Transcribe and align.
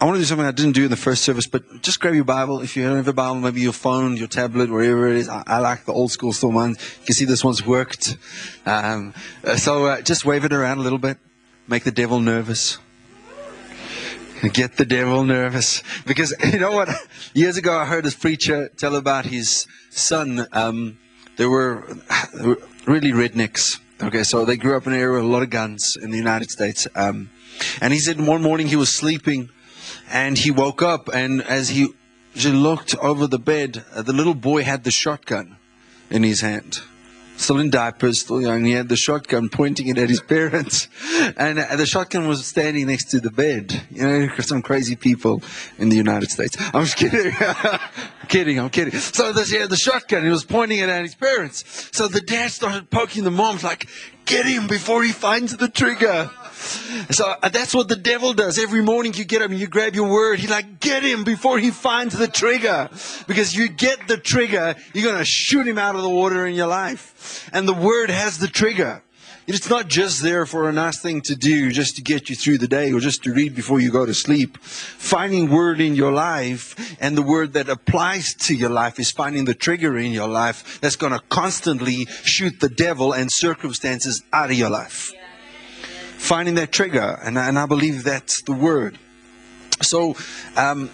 I 0.00 0.06
want 0.06 0.16
to 0.16 0.22
do 0.22 0.24
something 0.24 0.46
I 0.46 0.50
didn't 0.50 0.72
do 0.72 0.84
in 0.84 0.90
the 0.90 0.96
first 0.96 1.24
service, 1.24 1.46
but 1.46 1.82
just 1.82 2.00
grab 2.00 2.14
your 2.14 2.24
Bible. 2.24 2.62
If 2.62 2.74
you 2.74 2.84
don't 2.84 2.96
have 2.96 3.06
a 3.06 3.12
Bible, 3.12 3.34
maybe 3.34 3.60
your 3.60 3.74
phone, 3.74 4.16
your 4.16 4.28
tablet, 4.28 4.70
wherever 4.70 5.06
it 5.08 5.16
is. 5.16 5.28
I, 5.28 5.42
I 5.46 5.58
like 5.58 5.84
the 5.84 5.92
old 5.92 6.10
school 6.10 6.32
still 6.32 6.52
ones. 6.52 6.78
You 7.00 7.06
can 7.06 7.14
see 7.14 7.26
this 7.26 7.44
one's 7.44 7.66
worked. 7.66 8.16
Um, 8.64 9.12
uh, 9.44 9.56
so 9.56 9.84
uh, 9.84 10.00
just 10.00 10.24
wave 10.24 10.46
it 10.46 10.54
around 10.54 10.78
a 10.78 10.80
little 10.80 10.98
bit. 10.98 11.18
Make 11.68 11.84
the 11.84 11.90
devil 11.90 12.18
nervous. 12.18 12.78
Get 14.54 14.78
the 14.78 14.86
devil 14.86 15.22
nervous. 15.22 15.82
Because 16.06 16.34
you 16.50 16.58
know 16.58 16.72
what? 16.72 16.88
Years 17.34 17.58
ago, 17.58 17.76
I 17.76 17.84
heard 17.84 18.06
this 18.06 18.14
preacher 18.14 18.70
tell 18.78 18.96
about 18.96 19.26
his 19.26 19.66
son. 19.90 20.46
Um, 20.52 20.98
they 21.36 21.44
were 21.44 21.80
really 22.86 23.12
rednecks. 23.12 23.78
Okay, 24.02 24.22
so 24.22 24.46
they 24.46 24.56
grew 24.56 24.78
up 24.78 24.86
in 24.86 24.94
an 24.94 24.98
area 24.98 25.16
with 25.16 25.24
a 25.24 25.28
lot 25.28 25.42
of 25.42 25.50
guns 25.50 25.94
in 26.00 26.10
the 26.10 26.16
United 26.16 26.50
States. 26.50 26.88
Um, 26.94 27.28
and 27.82 27.92
he 27.92 27.98
said 27.98 28.18
one 28.18 28.40
morning 28.40 28.68
he 28.68 28.76
was 28.76 28.88
sleeping 28.88 29.50
and 30.10 30.36
he 30.36 30.50
woke 30.50 30.82
up, 30.82 31.08
and 31.12 31.42
as 31.42 31.70
he 31.70 31.88
looked 32.34 32.96
over 32.96 33.26
the 33.26 33.38
bed, 33.38 33.84
uh, 33.94 34.02
the 34.02 34.12
little 34.12 34.34
boy 34.34 34.64
had 34.64 34.84
the 34.84 34.90
shotgun 34.90 35.56
in 36.10 36.22
his 36.22 36.40
hand. 36.40 36.80
Still 37.36 37.58
in 37.58 37.70
diapers, 37.70 38.20
still 38.20 38.42
young. 38.42 38.64
He 38.66 38.72
had 38.72 38.90
the 38.90 38.96
shotgun 38.96 39.48
pointing 39.48 39.88
it 39.88 39.96
at 39.96 40.10
his 40.10 40.20
parents. 40.36 40.88
And 41.38 41.58
uh, 41.58 41.74
the 41.76 41.86
shotgun 41.86 42.28
was 42.28 42.44
standing 42.44 42.88
next 42.88 43.04
to 43.12 43.20
the 43.20 43.30
bed. 43.30 43.82
You 43.90 44.02
know, 44.06 44.28
some 44.40 44.60
crazy 44.60 44.94
people 44.94 45.42
in 45.78 45.88
the 45.88 45.96
United 45.96 46.30
States. 46.30 46.56
I'm 46.74 46.84
just 46.84 46.96
kidding. 46.98 47.32
I'm 47.40 48.28
kidding, 48.28 48.60
I'm 48.60 48.68
kidding. 48.68 48.92
So 48.92 49.32
this, 49.32 49.50
he 49.50 49.56
had 49.56 49.70
the 49.70 49.76
shotgun. 49.76 50.22
He 50.22 50.28
was 50.28 50.44
pointing 50.44 50.80
it 50.80 50.90
at 50.90 51.02
his 51.02 51.14
parents. 51.14 51.88
So 51.92 52.08
the 52.08 52.20
dad 52.20 52.50
started 52.50 52.90
poking 52.90 53.24
the 53.24 53.30
moms 53.30 53.64
like, 53.64 53.86
get 54.26 54.44
him 54.44 54.66
before 54.66 55.02
he 55.02 55.12
finds 55.12 55.56
the 55.56 55.68
trigger. 55.68 56.30
So 57.10 57.34
uh, 57.42 57.48
that's 57.48 57.74
what 57.74 57.88
the 57.88 57.96
devil 57.96 58.32
does. 58.34 58.58
Every 58.58 58.82
morning 58.82 59.14
you 59.14 59.24
get 59.24 59.42
him, 59.42 59.52
you 59.52 59.66
grab 59.66 59.94
your 59.94 60.10
word. 60.10 60.38
He 60.38 60.46
like, 60.46 60.80
get 60.80 61.02
him 61.02 61.24
before 61.24 61.58
he 61.58 61.70
finds 61.70 62.16
the 62.16 62.28
trigger. 62.28 62.88
Because 63.26 63.54
you 63.54 63.68
get 63.68 64.06
the 64.08 64.16
trigger, 64.16 64.74
you're 64.92 65.04
going 65.04 65.18
to 65.18 65.24
shoot 65.24 65.66
him 65.66 65.78
out 65.78 65.96
of 65.96 66.02
the 66.02 66.10
water 66.10 66.46
in 66.46 66.54
your 66.54 66.66
life. 66.66 67.48
And 67.52 67.66
the 67.66 67.74
word 67.74 68.10
has 68.10 68.38
the 68.38 68.48
trigger. 68.48 69.02
It's 69.46 69.68
not 69.68 69.88
just 69.88 70.22
there 70.22 70.46
for 70.46 70.68
a 70.68 70.72
nice 70.72 71.00
thing 71.00 71.22
to 71.22 71.34
do, 71.34 71.72
just 71.72 71.96
to 71.96 72.02
get 72.02 72.30
you 72.30 72.36
through 72.36 72.58
the 72.58 72.68
day 72.68 72.92
or 72.92 73.00
just 73.00 73.24
to 73.24 73.32
read 73.32 73.56
before 73.56 73.80
you 73.80 73.90
go 73.90 74.06
to 74.06 74.14
sleep. 74.14 74.58
Finding 74.58 75.50
word 75.50 75.80
in 75.80 75.96
your 75.96 76.12
life 76.12 76.96
and 77.00 77.16
the 77.16 77.22
word 77.22 77.54
that 77.54 77.68
applies 77.68 78.34
to 78.34 78.54
your 78.54 78.70
life 78.70 79.00
is 79.00 79.10
finding 79.10 79.46
the 79.46 79.54
trigger 79.54 79.98
in 79.98 80.12
your 80.12 80.28
life 80.28 80.80
that's 80.80 80.96
going 80.96 81.12
to 81.12 81.20
constantly 81.30 82.06
shoot 82.22 82.60
the 82.60 82.68
devil 82.68 83.12
and 83.12 83.32
circumstances 83.32 84.22
out 84.32 84.50
of 84.50 84.56
your 84.56 84.70
life 84.70 85.12
finding 86.20 86.54
that 86.56 86.70
trigger, 86.70 87.18
and, 87.24 87.38
and 87.38 87.58
I 87.58 87.66
believe 87.66 88.04
that's 88.04 88.42
the 88.42 88.52
word. 88.52 88.98
So, 89.82 90.14
um, 90.56 90.90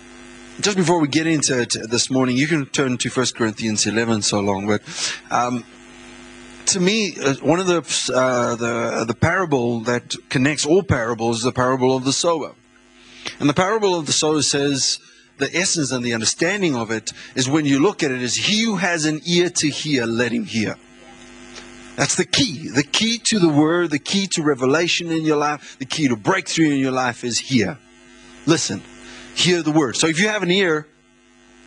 just 0.61 0.77
before 0.77 1.01
we 1.01 1.09
get 1.09 1.27
into 1.27 1.61
it 1.61 1.77
this 1.91 2.11
morning, 2.11 2.37
you 2.37 2.47
can 2.47 2.67
turn 2.67 2.97
to 2.99 3.11
1 3.11 3.27
Corinthians 3.35 3.87
11 3.87 4.23
so 4.23 4.41
long, 4.41 4.67
but 4.67 4.83
um, 5.31 5.65
to 6.67 6.81
me, 6.81 7.17
uh, 7.23 7.35
one 7.43 7.61
of 7.61 7.67
the, 7.67 7.79
uh, 8.15 8.55
the, 8.57 9.05
the 9.05 9.15
parable 9.15 9.81
that 9.81 10.15
connects 10.29 10.65
all 10.65 10.83
parables 10.83 11.39
is 11.39 11.43
the 11.43 11.53
parable 11.53 11.97
of 11.97 12.05
the 12.05 12.13
sower. 12.13 12.55
And 13.41 13.49
the 13.49 13.55
parable 13.55 13.99
of 13.99 14.07
the 14.07 14.13
sower 14.13 14.43
says, 14.43 14.99
the 15.39 15.55
essence 15.55 15.91
and 15.91 16.05
the 16.05 16.15
understanding 16.15 16.75
of 16.75 16.91
it 16.91 17.13
is 17.35 17.49
when 17.49 17.67
you 17.67 17.81
look 17.81 18.03
at 18.03 18.11
it 18.11 18.23
is 18.23 18.37
he 18.37 18.63
who 18.63 18.77
has 18.77 19.05
an 19.05 19.21
ear 19.27 19.51
to 19.51 19.69
hear, 19.69 20.07
let 20.07 20.33
him 20.33 20.45
hear. 20.45 20.77
That's 21.97 22.15
the 22.15 22.27
key. 22.27 22.69
The 22.69 22.83
key 22.83 23.19
to 23.19 23.39
the 23.39 23.49
word, 23.49 23.91
the 23.91 23.99
key 23.99 24.27
to 24.29 24.43
revelation 24.43 25.11
in 25.11 25.25
your 25.25 25.39
life, 25.39 25.79
the 25.79 25.87
key 25.87 26.09
to 26.09 26.17
breakthrough 26.17 26.71
in 26.71 26.79
your 26.79 26.93
life 26.93 27.25
is 27.25 27.39
here. 27.39 27.79
Listen, 28.45 28.83
hear 29.35 29.63
the 29.63 29.73
word. 29.73 29.97
So 29.97 30.07
if 30.07 30.21
you 30.21 30.29
have 30.29 30.43
an 30.43 30.51
ear, 30.51 30.87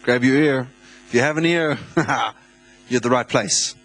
grab 0.03 0.23
your 0.23 0.37
ear. 0.37 0.67
If 1.07 1.15
you 1.15 1.21
have 1.21 1.37
an 1.37 1.45
ear, 1.45 1.79
you're 1.97 2.97
at 2.97 3.03
the 3.03 3.09
right 3.09 3.27
place 3.27 3.75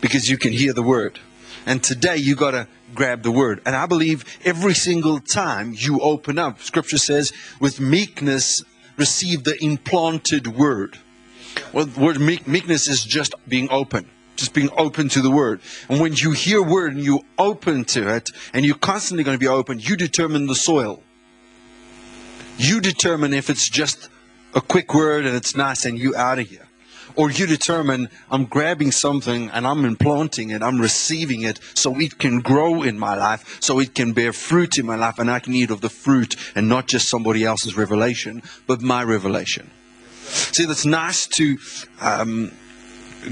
because 0.00 0.28
you 0.28 0.38
can 0.38 0.52
hear 0.52 0.72
the 0.72 0.82
word. 0.82 1.20
And 1.66 1.84
today 1.84 2.16
you 2.16 2.34
got 2.34 2.52
to 2.52 2.66
grab 2.94 3.22
the 3.22 3.30
word. 3.30 3.60
And 3.66 3.76
I 3.76 3.84
believe 3.84 4.24
every 4.42 4.74
single 4.74 5.20
time 5.20 5.74
you 5.76 6.00
open 6.00 6.38
up, 6.38 6.60
scripture 6.60 6.98
says, 6.98 7.30
with 7.60 7.78
meekness, 7.78 8.64
receive 8.96 9.44
the 9.44 9.62
implanted 9.62 10.46
word. 10.46 10.98
Well, 11.74 11.84
the 11.84 12.00
word 12.00 12.20
meek, 12.20 12.48
meekness 12.48 12.88
is 12.88 13.04
just 13.04 13.34
being 13.46 13.68
open 13.70 14.08
just 14.36 14.52
being 14.52 14.70
open 14.76 15.08
to 15.10 15.20
the 15.20 15.30
word. 15.30 15.60
And 15.88 16.00
when 16.00 16.14
you 16.14 16.32
hear 16.32 16.62
word 16.62 16.94
and 16.94 17.04
you 17.04 17.24
open 17.38 17.84
to 17.86 18.14
it, 18.14 18.30
and 18.52 18.64
you're 18.64 18.76
constantly 18.76 19.24
going 19.24 19.34
to 19.34 19.40
be 19.40 19.48
open, 19.48 19.78
you 19.78 19.96
determine 19.96 20.46
the 20.46 20.54
soil. 20.54 21.02
You 22.56 22.80
determine 22.80 23.34
if 23.34 23.50
it's 23.50 23.68
just 23.68 24.08
a 24.54 24.60
quick 24.60 24.94
word 24.94 25.26
and 25.26 25.34
it's 25.36 25.56
nice 25.56 25.84
and 25.84 25.98
you 25.98 26.14
out 26.14 26.38
of 26.38 26.48
here. 26.48 26.68
Or 27.16 27.30
you 27.30 27.46
determine 27.46 28.08
I'm 28.30 28.44
grabbing 28.44 28.90
something 28.90 29.48
and 29.50 29.66
I'm 29.66 29.84
implanting 29.84 30.50
it, 30.50 30.62
I'm 30.62 30.80
receiving 30.80 31.42
it 31.42 31.60
so 31.74 31.98
it 32.00 32.18
can 32.18 32.40
grow 32.40 32.82
in 32.82 32.98
my 32.98 33.14
life, 33.14 33.58
so 33.62 33.78
it 33.78 33.94
can 33.94 34.12
bear 34.12 34.32
fruit 34.32 34.78
in 34.78 34.86
my 34.86 34.96
life, 34.96 35.18
and 35.18 35.30
I 35.30 35.38
can 35.38 35.54
eat 35.54 35.70
of 35.70 35.80
the 35.80 35.88
fruit 35.88 36.34
and 36.56 36.68
not 36.68 36.88
just 36.88 37.08
somebody 37.08 37.44
else's 37.44 37.76
revelation, 37.76 38.42
but 38.66 38.82
my 38.82 39.04
revelation. 39.04 39.70
See, 40.26 40.64
that's 40.64 40.86
nice 40.86 41.28
to 41.28 41.58
um, 42.00 42.50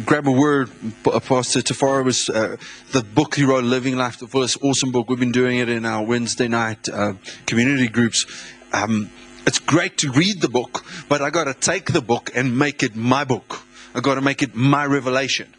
grab 0.04 0.26
a 0.26 0.32
word, 0.32 0.70
Pastor 1.04 1.60
Tafara 1.60 2.04
was 2.04 2.28
uh, 2.28 2.56
the 2.92 3.02
book 3.02 3.34
he 3.34 3.44
wrote, 3.44 3.64
Living 3.64 3.96
Life 3.96 4.18
to 4.18 4.26
Fullest, 4.26 4.62
awesome 4.62 4.90
book. 4.90 5.08
We've 5.08 5.18
been 5.18 5.32
doing 5.32 5.58
it 5.58 5.68
in 5.68 5.84
our 5.84 6.04
Wednesday 6.04 6.48
night 6.48 6.88
uh, 6.88 7.14
community 7.46 7.88
groups. 7.88 8.26
Um, 8.72 9.10
it's 9.46 9.58
great 9.58 9.98
to 9.98 10.10
read 10.10 10.40
the 10.40 10.48
book, 10.48 10.84
but 11.08 11.20
I 11.20 11.30
got 11.30 11.44
to 11.44 11.54
take 11.54 11.92
the 11.92 12.00
book 12.00 12.30
and 12.34 12.58
make 12.58 12.82
it 12.82 12.96
my 12.96 13.24
book. 13.24 13.62
I 13.94 14.00
got 14.00 14.14
to 14.14 14.20
make 14.20 14.42
it 14.42 14.54
my 14.54 14.86
revelation. 14.86 15.52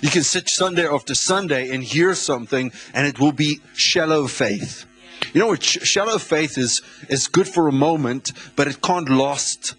You 0.00 0.10
can 0.10 0.22
sit 0.22 0.48
Sunday 0.48 0.86
after 0.86 1.14
Sunday 1.14 1.70
and 1.70 1.82
hear 1.82 2.14
something, 2.14 2.72
and 2.92 3.06
it 3.06 3.20
will 3.20 3.32
be 3.32 3.60
shallow 3.74 4.26
faith. 4.26 4.86
You 5.32 5.40
know 5.40 5.48
what? 5.48 5.62
Shallow 5.62 6.18
faith 6.18 6.58
is 6.58 6.82
is 7.08 7.28
good 7.28 7.46
for 7.46 7.68
a 7.68 7.72
moment, 7.72 8.32
but 8.56 8.66
it 8.66 8.80
can't 8.80 9.08
last 9.08 9.74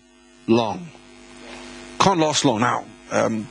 long. 0.47 0.89
Can't 1.99 2.19
last 2.19 2.45
long. 2.45 2.61
Now, 2.61 2.85
um, 3.11 3.47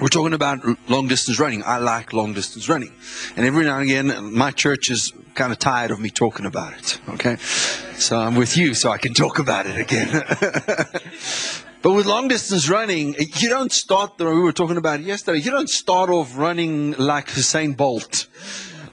we're 0.00 0.08
talking 0.08 0.32
about 0.32 0.60
long 0.88 1.08
distance 1.08 1.40
running. 1.40 1.62
I 1.64 1.78
like 1.78 2.12
long 2.12 2.32
distance 2.32 2.68
running. 2.68 2.92
And 3.36 3.44
every 3.44 3.64
now 3.64 3.78
and 3.78 3.84
again, 3.84 4.32
my 4.32 4.52
church 4.52 4.90
is 4.90 5.12
kind 5.34 5.52
of 5.52 5.58
tired 5.58 5.90
of 5.90 5.98
me 5.98 6.10
talking 6.10 6.46
about 6.46 6.74
it. 6.74 7.00
Okay? 7.08 7.36
So 7.36 8.18
I'm 8.18 8.36
with 8.36 8.56
you 8.56 8.74
so 8.74 8.90
I 8.90 8.98
can 8.98 9.12
talk 9.12 9.38
about 9.38 9.66
it 9.66 9.76
again. 9.76 10.08
but 11.82 11.92
with 11.92 12.06
long 12.06 12.28
distance 12.28 12.68
running, 12.68 13.16
you 13.18 13.48
don't 13.48 13.72
start, 13.72 14.18
the, 14.18 14.26
we 14.26 14.40
were 14.40 14.52
talking 14.52 14.76
about 14.76 15.00
yesterday, 15.00 15.40
you 15.40 15.50
don't 15.50 15.70
start 15.70 16.10
off 16.10 16.36
running 16.36 16.92
like 16.92 17.26
Usain 17.28 17.76
Bolt 17.76 18.26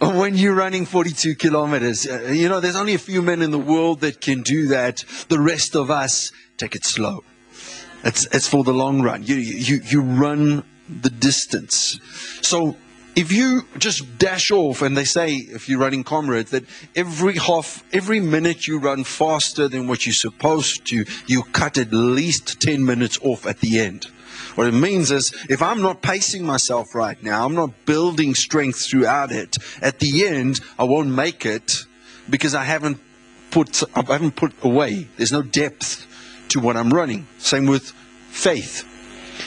when 0.01 0.35
you're 0.35 0.55
running 0.55 0.85
42 0.85 1.35
kilometers. 1.35 2.07
Uh, 2.07 2.31
you 2.31 2.49
know, 2.49 2.59
there's 2.59 2.75
only 2.75 2.95
a 2.95 2.99
few 2.99 3.21
men 3.21 3.41
in 3.41 3.51
the 3.51 3.59
world 3.59 4.01
that 4.01 4.21
can 4.21 4.41
do 4.41 4.67
that. 4.69 5.03
The 5.29 5.39
rest 5.39 5.75
of 5.75 5.91
us 5.91 6.31
take 6.57 6.75
it 6.75 6.83
slow. 6.83 7.23
It's, 8.03 8.25
it's 8.27 8.47
for 8.47 8.63
the 8.63 8.73
long 8.73 9.01
run. 9.01 9.23
You, 9.23 9.35
you, 9.35 9.81
you 9.83 10.01
run 10.01 10.63
the 10.89 11.09
distance. 11.09 11.99
So 12.41 12.77
if 13.15 13.31
you 13.31 13.65
just 13.77 14.17
dash 14.17 14.51
off, 14.51 14.81
and 14.81 14.95
they 14.97 15.05
say, 15.05 15.35
if 15.35 15.69
you're 15.69 15.79
running 15.79 16.03
comrades, 16.03 16.51
that 16.51 16.65
every 16.95 17.37
half, 17.37 17.83
every 17.93 18.19
minute 18.19 18.67
you 18.67 18.77
run 18.77 19.03
faster 19.03 19.67
than 19.67 19.87
what 19.87 20.05
you're 20.05 20.13
supposed 20.13 20.85
to, 20.87 21.05
you 21.25 21.43
cut 21.53 21.77
at 21.77 21.93
least 21.93 22.59
10 22.61 22.85
minutes 22.85 23.17
off 23.21 23.45
at 23.45 23.61
the 23.61 23.79
end. 23.79 24.05
What 24.55 24.67
it 24.67 24.73
means 24.73 25.11
is, 25.11 25.33
if 25.49 25.61
I'm 25.61 25.81
not 25.81 26.01
pacing 26.01 26.45
myself 26.45 26.93
right 26.93 27.21
now, 27.23 27.45
I'm 27.45 27.55
not 27.55 27.85
building 27.85 28.35
strength 28.35 28.85
throughout 28.85 29.31
it, 29.31 29.57
at 29.81 29.99
the 29.99 30.27
end, 30.27 30.59
I 30.77 30.83
won't 30.83 31.09
make 31.09 31.45
it 31.45 31.85
because 32.29 32.53
I 32.53 32.63
haven't 32.63 32.99
put, 33.51 33.81
I 33.95 34.01
haven't 34.01 34.35
put 34.35 34.53
away. 34.61 35.07
There's 35.17 35.31
no 35.31 35.41
depth 35.41 36.05
to 36.49 36.59
what 36.59 36.75
I'm 36.75 36.89
running. 36.89 37.27
Same 37.37 37.65
with 37.65 37.91
faith. 38.29 38.85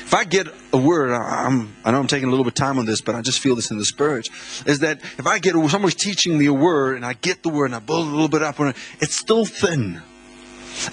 If 0.08 0.14
I 0.14 0.24
get 0.24 0.48
a 0.72 0.78
word, 0.78 1.12
I'm, 1.12 1.76
I 1.84 1.90
know 1.90 2.00
I'm 2.00 2.06
taking 2.06 2.28
a 2.28 2.30
little 2.30 2.42
bit 2.42 2.52
of 2.52 2.54
time 2.54 2.78
on 2.78 2.86
this, 2.86 3.02
but 3.02 3.14
I 3.14 3.20
just 3.20 3.40
feel 3.40 3.54
this 3.54 3.70
in 3.70 3.76
the 3.76 3.84
spirit, 3.84 4.30
is 4.64 4.78
that 4.78 5.00
if 5.02 5.26
I 5.26 5.38
get 5.38 5.52
someone's 5.68 5.94
teaching 5.94 6.38
me 6.38 6.46
a 6.46 6.52
word 6.54 6.96
and 6.96 7.04
I 7.04 7.12
get 7.12 7.42
the 7.42 7.50
word 7.50 7.66
and 7.66 7.74
I 7.74 7.80
build 7.80 8.06
a 8.06 8.10
little 8.10 8.30
bit 8.30 8.42
up 8.42 8.58
on 8.58 8.68
it, 8.68 8.76
it's 9.00 9.14
still 9.14 9.44
thin. 9.44 10.00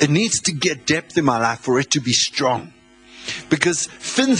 It 0.01 0.09
needs 0.09 0.41
to 0.41 0.51
get 0.51 0.85
depth 0.85 1.17
in 1.17 1.23
my 1.23 1.39
life 1.39 1.59
for 1.61 1.79
it 1.79 1.91
to 1.91 2.01
be 2.01 2.11
strong. 2.11 2.73
Because 3.49 3.87
thin, 3.87 4.35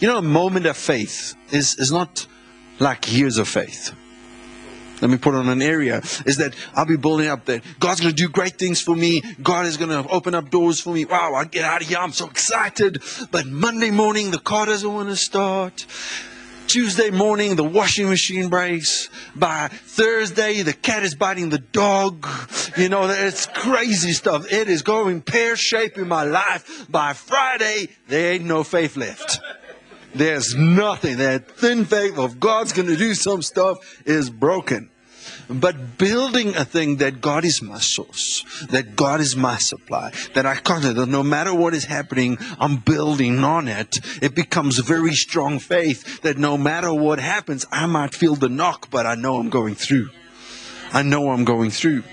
you 0.00 0.06
know, 0.06 0.18
a 0.18 0.22
moment 0.22 0.66
of 0.66 0.76
faith 0.76 1.34
is, 1.50 1.78
is 1.78 1.90
not 1.90 2.26
like 2.80 3.10
years 3.10 3.38
of 3.38 3.48
faith 3.48 3.94
let 5.04 5.10
me 5.10 5.18
put 5.18 5.34
on 5.34 5.50
an 5.50 5.60
area, 5.60 5.98
is 6.24 6.38
that 6.38 6.54
I'll 6.74 6.86
be 6.86 6.96
building 6.96 7.28
up 7.28 7.44
that 7.44 7.62
God's 7.78 8.00
going 8.00 8.14
to 8.14 8.16
do 8.16 8.26
great 8.26 8.56
things 8.56 8.80
for 8.80 8.96
me. 8.96 9.20
God 9.42 9.66
is 9.66 9.76
going 9.76 9.90
to 9.90 10.08
open 10.08 10.34
up 10.34 10.48
doors 10.48 10.80
for 10.80 10.94
me. 10.94 11.04
Wow, 11.04 11.34
I 11.34 11.44
get 11.44 11.62
out 11.62 11.82
of 11.82 11.88
here. 11.88 11.98
I'm 11.98 12.12
so 12.12 12.26
excited. 12.26 13.02
But 13.30 13.44
Monday 13.44 13.90
morning, 13.90 14.30
the 14.30 14.38
car 14.38 14.64
doesn't 14.64 14.90
want 14.90 15.10
to 15.10 15.16
start. 15.16 15.84
Tuesday 16.68 17.10
morning, 17.10 17.56
the 17.56 17.64
washing 17.64 18.08
machine 18.08 18.48
breaks. 18.48 19.10
By 19.36 19.68
Thursday, 19.68 20.62
the 20.62 20.72
cat 20.72 21.02
is 21.02 21.14
biting 21.14 21.50
the 21.50 21.58
dog. 21.58 22.26
You 22.78 22.88
know, 22.88 23.06
it's 23.06 23.44
crazy 23.44 24.12
stuff. 24.12 24.50
It 24.50 24.70
is 24.70 24.80
going 24.80 25.20
pear 25.20 25.54
shaped 25.54 25.98
in 25.98 26.08
my 26.08 26.24
life. 26.24 26.86
By 26.90 27.12
Friday, 27.12 27.88
there 28.08 28.32
ain't 28.32 28.46
no 28.46 28.64
faith 28.64 28.96
left. 28.96 29.38
There's 30.14 30.54
nothing. 30.54 31.18
That 31.18 31.50
thin 31.50 31.84
faith 31.84 32.16
of 32.16 32.40
God's 32.40 32.72
going 32.72 32.88
to 32.88 32.96
do 32.96 33.12
some 33.12 33.42
stuff 33.42 34.00
is 34.06 34.30
broken. 34.30 34.88
But 35.48 35.98
building 35.98 36.56
a 36.56 36.64
thing 36.64 36.96
that 36.96 37.20
God 37.20 37.44
is 37.44 37.60
my 37.62 37.78
source, 37.78 38.44
that 38.70 38.96
God 38.96 39.20
is 39.20 39.36
my 39.36 39.56
supply, 39.56 40.12
that 40.34 40.46
I 40.46 40.56
can't, 40.56 40.82
that 40.82 41.06
no 41.08 41.22
matter 41.22 41.54
what 41.54 41.74
is 41.74 41.84
happening, 41.84 42.38
I'm 42.58 42.76
building 42.76 43.44
on 43.44 43.68
it. 43.68 43.98
It 44.22 44.34
becomes 44.34 44.78
very 44.78 45.14
strong 45.14 45.58
faith 45.58 46.22
that 46.22 46.38
no 46.38 46.56
matter 46.56 46.92
what 46.92 47.18
happens, 47.18 47.66
I 47.70 47.86
might 47.86 48.14
feel 48.14 48.34
the 48.34 48.48
knock, 48.48 48.90
but 48.90 49.06
I 49.06 49.14
know 49.14 49.36
I'm 49.36 49.50
going 49.50 49.74
through. 49.74 50.10
I 50.92 51.02
know 51.02 51.30
I'm 51.30 51.44
going 51.44 51.70
through. 51.70 52.04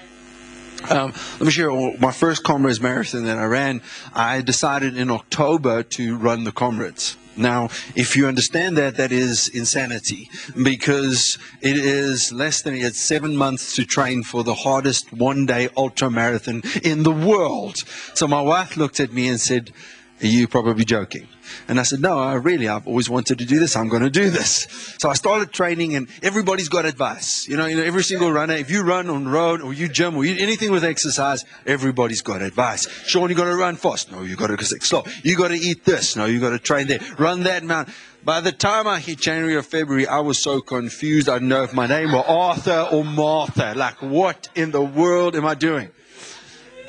Um, 0.89 1.13
let 1.33 1.41
me 1.41 1.51
share 1.51 1.71
my 1.99 2.11
first 2.11 2.43
Comrades 2.43 2.81
Marathon 2.81 3.25
that 3.25 3.37
I 3.37 3.45
ran. 3.45 3.81
I 4.13 4.41
decided 4.41 4.97
in 4.97 5.11
October 5.11 5.83
to 5.83 6.17
run 6.17 6.43
the 6.43 6.51
Comrades. 6.51 7.17
Now, 7.37 7.69
if 7.95 8.15
you 8.15 8.27
understand 8.27 8.77
that, 8.77 8.97
that 8.97 9.11
is 9.11 9.47
insanity 9.47 10.29
because 10.61 11.37
it 11.61 11.77
is 11.77 12.31
less 12.33 12.61
than 12.61 12.75
it's 12.75 12.99
seven 12.99 13.37
months 13.37 13.75
to 13.75 13.85
train 13.85 14.23
for 14.23 14.43
the 14.43 14.53
hardest 14.53 15.13
one 15.13 15.45
day 15.45 15.69
ultra 15.77 16.09
marathon 16.09 16.61
in 16.83 17.03
the 17.03 17.11
world. 17.11 17.77
So 18.13 18.27
my 18.27 18.41
wife 18.41 18.75
looked 18.75 18.99
at 18.99 19.13
me 19.13 19.29
and 19.29 19.39
said, 19.39 19.71
Are 20.21 20.27
you 20.27 20.47
probably 20.47 20.85
joking? 20.85 21.27
And 21.67 21.79
I 21.79 21.83
said, 21.83 21.99
no, 21.99 22.19
I 22.19 22.35
really, 22.35 22.67
I've 22.67 22.87
always 22.87 23.09
wanted 23.09 23.39
to 23.39 23.45
do 23.45 23.59
this. 23.59 23.75
I'm 23.75 23.89
going 23.89 24.03
to 24.03 24.09
do 24.09 24.29
this. 24.29 24.67
So 24.99 25.09
I 25.09 25.13
started 25.13 25.51
training 25.51 25.95
and 25.95 26.07
everybody's 26.21 26.69
got 26.69 26.85
advice. 26.85 27.47
You 27.47 27.57
know, 27.57 27.65
you 27.65 27.75
know, 27.75 27.83
every 27.83 28.03
single 28.03 28.31
runner, 28.31 28.53
if 28.53 28.69
you 28.69 28.83
run 28.83 29.09
on 29.09 29.27
road 29.27 29.61
or 29.61 29.73
you 29.73 29.89
gym 29.89 30.15
or 30.15 30.23
you, 30.23 30.41
anything 30.41 30.71
with 30.71 30.83
exercise, 30.83 31.43
everybody's 31.65 32.21
got 32.21 32.41
advice. 32.41 32.87
Sean, 33.07 33.29
you 33.29 33.35
got 33.35 33.45
to 33.45 33.55
run 33.55 33.75
fast. 33.75 34.11
No, 34.11 34.21
you 34.21 34.35
got 34.35 34.47
to 34.47 34.57
go 34.57 34.63
slow. 34.63 35.03
You 35.23 35.35
got 35.35 35.49
to 35.49 35.55
eat 35.55 35.85
this. 35.85 36.15
No, 36.15 36.25
you 36.25 36.39
got 36.39 36.51
to 36.51 36.59
train 36.59 36.87
there. 36.87 36.99
Run 37.17 37.43
that 37.43 37.63
amount. 37.63 37.89
By 38.23 38.39
the 38.39 38.51
time 38.51 38.87
I 38.87 38.99
hit 38.99 39.19
January 39.19 39.55
or 39.55 39.63
February, 39.63 40.05
I 40.05 40.19
was 40.19 40.37
so 40.37 40.61
confused. 40.61 41.27
I 41.27 41.35
didn't 41.35 41.47
know 41.47 41.63
if 41.63 41.73
my 41.73 41.87
name 41.87 42.11
were 42.11 42.19
Arthur 42.19 42.87
or 42.91 43.03
Martha. 43.03 43.73
Like, 43.75 43.99
what 44.03 44.47
in 44.53 44.69
the 44.69 44.81
world 44.81 45.35
am 45.35 45.45
I 45.47 45.55
doing? 45.55 45.89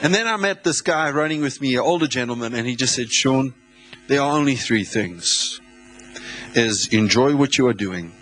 And 0.03 0.15
then 0.15 0.27
I 0.27 0.37
met 0.37 0.65
this 0.65 0.83
guy 0.83 1.11
running 1.11 1.41
with 1.41 1.61
me, 1.61 1.77
an 1.77 1.81
older 1.81 2.09
gentleman, 2.09 2.55
and 2.55 2.67
he 2.67 2.77
just 2.77 2.95
said, 2.95 3.11
Sean, 3.11 3.55
there 4.09 4.21
are 4.21 4.37
only 4.37 4.57
three 4.57 4.85
things. 4.85 5.61
Is 6.55 6.89
enjoy 6.89 7.35
what 7.35 7.57
you 7.57 7.67
are 7.69 7.73
doing. 7.73 8.13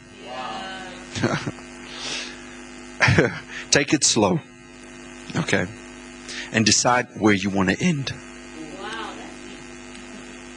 Take 3.72 3.92
it 3.92 4.04
slow 4.04 4.38
okay 5.36 5.66
and 6.52 6.66
decide 6.66 7.06
where 7.18 7.34
you 7.34 7.50
want 7.50 7.70
to 7.70 7.82
end 7.82 8.12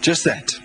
just 0.02 0.24
that 0.24 0.56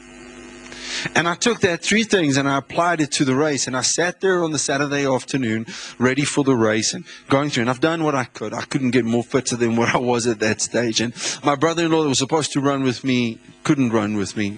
and 1.14 1.28
I 1.28 1.34
took 1.34 1.60
that 1.60 1.82
three 1.82 2.04
things 2.04 2.36
and 2.36 2.48
I 2.48 2.58
applied 2.58 3.00
it 3.00 3.10
to 3.12 3.24
the 3.24 3.34
race. 3.34 3.66
And 3.66 3.76
I 3.76 3.82
sat 3.82 4.20
there 4.20 4.42
on 4.42 4.52
the 4.52 4.58
Saturday 4.58 5.06
afternoon, 5.06 5.66
ready 5.98 6.24
for 6.24 6.44
the 6.44 6.54
race 6.54 6.94
and 6.94 7.04
going 7.28 7.50
through. 7.50 7.62
And 7.62 7.70
I've 7.70 7.80
done 7.80 8.04
what 8.04 8.14
I 8.14 8.24
could. 8.24 8.54
I 8.54 8.62
couldn't 8.62 8.90
get 8.90 9.04
more 9.04 9.24
fitter 9.24 9.56
than 9.56 9.76
what 9.76 9.94
I 9.94 9.98
was 9.98 10.26
at 10.26 10.40
that 10.40 10.60
stage. 10.60 11.00
And 11.00 11.14
my 11.44 11.54
brother-in-law 11.54 12.02
that 12.02 12.08
was 12.08 12.18
supposed 12.18 12.52
to 12.52 12.60
run 12.60 12.82
with 12.82 13.04
me 13.04 13.38
couldn't 13.64 13.90
run 13.90 14.16
with 14.16 14.34
me. 14.34 14.56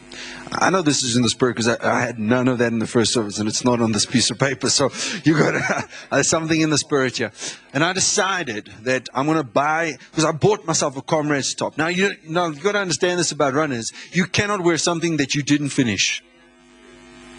I 0.53 0.71
know 0.71 0.83
this 0.83 1.03
is 1.03 1.17
in 1.17 1.23
the 1.23 1.29
spirit 1.29 1.57
because 1.57 1.67
I, 1.67 1.77
I, 1.83 2.01
had 2.01 2.21
none 2.21 2.47
of 2.47 2.59
that 2.59 2.73
in 2.73 2.79
the 2.79 2.87
first 2.87 3.13
service, 3.13 3.41
and 3.41 3.49
it's 3.49 3.65
not 3.65 3.81
on 3.81 3.91
this 3.91 4.07
piece 4.07 4.31
of 4.31 4.39
paper. 4.39 4.71
So 4.71 4.91
you 5.25 5.37
got 5.37 5.89
there's 6.13 6.29
something 6.29 6.61
in 6.61 6.71
the 6.71 6.79
spirit 6.79 7.17
here. 7.17 7.33
And 7.73 7.83
I 7.83 7.93
decided 7.93 8.67
that 8.83 9.09
I'm 9.13 9.27
going 9.27 9.39
to 9.39 9.43
buy 9.43 9.97
because 10.13 10.25
I 10.25 10.31
bought 10.31 10.65
myself 10.65 10.97
a 10.97 11.03
Comrades 11.03 11.55
top. 11.55 11.77
Now 11.77 11.89
you, 11.89 12.15
now 12.25 12.47
you've 12.47 12.63
got 12.63 12.73
to 12.73 12.79
understand 12.79 13.19
this 13.19 13.33
about 13.33 13.53
runners. 13.53 13.93
You 14.13 14.27
cannot 14.27 14.61
wear 14.61 14.77
something 14.77 15.17
that 15.17 15.35
you 15.35 15.43
didn't 15.43 15.71
finish. 15.71 16.23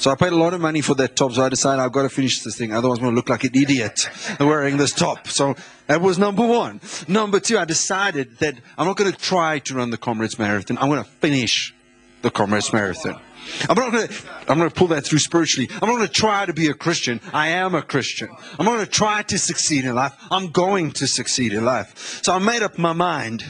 So 0.02 0.10
I 0.10 0.16
paid 0.16 0.34
a 0.34 0.36
lot 0.36 0.56
of 0.56 0.62
money 0.62 0.82
for 0.82 0.96
that 0.96 1.16
top. 1.16 1.34
So 1.34 1.44
I 1.44 1.50
decided 1.50 1.80
I've 1.80 1.92
got 1.92 2.02
to 2.02 2.10
finish 2.10 2.42
this 2.42 2.58
thing. 2.58 2.74
Otherwise, 2.74 2.98
I'm 2.98 3.04
going 3.04 3.12
to 3.14 3.16
look 3.16 3.30
like 3.30 3.44
an 3.44 3.52
idiot 3.54 4.10
wearing 4.40 4.78
this 4.78 4.94
top. 4.94 5.28
So 5.28 5.56
that 5.86 6.02
was 6.02 6.18
number 6.18 6.44
one. 6.44 6.82
Number 7.08 7.40
two, 7.40 7.60
I 7.60 7.66
decided 7.66 8.40
that 8.40 8.56
I'm 8.80 8.88
not 8.88 8.98
going 8.98 9.12
to 9.12 9.18
try 9.18 9.60
to 9.60 9.76
run 9.76 9.92
the 9.92 10.00
Comrades 10.00 10.40
Marathon. 10.40 10.80
I'm 10.80 10.90
going 10.90 11.04
to 11.04 11.08
finish 11.08 11.76
the 12.24 12.32
Comrades 12.32 12.74
Marathon. 12.74 13.22
I'm 13.70 13.78
not 13.78 13.92
going 13.92 14.08
to, 14.08 14.14
I'm 14.48 14.58
going 14.58 14.72
to 14.72 14.76
pull 14.76 14.88
that 14.88 15.06
through 15.06 15.20
spiritually. 15.20 15.70
I'm 15.72 15.88
not 15.88 15.98
going 15.98 16.08
to 16.08 16.14
try 16.14 16.48
to 16.48 16.54
be 16.54 16.66
a 16.70 16.74
Christian. 16.74 17.22
I 17.32 17.50
am 17.50 17.76
a 17.76 17.84
Christian. 17.84 18.30
I'm 18.58 18.66
not 18.66 18.74
going 18.74 18.86
to 18.86 18.92
try 18.92 19.22
to 19.22 19.38
succeed 19.38 19.86
in 19.86 19.94
life. 19.94 20.16
I'm 20.32 20.48
going 20.48 20.94
to 20.94 21.06
succeed 21.06 21.54
in 21.54 21.64
life. 21.64 22.24
So 22.24 22.34
I 22.34 22.40
made 22.40 22.64
up 22.64 22.80
my 22.80 22.94
mind. 22.94 23.44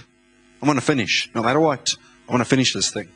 I'm 0.61 0.65
going 0.65 0.77
to 0.77 0.85
finish. 0.85 1.29
No 1.33 1.43
matter 1.43 1.61
what, 1.61 1.95
I'm 2.27 2.33
going 2.33 2.39
to 2.39 2.45
finish 2.45 2.73
this 2.73 2.91
thing. 2.91 3.07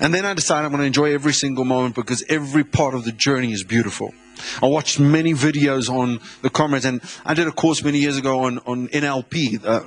And 0.00 0.14
then 0.14 0.24
I 0.24 0.32
decided 0.32 0.64
I'm 0.64 0.70
going 0.70 0.80
to 0.80 0.86
enjoy 0.86 1.12
every 1.12 1.34
single 1.34 1.64
moment 1.64 1.94
because 1.94 2.24
every 2.28 2.64
part 2.64 2.94
of 2.94 3.04
the 3.04 3.12
journey 3.12 3.52
is 3.52 3.62
beautiful. 3.62 4.14
I 4.62 4.66
watched 4.66 4.98
many 4.98 5.34
videos 5.34 5.90
on 5.90 6.20
the 6.40 6.48
comrades, 6.48 6.86
and 6.86 7.02
I 7.26 7.34
did 7.34 7.46
a 7.46 7.52
course 7.52 7.84
many 7.84 7.98
years 7.98 8.16
ago 8.16 8.44
on, 8.44 8.58
on 8.60 8.88
NLP, 8.88 9.62
uh, 9.64 9.80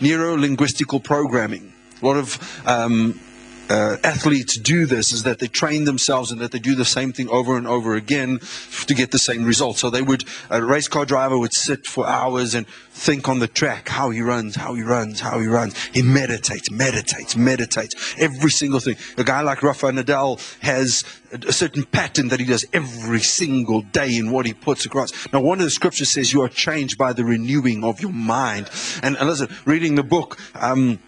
neuro 0.00 0.36
linguistical 0.36 1.02
programming. 1.02 1.72
A 2.02 2.06
lot 2.06 2.16
of 2.16 2.62
um, 2.66 3.20
uh, 3.68 3.96
athletes 4.04 4.56
do 4.56 4.86
this 4.86 5.12
is 5.12 5.22
that 5.22 5.38
they 5.38 5.46
train 5.46 5.84
themselves 5.84 6.30
and 6.30 6.40
that 6.40 6.52
they 6.52 6.58
do 6.58 6.74
the 6.74 6.84
same 6.84 7.12
thing 7.12 7.28
over 7.28 7.56
and 7.56 7.66
over 7.66 7.94
again 7.94 8.40
to 8.86 8.94
get 8.94 9.10
the 9.10 9.18
same 9.18 9.44
result. 9.44 9.78
So 9.78 9.90
they 9.90 10.02
would, 10.02 10.24
a 10.50 10.62
race 10.62 10.88
car 10.88 11.04
driver 11.04 11.38
would 11.38 11.52
sit 11.52 11.86
for 11.86 12.06
hours 12.06 12.54
and 12.54 12.66
think 12.66 13.28
on 13.28 13.38
the 13.38 13.48
track 13.48 13.88
how 13.88 14.10
he 14.10 14.20
runs, 14.20 14.56
how 14.56 14.74
he 14.74 14.82
runs, 14.82 15.20
how 15.20 15.40
he 15.40 15.46
runs. 15.46 15.76
He 15.86 16.02
meditates, 16.02 16.70
meditates, 16.70 17.36
meditates. 17.36 18.14
Every 18.18 18.50
single 18.50 18.80
thing. 18.80 18.96
A 19.18 19.24
guy 19.24 19.40
like 19.40 19.62
Rafa 19.62 19.86
Nadal 19.86 20.40
has 20.60 21.04
a 21.32 21.52
certain 21.52 21.84
pattern 21.84 22.28
that 22.28 22.40
he 22.40 22.46
does 22.46 22.64
every 22.72 23.20
single 23.20 23.82
day 23.82 24.16
in 24.16 24.30
what 24.30 24.46
he 24.46 24.54
puts 24.54 24.86
across. 24.86 25.10
Now, 25.32 25.40
one 25.40 25.58
of 25.58 25.64
the 25.64 25.70
scriptures 25.70 26.10
says 26.10 26.32
you 26.32 26.42
are 26.42 26.48
changed 26.48 26.96
by 26.98 27.12
the 27.12 27.24
renewing 27.24 27.82
of 27.82 28.00
your 28.00 28.12
mind. 28.12 28.70
And, 29.02 29.16
and 29.16 29.28
listen, 29.28 29.48
reading 29.64 29.96
the 29.96 30.02
book, 30.02 30.38
um, 30.54 31.00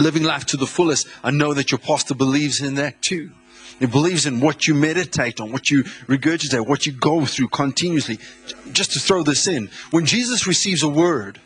living 0.00 0.22
life 0.22 0.44
to 0.46 0.56
the 0.56 0.66
fullest, 0.66 1.06
I 1.22 1.30
know 1.30 1.54
that 1.54 1.70
your 1.70 1.78
pastor 1.78 2.14
believes 2.14 2.60
in 2.60 2.74
that 2.74 3.00
too. 3.02 3.30
He 3.78 3.86
believes 3.86 4.24
in 4.26 4.40
what 4.40 4.68
you 4.68 4.74
meditate 4.74 5.40
on, 5.40 5.50
what 5.50 5.70
you 5.70 5.84
regurgitate, 6.06 6.66
what 6.66 6.86
you 6.86 6.92
go 6.92 7.26
through 7.26 7.48
continuously. 7.48 8.18
Just 8.72 8.92
to 8.92 9.00
throw 9.00 9.22
this 9.22 9.46
in, 9.46 9.68
when 9.90 10.06
Jesus 10.06 10.46
receives 10.46 10.82
a 10.82 10.88
word, 10.88 11.40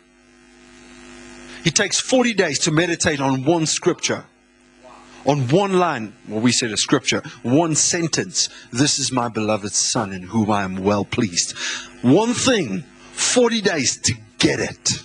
he 1.63 1.71
takes 1.71 1.99
40 1.99 2.33
days 2.33 2.59
to 2.59 2.71
meditate 2.71 3.19
on 3.19 3.43
one 3.43 3.65
scripture, 3.65 4.25
on 5.25 5.49
one 5.49 5.73
line, 5.73 6.13
what 6.27 6.41
we 6.41 6.51
said 6.51 6.71
a 6.71 6.77
scripture, 6.77 7.21
one 7.43 7.75
sentence. 7.75 8.49
This 8.71 8.99
is 8.99 9.11
my 9.11 9.27
beloved 9.27 9.71
Son 9.73 10.13
in 10.13 10.23
whom 10.23 10.51
I 10.51 10.63
am 10.63 10.77
well 10.83 11.03
pleased. 11.03 11.57
One 12.01 12.33
thing, 12.33 12.83
40 13.11 13.61
days 13.61 13.97
to 13.97 14.13
get 14.37 14.59
it. 14.59 15.03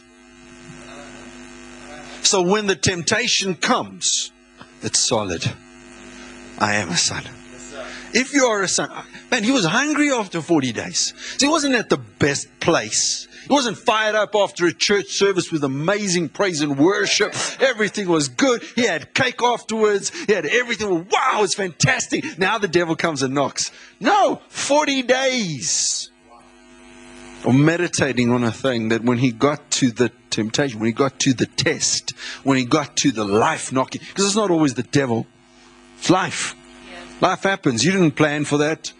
So 2.24 2.40
when 2.42 2.66
the 2.66 2.74
temptation 2.74 3.54
comes, 3.54 4.32
it's 4.82 4.98
solid. 4.98 5.44
I 6.58 6.76
am 6.76 6.88
a 6.88 6.96
son. 6.96 7.22
If 8.14 8.32
you 8.32 8.46
are 8.46 8.62
a 8.62 8.68
son, 8.68 8.90
man, 9.30 9.44
he 9.44 9.52
was 9.52 9.64
hungry 9.64 10.10
after 10.10 10.40
40 10.40 10.72
days. 10.72 11.12
So 11.36 11.46
he 11.46 11.50
wasn't 11.50 11.74
at 11.74 11.90
the 11.90 11.98
best 11.98 12.48
place. 12.60 13.28
He 13.46 13.52
wasn't 13.52 13.76
fired 13.76 14.14
up 14.14 14.34
after 14.34 14.66
a 14.66 14.72
church 14.72 15.08
service 15.08 15.52
with 15.52 15.64
amazing 15.64 16.30
praise 16.30 16.62
and 16.62 16.78
worship. 16.78 17.34
Everything 17.60 18.08
was 18.08 18.28
good. 18.28 18.62
He 18.74 18.86
had 18.86 19.12
cake 19.12 19.42
afterwards. 19.42 20.10
He 20.26 20.32
had 20.32 20.46
everything. 20.46 21.06
Wow, 21.10 21.40
it's 21.42 21.54
fantastic. 21.54 22.38
Now 22.38 22.56
the 22.56 22.68
devil 22.68 22.96
comes 22.96 23.22
and 23.22 23.34
knocks. 23.34 23.70
No, 24.00 24.40
40 24.48 25.02
days 25.02 26.10
or 27.44 27.52
meditating 27.52 28.30
on 28.30 28.42
a 28.42 28.52
thing 28.52 28.88
that 28.88 29.04
when 29.04 29.18
he 29.18 29.30
got 29.30 29.70
to 29.72 29.90
the 29.90 30.10
temptation, 30.30 30.80
when 30.80 30.86
he 30.86 30.92
got 30.92 31.18
to 31.20 31.34
the 31.34 31.46
test, 31.46 32.12
when 32.42 32.56
he 32.56 32.64
got 32.64 32.96
to 32.96 33.12
the 33.12 33.24
life 33.24 33.72
knocking, 33.72 34.00
because 34.08 34.26
it's 34.26 34.36
not 34.36 34.50
always 34.50 34.74
the 34.74 34.82
devil, 34.82 35.26
it's 35.98 36.10
life. 36.10 36.54
Life 37.20 37.42
happens. 37.42 37.84
You 37.84 37.92
didn't 37.92 38.12
plan 38.12 38.44
for 38.44 38.58
that. 38.58 38.92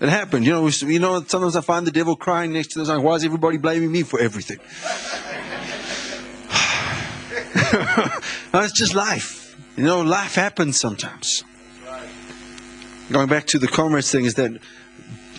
It 0.00 0.08
happened. 0.08 0.44
You 0.44 0.52
know, 0.52 0.68
you 0.68 0.98
know. 0.98 1.22
Sometimes 1.22 1.56
I 1.56 1.60
find 1.60 1.86
the 1.86 1.92
devil 1.92 2.16
crying 2.16 2.52
next 2.52 2.72
to 2.72 2.82
us. 2.82 2.88
Like, 2.88 3.02
why 3.02 3.14
is 3.14 3.24
everybody 3.24 3.56
blaming 3.56 3.90
me 3.90 4.02
for 4.02 4.20
everything? 4.20 4.58
no, 8.52 8.60
it's 8.60 8.72
just 8.72 8.94
life. 8.94 9.56
You 9.76 9.84
know, 9.84 10.02
life 10.02 10.34
happens 10.34 10.78
sometimes. 10.78 11.44
Going 13.10 13.28
back 13.28 13.46
to 13.48 13.58
the 13.58 13.68
comrades 13.68 14.10
thing, 14.10 14.24
is 14.24 14.34
that 14.34 14.60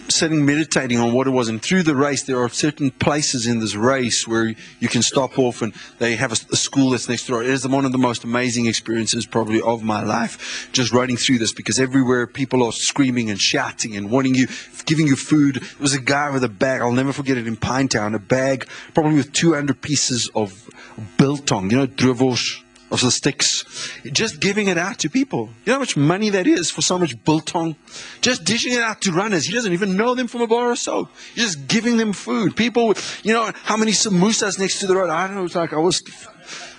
sitting 0.10 0.45
meditating 0.45 1.00
on 1.00 1.13
what 1.13 1.27
it 1.27 1.31
was. 1.31 1.50
And 1.50 1.62
through 1.62 1.83
the 1.83 1.95
race, 1.95 2.24
there 2.24 2.41
are 2.41 2.50
certain 2.50 2.91
places 2.91 3.48
in 3.48 3.60
this 3.60 3.75
race 3.75 4.27
where 4.27 4.53
you 4.79 4.88
can 4.88 5.01
stop 5.01 5.38
off 5.39 5.62
and 5.62 5.74
they 6.00 6.15
have 6.15 6.31
a, 6.31 6.38
a 6.51 6.55
school 6.55 6.91
that's 6.91 7.10
next 7.10 7.27
door. 7.27 7.43
It 7.43 7.50
is 7.50 7.67
one 7.67 7.86
of 7.86 7.91
the 7.91 7.98
most 7.98 8.24
amazing 8.24 8.65
experiences 8.65 9.25
probably 9.25 9.62
of 9.62 9.83
my 9.83 10.03
life, 10.03 10.69
just 10.72 10.91
running 10.91 11.17
through 11.17 11.39
this 11.39 11.53
because 11.53 11.79
everywhere 11.79 12.27
people 12.27 12.63
are 12.63 12.72
screaming 12.72 13.29
and 13.29 13.39
shouting 13.39 13.95
and 13.95 14.10
wanting 14.10 14.36
you, 14.36 14.48
giving 14.86 15.07
you 15.07 15.15
food. 15.15 15.55
There 15.55 15.79
was 15.79 15.93
a 15.93 16.01
guy 16.01 16.29
with 16.29 16.43
a 16.43 16.50
bag, 16.50 16.81
I'll 16.81 16.91
never 16.91 17.13
forget 17.13 17.38
it 17.38 17.48
in 17.48 17.57
Pinetown, 17.57 18.15
a 18.15 18.19
bag 18.19 18.67
probably 18.93 19.15
with 19.15 19.31
200 19.33 19.81
pieces 19.81 20.29
of 20.36 20.69
biltong, 21.17 21.69
you 21.72 21.77
know, 21.77 21.86
drivels 21.86 22.62
of 22.93 23.01
the 23.01 23.12
sticks, 23.12 23.65
just 24.12 24.39
giving 24.39 24.67
it 24.67 24.77
out 24.77 25.00
to 25.00 25.09
people. 25.09 25.50
You 25.65 25.71
know 25.71 25.73
how 25.73 25.79
much 25.79 25.97
money 25.97 26.29
that 26.29 26.45
is 26.45 26.69
for 26.69 26.83
so 26.83 27.00
much 27.00 27.21
biltong? 27.25 27.75
Just 28.21 28.43
dishing 28.43 28.73
it 28.73 28.81
out 28.81 29.01
to 29.01 29.12
runners. 29.12 29.45
He 29.45 29.53
doesn't 29.53 29.73
even 29.73 29.97
know 29.97 30.13
them 30.13 30.27
from 30.27 30.41
a 30.41 30.47
bar 30.47 30.71
of 30.71 30.77
soap. 30.77 31.09
Just 31.33 31.67
giving 31.67 31.97
them 31.97 32.13
food. 32.13 32.55
People, 32.55 32.93
you 33.23 33.33
know, 33.33 33.51
how 33.63 33.75
many 33.75 33.91
samosas 33.91 34.59
next 34.59 34.79
to 34.79 34.88
the 34.88 34.95
road? 34.95 35.09
I 35.09 35.25
don't 35.27 35.35
know. 35.35 35.45
It's 35.45 35.55
like 35.55 35.73
I 35.73 35.77
was. 35.77 36.03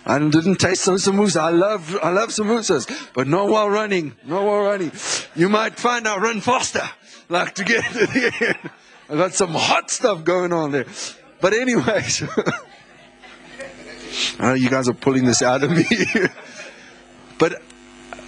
I 0.07 0.19
didn't 0.19 0.57
taste 0.57 0.83
some 0.83 0.97
samosa. 0.97 1.41
I 1.41 1.51
love, 1.51 1.99
I 2.03 2.11
love 2.11 2.29
samosas, 2.29 2.87
but 3.15 3.27
not 3.27 3.49
while 3.49 3.69
running. 3.69 4.15
Not 4.25 4.45
while 4.45 4.63
running. 4.63 4.93
You 5.35 5.49
might 5.49 5.79
find 5.79 6.07
out 6.07 6.21
run 6.21 6.43
faster, 6.43 6.83
like 7.29 7.55
to 7.57 7.65
get 7.65 7.85
to 7.93 8.07
the 8.07 8.33
end. 8.41 8.71
I 9.09 9.17
got 9.17 9.35
some 9.35 9.51
hot 9.51 9.91
stuff 9.91 10.23
going 10.23 10.53
on 10.53 10.71
there. 10.71 10.87
But 11.41 11.55
anyways. 11.55 12.23
I 14.39 14.49
know 14.49 14.55
you 14.55 14.71
guys 14.71 14.89
are 14.89 14.95
pulling 14.95 15.25
this 15.25 15.43
out 15.43 15.63
of 15.63 15.71
me. 15.71 15.87
but 17.39 17.63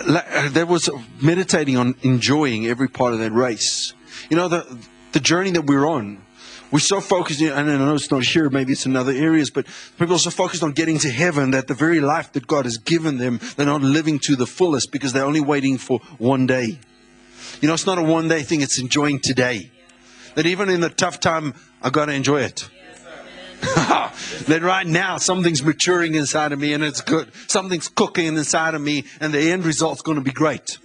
uh, 0.00 0.48
there 0.50 0.66
was 0.66 0.90
meditating 1.20 1.76
on 1.76 1.94
enjoying 2.02 2.66
every 2.66 2.88
part 2.88 3.12
of 3.12 3.20
that 3.20 3.32
race. 3.32 3.94
You 4.30 4.36
know, 4.36 4.48
the, 4.48 4.78
the 5.12 5.20
journey 5.20 5.50
that 5.52 5.62
we're 5.62 5.86
on, 5.86 6.24
we're 6.70 6.80
so 6.80 7.00
focused, 7.00 7.40
and 7.40 7.70
I 7.70 7.76
know 7.76 7.94
it's 7.94 8.10
not 8.10 8.24
here, 8.24 8.50
maybe 8.50 8.72
it's 8.72 8.86
in 8.86 8.96
other 8.96 9.12
areas, 9.12 9.50
but 9.50 9.66
people 9.98 10.16
are 10.16 10.18
so 10.18 10.30
focused 10.30 10.62
on 10.62 10.72
getting 10.72 10.98
to 10.98 11.10
heaven 11.10 11.52
that 11.52 11.68
the 11.68 11.74
very 11.74 12.00
life 12.00 12.32
that 12.32 12.46
God 12.46 12.64
has 12.64 12.76
given 12.76 13.18
them, 13.18 13.40
they're 13.56 13.66
not 13.66 13.82
living 13.82 14.18
to 14.20 14.36
the 14.36 14.46
fullest 14.46 14.90
because 14.90 15.12
they're 15.12 15.24
only 15.24 15.40
waiting 15.40 15.78
for 15.78 16.00
one 16.18 16.46
day. 16.46 16.78
You 17.60 17.68
know, 17.68 17.74
it's 17.74 17.86
not 17.86 17.98
a 17.98 18.02
one 18.02 18.28
day 18.28 18.42
thing, 18.42 18.60
it's 18.62 18.78
enjoying 18.78 19.20
today. 19.20 19.70
That 20.34 20.46
even 20.46 20.68
in 20.68 20.80
the 20.80 20.90
tough 20.90 21.20
time, 21.20 21.54
I 21.80 21.90
got 21.90 22.06
to 22.06 22.12
enjoy 22.12 22.42
it. 22.42 22.68
that 24.46 24.60
right 24.62 24.86
now 24.86 25.16
something's 25.18 25.62
maturing 25.62 26.14
inside 26.14 26.52
of 26.52 26.58
me 26.58 26.72
and 26.72 26.84
it's 26.84 27.00
good. 27.00 27.30
Something's 27.48 27.88
cooking 27.88 28.26
inside 28.26 28.74
of 28.74 28.80
me 28.80 29.04
and 29.20 29.32
the 29.32 29.50
end 29.50 29.64
result's 29.64 30.02
going 30.02 30.16
to 30.16 30.24
be 30.24 30.32
great. 30.32 30.78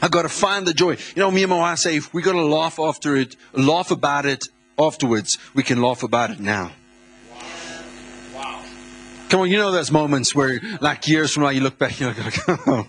I've 0.00 0.10
got 0.10 0.22
to 0.22 0.28
find 0.28 0.66
the 0.66 0.74
joy. 0.74 0.92
You 0.92 1.22
know, 1.22 1.30
me 1.30 1.42
and 1.42 1.50
my 1.50 1.58
wife 1.58 1.78
say 1.78 1.96
if 1.96 2.12
we 2.14 2.22
got 2.22 2.32
to 2.32 2.42
laugh 2.42 2.78
after 2.78 3.16
it, 3.16 3.36
laugh 3.52 3.90
about 3.90 4.26
it 4.26 4.48
afterwards, 4.78 5.38
we 5.54 5.62
can 5.62 5.80
laugh 5.80 6.02
about 6.02 6.30
it 6.30 6.40
now. 6.40 6.72
Come 9.28 9.40
on, 9.40 9.50
you 9.50 9.56
know 9.56 9.72
those 9.72 9.90
moments 9.90 10.34
where, 10.34 10.60
like 10.82 11.08
years 11.08 11.32
from 11.32 11.44
now, 11.44 11.48
you 11.48 11.62
look 11.62 11.78
back, 11.78 11.98
and 11.98 12.14
you're 12.14 12.24
like, 12.24 12.38
oh, 12.48 12.86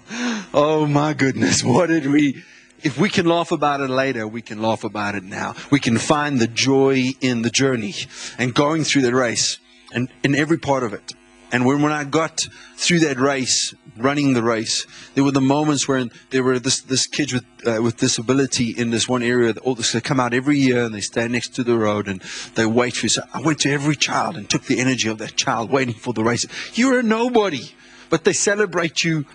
oh 0.54 0.86
my 0.86 1.14
goodness, 1.14 1.64
what 1.64 1.88
did 1.88 2.06
we 2.06 2.44
if 2.84 2.98
we 2.98 3.10
can 3.10 3.26
laugh 3.26 3.52
about 3.52 3.82
it 3.82 3.90
later, 3.90 4.28
we 4.28 4.42
can 4.42 4.62
laugh 4.62 4.84
about 4.84 5.16
it 5.16 5.24
now. 5.24 5.56
We 5.72 5.80
can 5.80 5.98
find 5.98 6.40
the 6.40 6.48
joy 6.48 7.12
in 7.22 7.42
the 7.42 7.50
journey 7.50 7.96
and 8.38 8.54
going 8.54 8.84
through 8.84 9.04
the 9.04 9.16
race 9.16 9.58
and 9.94 10.10
in 10.24 10.36
every 10.36 10.58
part 10.58 10.84
of 10.84 10.94
it. 10.94 11.14
And 11.52 11.66
when, 11.66 11.82
when 11.82 11.92
I 11.92 12.04
got 12.04 12.48
through 12.76 13.00
that 13.02 13.20
race, 13.20 13.76
running 13.96 14.34
the 14.34 14.42
race, 14.42 14.88
there 15.14 15.24
were 15.24 15.32
the 15.32 15.40
moments 15.40 15.88
when 15.88 16.12
there 16.32 16.44
were 16.44 16.58
this, 16.58 16.82
this 16.82 17.06
kids 17.06 17.32
with, 17.32 17.46
uh, 17.66 17.80
with 17.82 17.98
disability 17.98 18.72
in 18.72 18.90
this 18.90 19.08
one 19.08 19.22
area. 19.22 19.54
All 19.62 19.76
this, 19.76 19.92
they 19.92 20.02
come 20.02 20.20
out 20.20 20.34
every 20.34 20.58
year 20.58 20.84
and 20.84 20.94
they 20.94 21.02
stand 21.02 21.34
next 21.34 21.50
to 21.56 21.64
the 21.64 21.78
road 21.78 22.08
and 22.08 22.22
they 22.56 22.66
wait 22.66 22.96
for 22.96 23.06
you. 23.06 23.10
So 23.10 23.22
I 23.34 23.40
went 23.40 23.60
to 23.60 23.72
every 23.72 23.96
child 23.96 24.36
and 24.36 24.50
took 24.50 24.64
the 24.64 24.80
energy 24.80 25.10
of 25.10 25.20
that 25.20 25.36
child 25.36 25.72
waiting 25.72 25.94
for 25.94 26.12
the 26.12 26.24
race. 26.24 26.48
You're 26.74 27.00
a 27.00 27.04
nobody, 27.04 27.72
but 28.10 28.24
they 28.24 28.34
celebrate 28.34 29.04
you 29.04 29.26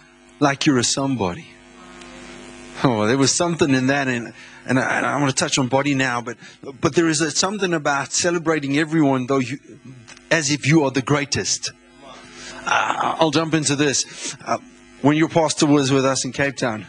like 0.41 0.67
you're 0.67 0.79
a 0.79 0.85
somebody. 0.85 1.47
Oh, 2.85 3.07
there 3.07 3.19
was 3.19 3.35
something 3.35 3.75
in 3.75 3.89
that, 3.89 4.07
and 4.07 4.33
and 4.65 4.79
I, 4.79 4.99
and 4.99 5.07
I 5.07 5.21
want 5.21 5.31
to 5.31 5.35
touch 5.37 5.59
on 5.59 5.67
body 5.67 5.95
now, 5.95 6.21
but 6.21 6.37
but 6.81 6.95
there 6.95 7.09
is 7.09 7.21
a, 7.21 7.31
something 7.31 7.75
about 7.75 8.13
celebrating 8.13 8.79
everyone, 8.79 9.27
though 9.27 9.39
you, 9.39 9.59
as 10.31 10.51
if 10.51 10.67
you 10.67 10.85
are 10.85 10.91
the 10.91 11.03
greatest. 11.03 11.73
Uh, 12.65 13.17
I'll 13.19 13.31
jump 13.31 13.55
into 13.55 13.75
this. 13.75 14.37
Uh, 14.45 14.59
when 15.03 15.17
your 15.17 15.29
pastor 15.29 15.67
was 15.67 15.91
with 15.91 16.05
us 16.05 16.25
in 16.25 16.33
Cape 16.33 16.57
Town, 16.57 16.87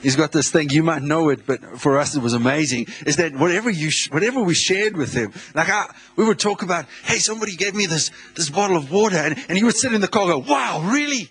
he's 0.00 0.14
got 0.14 0.30
this 0.30 0.50
thing. 0.50 0.70
You 0.70 0.84
might 0.84 1.02
know 1.02 1.30
it, 1.30 1.44
but 1.44 1.60
for 1.80 1.98
us 1.98 2.14
it 2.14 2.22
was 2.22 2.34
amazing. 2.34 2.86
Is 3.04 3.16
that 3.16 3.34
whatever 3.34 3.68
you 3.68 3.90
whatever 4.10 4.42
we 4.42 4.54
shared 4.54 4.96
with 4.96 5.12
him, 5.12 5.32
like 5.54 5.70
I, 5.70 5.92
we 6.14 6.24
would 6.24 6.38
talk 6.38 6.62
about, 6.62 6.86
hey, 7.04 7.18
somebody 7.18 7.56
gave 7.56 7.74
me 7.74 7.86
this 7.86 8.12
this 8.36 8.48
bottle 8.48 8.76
of 8.76 8.92
water, 8.92 9.16
and, 9.16 9.36
and 9.48 9.58
he 9.58 9.64
would 9.64 9.76
sit 9.76 9.92
in 9.92 10.00
the 10.02 10.08
car, 10.08 10.26
go, 10.26 10.38
wow, 10.38 10.88
really? 10.92 11.30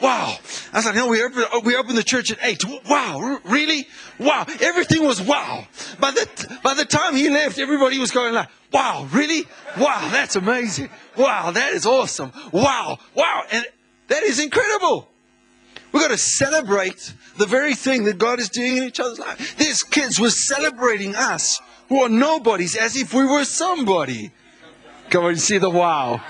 Wow. 0.00 0.38
I 0.72 0.76
was 0.76 0.86
like, 0.86 0.94
no, 0.94 1.08
we 1.08 1.22
opened, 1.22 1.46
oh, 1.52 1.60
we 1.60 1.76
opened 1.76 1.98
the 1.98 2.02
church 2.02 2.30
at 2.30 2.38
8. 2.42 2.64
Wow. 2.88 3.40
Really? 3.44 3.86
Wow. 4.18 4.46
Everything 4.60 5.04
was 5.04 5.20
wow. 5.20 5.66
By 5.98 6.10
the, 6.10 6.58
by 6.62 6.74
the 6.74 6.84
time 6.84 7.14
he 7.14 7.28
left, 7.28 7.58
everybody 7.58 7.98
was 7.98 8.10
going 8.10 8.32
like, 8.32 8.48
wow, 8.72 9.08
really? 9.12 9.46
Wow, 9.78 10.08
that's 10.10 10.36
amazing. 10.36 10.90
Wow, 11.16 11.50
that 11.50 11.72
is 11.72 11.86
awesome. 11.86 12.32
Wow. 12.52 12.98
Wow. 13.14 13.42
And 13.50 13.64
that 14.08 14.22
is 14.22 14.40
incredible. 14.40 15.08
We've 15.92 16.02
got 16.02 16.10
to 16.10 16.18
celebrate 16.18 17.12
the 17.36 17.46
very 17.46 17.74
thing 17.74 18.04
that 18.04 18.18
God 18.18 18.38
is 18.38 18.48
doing 18.48 18.76
in 18.76 18.84
each 18.84 19.00
other's 19.00 19.18
life. 19.18 19.56
These 19.56 19.82
kids 19.82 20.20
were 20.20 20.30
celebrating 20.30 21.16
us 21.16 21.60
who 21.88 22.02
are 22.02 22.08
nobodies 22.08 22.76
as 22.76 22.96
if 22.96 23.12
we 23.12 23.24
were 23.24 23.44
somebody. 23.44 24.30
Come 25.10 25.24
on, 25.24 25.36
see 25.36 25.58
the 25.58 25.70
wow. 25.70 26.22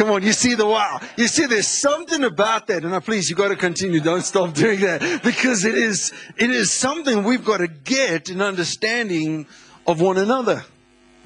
Come 0.00 0.12
on, 0.12 0.22
you 0.22 0.32
see 0.32 0.54
the 0.54 0.64
wow. 0.64 0.98
You 1.18 1.28
see, 1.28 1.44
there's 1.44 1.68
something 1.68 2.24
about 2.24 2.68
that. 2.68 2.84
And 2.84 2.92
now, 2.92 3.00
please, 3.00 3.28
you 3.28 3.36
got 3.36 3.48
to 3.48 3.54
continue. 3.56 4.00
Don't 4.00 4.22
stop 4.22 4.54
doing 4.54 4.80
that 4.80 5.20
because 5.22 5.66
it 5.66 5.74
is, 5.74 6.10
it 6.38 6.50
is 6.50 6.70
something 6.72 7.22
we've 7.22 7.44
got 7.44 7.58
to 7.58 7.68
get 7.68 8.30
an 8.30 8.40
understanding 8.40 9.46
of 9.86 10.00
one 10.00 10.16
another. 10.16 10.64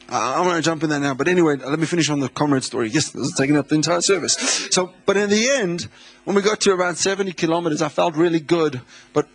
I'm 0.08 0.42
going 0.42 0.56
to 0.56 0.62
jump 0.62 0.82
in 0.82 0.90
there 0.90 0.98
now. 0.98 1.14
But 1.14 1.28
anyway, 1.28 1.54
let 1.54 1.78
me 1.78 1.86
finish 1.86 2.10
on 2.10 2.18
the 2.18 2.28
comrade 2.28 2.64
story. 2.64 2.88
Yes, 2.88 3.10
this 3.10 3.28
is 3.28 3.34
taking 3.36 3.56
up 3.56 3.68
the 3.68 3.76
entire 3.76 4.00
service. 4.00 4.32
So, 4.72 4.92
but 5.06 5.16
in 5.16 5.30
the 5.30 5.50
end, 5.50 5.86
when 6.24 6.34
we 6.34 6.42
got 6.42 6.60
to 6.62 6.72
around 6.72 6.96
70 6.96 7.30
kilometers, 7.34 7.80
I 7.80 7.88
felt 7.88 8.16
really 8.16 8.40
good. 8.40 8.80
But 9.12 9.28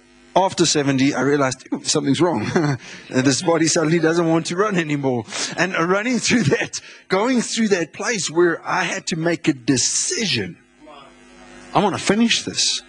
after 0.46 0.66
70, 0.66 1.14
I 1.14 1.22
realized 1.22 1.68
something's 1.84 2.22
wrong. 2.22 2.78
this 3.10 3.42
body 3.42 3.68
suddenly 3.68 4.00
doesn't 4.00 4.28
want 4.28 4.48
to 4.48 4.56
run 4.56 4.76
anymore. 4.76 5.26
And 5.58 5.74
running 5.74 6.20
through 6.20 6.44
that, 6.44 6.82
going 7.08 7.42
through 7.42 7.70
that 7.70 7.94
place 7.94 8.30
where 8.30 8.62
I 8.66 8.84
had 8.84 9.08
to 9.08 9.16
make 9.16 9.48
a 9.48 9.54
decision. 9.54 10.58
I 11.74 11.84
want 11.84 11.96
to 11.96 12.02
finish 12.02 12.44
this. 12.44 12.82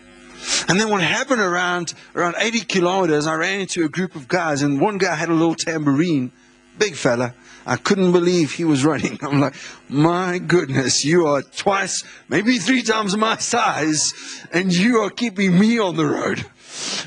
And 0.69 0.80
then 0.80 0.88
what 0.88 1.02
happened 1.02 1.40
around 1.40 1.95
around 2.14 2.35
80 2.38 2.61
kilometers, 2.61 3.26
I 3.26 3.35
ran 3.35 3.61
into 3.61 3.85
a 3.85 3.88
group 3.88 4.14
of 4.14 4.26
guys, 4.26 4.62
and 4.62 4.80
one 4.80 4.99
guy 4.99 5.14
had 5.14 5.28
a 5.28 5.35
little 5.35 5.54
tambourine, 5.54 6.33
big 6.78 6.95
fella. 6.95 7.35
I 7.66 7.76
couldn't 7.76 8.12
believe 8.12 8.52
he 8.52 8.64
was 8.64 8.85
running. 8.90 9.19
I'm 9.23 9.40
like, 9.40 9.54
my 9.88 10.38
goodness, 10.38 11.04
you 11.04 11.26
are 11.26 11.42
twice, 11.42 12.04
maybe 12.28 12.59
three 12.59 12.83
times 12.83 13.16
my 13.16 13.37
size, 13.37 14.14
and 14.52 14.73
you 14.73 15.00
are 15.02 15.11
keeping 15.11 15.59
me 15.59 15.78
on 15.78 15.97
the 15.97 16.07
road. 16.07 16.47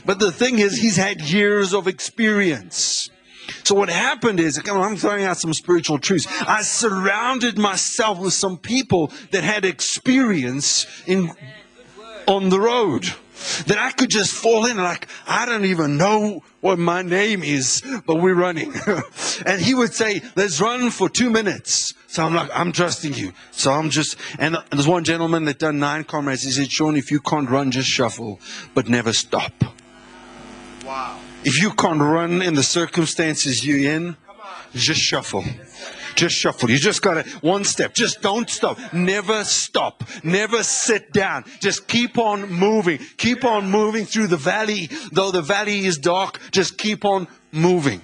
But 0.06 0.20
the 0.20 0.32
thing 0.32 0.60
is, 0.60 0.77
he's 0.77 0.98
had 0.98 1.22
years 1.22 1.74
of 1.74 1.88
experience. 1.88 3.10
So 3.63 3.75
what 3.75 3.89
happened 3.89 4.39
is, 4.39 4.62
I'm 4.70 4.98
throwing 4.98 5.24
out 5.25 5.38
some 5.38 5.53
spiritual 5.53 6.00
truths. 6.00 6.27
I 6.48 6.62
surrounded 6.62 7.58
myself 7.58 8.20
with 8.20 8.34
some 8.34 8.58
people 8.58 9.12
that 9.32 9.44
had 9.44 9.65
experience 9.65 10.86
in 11.06 11.32
on 12.25 12.50
the 12.50 12.60
road. 12.60 13.13
That 13.68 13.77
I 13.77 13.92
could 13.92 14.10
just 14.10 14.32
fall 14.32 14.65
in 14.65 14.77
like, 14.77 15.08
I 15.27 15.46
don't 15.46 15.65
even 15.65 15.98
know 15.98 16.44
what 16.63 16.79
my 16.79 17.01
name 17.01 17.43
is, 17.43 17.84
but 18.05 18.15
we're 18.15 18.34
running. 18.34 18.74
and 19.46 19.62
he 19.62 19.75
would 19.75 19.93
say, 19.93 20.22
let's 20.38 20.62
run 20.62 20.91
for 20.91 21.10
two 21.10 21.29
minutes. 21.29 21.93
So 22.08 22.25
I'm 22.25 22.34
like, 22.34 22.50
I'm 22.53 22.72
trusting 22.72 23.15
you. 23.15 23.34
So 23.51 23.74
I'm 23.74 23.89
just, 23.89 24.15
and 24.39 24.55
there's 24.72 24.88
one 24.88 25.03
gentleman 25.03 25.43
that 25.43 25.60
done 25.60 25.79
nine 25.79 26.05
comrades. 26.05 26.43
He 26.43 26.51
said, 26.51 26.72
Sean, 26.72 26.96
if 26.96 27.12
you 27.12 27.20
can't 27.20 27.50
run, 27.50 27.70
just 27.70 27.89
shuffle, 27.89 28.39
but 28.74 28.88
never 28.88 29.12
stop. 29.12 29.51
Wow. 30.86 31.20
If 31.43 31.62
you 31.62 31.72
can't 31.72 32.00
run 32.00 32.41
in 32.41 32.53
the 32.53 32.63
circumstances 32.63 33.65
you're 33.65 33.91
in, 33.93 34.15
just 34.74 35.01
shuffle. 35.01 35.43
Just 36.15 36.36
shuffle. 36.36 36.70
You 36.70 36.77
just 36.77 37.01
got 37.01 37.24
to 37.24 37.29
one 37.39 37.63
step. 37.63 37.93
Just 37.93 38.22
don't 38.22 38.50
stop. 38.50 38.77
Never 38.93 39.43
stop. 39.43 40.03
Never 40.24 40.63
sit 40.63 41.12
down. 41.12 41.46
Just 41.60 41.88
keep 41.88 42.17
on 42.17 42.51
moving. 42.51 43.00
Keep 43.17 43.46
on 43.46 43.70
moving 43.70 44.05
through 44.05 44.27
the 44.27 44.38
valley. 44.38 44.89
Though 45.12 45.32
the 45.32 45.41
valley 45.41 45.86
is 45.86 45.98
dark, 45.98 46.39
just 46.51 46.77
keep 46.77 47.05
on 47.05 47.27
moving. 47.51 48.01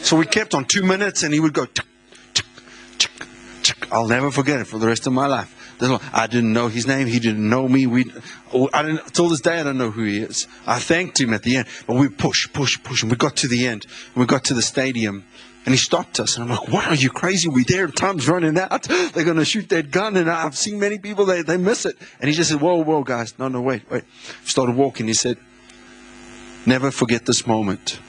So 0.00 0.16
we 0.16 0.26
kept 0.26 0.54
on 0.54 0.64
two 0.64 0.82
minutes 0.82 1.22
and 1.22 1.32
he 1.32 1.40
would 1.40 1.52
go. 1.52 1.66
I'll 3.92 4.08
never 4.08 4.30
forget 4.30 4.60
it 4.60 4.66
for 4.66 4.78
the 4.78 4.86
rest 4.86 5.06
of 5.06 5.12
my 5.12 5.26
life. 5.26 5.56
I 6.12 6.26
didn't 6.26 6.52
know 6.52 6.68
his 6.68 6.86
name. 6.86 7.06
He 7.06 7.18
didn't 7.18 7.48
know 7.48 7.66
me. 7.66 7.86
We, 7.86 8.12
oh, 8.52 8.68
I 8.72 8.82
didn't, 8.82 9.14
till 9.14 9.28
this 9.28 9.40
day, 9.40 9.60
I 9.60 9.62
don't 9.62 9.78
know 9.78 9.90
who 9.90 10.04
he 10.04 10.18
is. 10.18 10.46
I 10.66 10.78
thanked 10.78 11.20
him 11.20 11.32
at 11.32 11.42
the 11.42 11.56
end, 11.56 11.68
but 11.86 11.96
we 11.96 12.08
push, 12.08 12.52
push, 12.52 12.82
push, 12.82 13.02
and 13.02 13.10
we 13.10 13.16
got 13.16 13.36
to 13.36 13.48
the 13.48 13.66
end. 13.66 13.86
We 14.14 14.26
got 14.26 14.44
to 14.44 14.54
the 14.54 14.62
stadium, 14.62 15.24
and 15.64 15.74
he 15.74 15.78
stopped 15.78 16.18
us. 16.20 16.36
And 16.36 16.44
I'm 16.44 16.50
like, 16.58 16.68
what 16.68 16.86
are 16.86 16.94
you 16.94 17.10
crazy? 17.10 17.48
We're 17.48 17.64
there. 17.64 17.86
Time's 17.88 18.28
running 18.28 18.58
out. 18.58 18.82
They're 19.12 19.24
going 19.24 19.36
to 19.36 19.44
shoot 19.44 19.68
that 19.68 19.90
gun. 19.90 20.16
And 20.16 20.30
I've 20.30 20.56
seen 20.56 20.78
many 20.78 20.98
people, 20.98 21.26
they, 21.26 21.42
they 21.42 21.56
miss 21.56 21.84
it. 21.84 21.96
And 22.20 22.28
he 22.28 22.34
just 22.34 22.50
said, 22.50 22.60
whoa, 22.60 22.82
whoa, 22.82 23.04
guys. 23.04 23.38
No, 23.38 23.48
no, 23.48 23.60
wait, 23.60 23.88
wait. 23.90 24.04
Started 24.44 24.76
walking. 24.76 25.06
He 25.06 25.14
said, 25.14 25.36
never 26.64 26.90
forget 26.90 27.26
this 27.26 27.46
moment. 27.46 28.00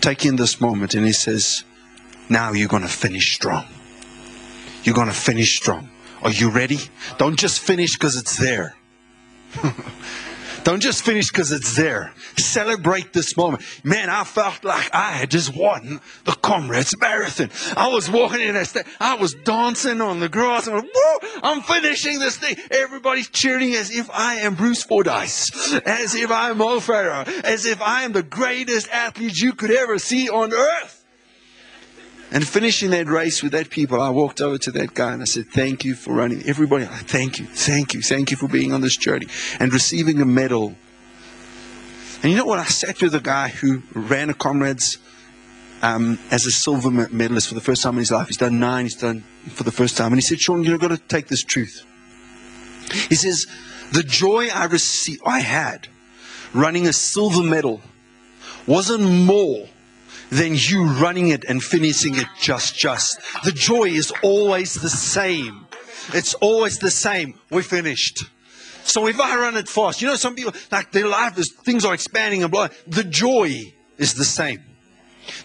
Take 0.00 0.26
in 0.26 0.36
this 0.36 0.60
moment. 0.60 0.94
And 0.94 1.06
he 1.06 1.12
says, 1.12 1.64
now 2.28 2.52
you're 2.52 2.68
going 2.68 2.82
to 2.82 2.88
finish 2.88 3.34
strong. 3.34 3.66
You're 4.84 4.94
going 4.94 5.08
to 5.08 5.14
finish 5.14 5.56
strong. 5.56 5.88
Are 6.22 6.30
you 6.30 6.50
ready? 6.50 6.78
Don't 7.18 7.38
just 7.38 7.60
finish 7.60 7.94
because 7.94 8.16
it's 8.16 8.36
there. 8.36 8.76
Don't 10.66 10.80
just 10.80 11.04
finish 11.04 11.30
because 11.30 11.52
it's 11.52 11.76
there. 11.76 12.12
Celebrate 12.36 13.12
this 13.12 13.36
moment. 13.36 13.62
Man, 13.84 14.10
I 14.10 14.24
felt 14.24 14.64
like 14.64 14.92
I 14.92 15.12
had 15.12 15.30
just 15.30 15.54
won 15.54 16.00
the 16.24 16.32
Comrades 16.32 16.92
Marathon. 16.98 17.50
I 17.76 17.86
was 17.86 18.10
walking 18.10 18.40
in 18.40 18.54
that. 18.54 18.84
I 18.98 19.14
was 19.14 19.34
dancing 19.34 20.00
on 20.00 20.18
the 20.18 20.28
grass. 20.28 20.66
I'm 20.66 20.82
I'm 21.44 21.62
finishing 21.62 22.18
this 22.18 22.38
thing. 22.38 22.56
Everybody's 22.72 23.28
cheering 23.28 23.76
as 23.76 23.92
if 23.92 24.10
I 24.10 24.40
am 24.40 24.56
Bruce 24.56 24.82
Fordyce, 24.82 25.72
as 25.86 26.16
if 26.16 26.32
I'm 26.32 26.58
Mo 26.58 26.80
Farah, 26.80 27.28
as 27.44 27.64
if 27.64 27.80
I 27.80 28.02
am 28.02 28.10
the 28.10 28.24
greatest 28.24 28.88
athlete 28.90 29.40
you 29.40 29.52
could 29.52 29.70
ever 29.70 30.00
see 30.00 30.28
on 30.28 30.52
earth. 30.52 30.95
And 32.32 32.46
finishing 32.46 32.90
that 32.90 33.06
race 33.06 33.42
with 33.42 33.52
that 33.52 33.70
people, 33.70 34.00
I 34.00 34.10
walked 34.10 34.40
over 34.40 34.58
to 34.58 34.72
that 34.72 34.94
guy 34.94 35.12
and 35.12 35.22
I 35.22 35.26
said, 35.26 35.46
Thank 35.46 35.84
you 35.84 35.94
for 35.94 36.12
running. 36.12 36.42
Everybody, 36.44 36.84
thank 36.84 37.38
you, 37.38 37.46
thank 37.46 37.94
you, 37.94 38.02
thank 38.02 38.30
you 38.30 38.36
for 38.36 38.48
being 38.48 38.72
on 38.72 38.80
this 38.80 38.96
journey 38.96 39.26
and 39.60 39.72
receiving 39.72 40.20
a 40.20 40.24
medal. 40.24 40.74
And 42.22 42.32
you 42.32 42.36
know 42.36 42.44
what? 42.44 42.58
I 42.58 42.64
sat 42.64 43.00
with 43.00 43.14
a 43.14 43.20
guy 43.20 43.48
who 43.48 43.82
ran 43.94 44.30
a 44.30 44.34
comrades 44.34 44.98
um, 45.82 46.18
as 46.30 46.46
a 46.46 46.50
silver 46.50 46.90
medalist 46.90 47.48
for 47.48 47.54
the 47.54 47.60
first 47.60 47.82
time 47.82 47.94
in 47.94 47.98
his 48.00 48.10
life. 48.10 48.26
He's 48.26 48.36
done 48.36 48.58
nine, 48.58 48.86
he's 48.86 48.96
done 48.96 49.22
for 49.50 49.62
the 49.62 49.72
first 49.72 49.96
time. 49.96 50.08
And 50.08 50.16
he 50.16 50.22
said, 50.22 50.40
Sean, 50.40 50.64
you've 50.64 50.80
got 50.80 50.88
to 50.88 50.98
take 50.98 51.28
this 51.28 51.44
truth. 51.44 51.84
He 53.08 53.14
says, 53.14 53.46
The 53.92 54.02
joy 54.02 54.48
I 54.48 54.64
received, 54.64 55.22
I 55.24 55.40
had 55.40 55.88
running 56.52 56.86
a 56.86 56.92
silver 56.92 57.42
medal 57.42 57.82
wasn't 58.66 59.04
more 59.04 59.68
than 60.30 60.54
you 60.54 60.86
running 60.86 61.28
it 61.28 61.44
and 61.44 61.62
finishing 61.62 62.16
it 62.16 62.26
just 62.40 62.76
just. 62.76 63.20
The 63.44 63.52
joy 63.52 63.84
is 63.84 64.12
always 64.22 64.74
the 64.74 64.90
same. 64.90 65.66
It's 66.12 66.34
always 66.34 66.78
the 66.78 66.90
same. 66.90 67.38
We 67.50 67.62
finished. 67.62 68.24
So 68.84 69.08
if 69.08 69.18
I 69.20 69.36
run 69.36 69.56
it 69.56 69.68
fast, 69.68 70.00
you 70.00 70.06
know, 70.06 70.14
some 70.14 70.36
people, 70.36 70.52
like 70.70 70.92
their 70.92 71.08
life 71.08 71.36
is, 71.38 71.50
things 71.50 71.84
are 71.84 71.94
expanding 71.94 72.42
and 72.42 72.52
blah. 72.52 72.68
The 72.86 73.02
joy 73.02 73.72
is 73.98 74.14
the 74.14 74.24
same. 74.24 74.62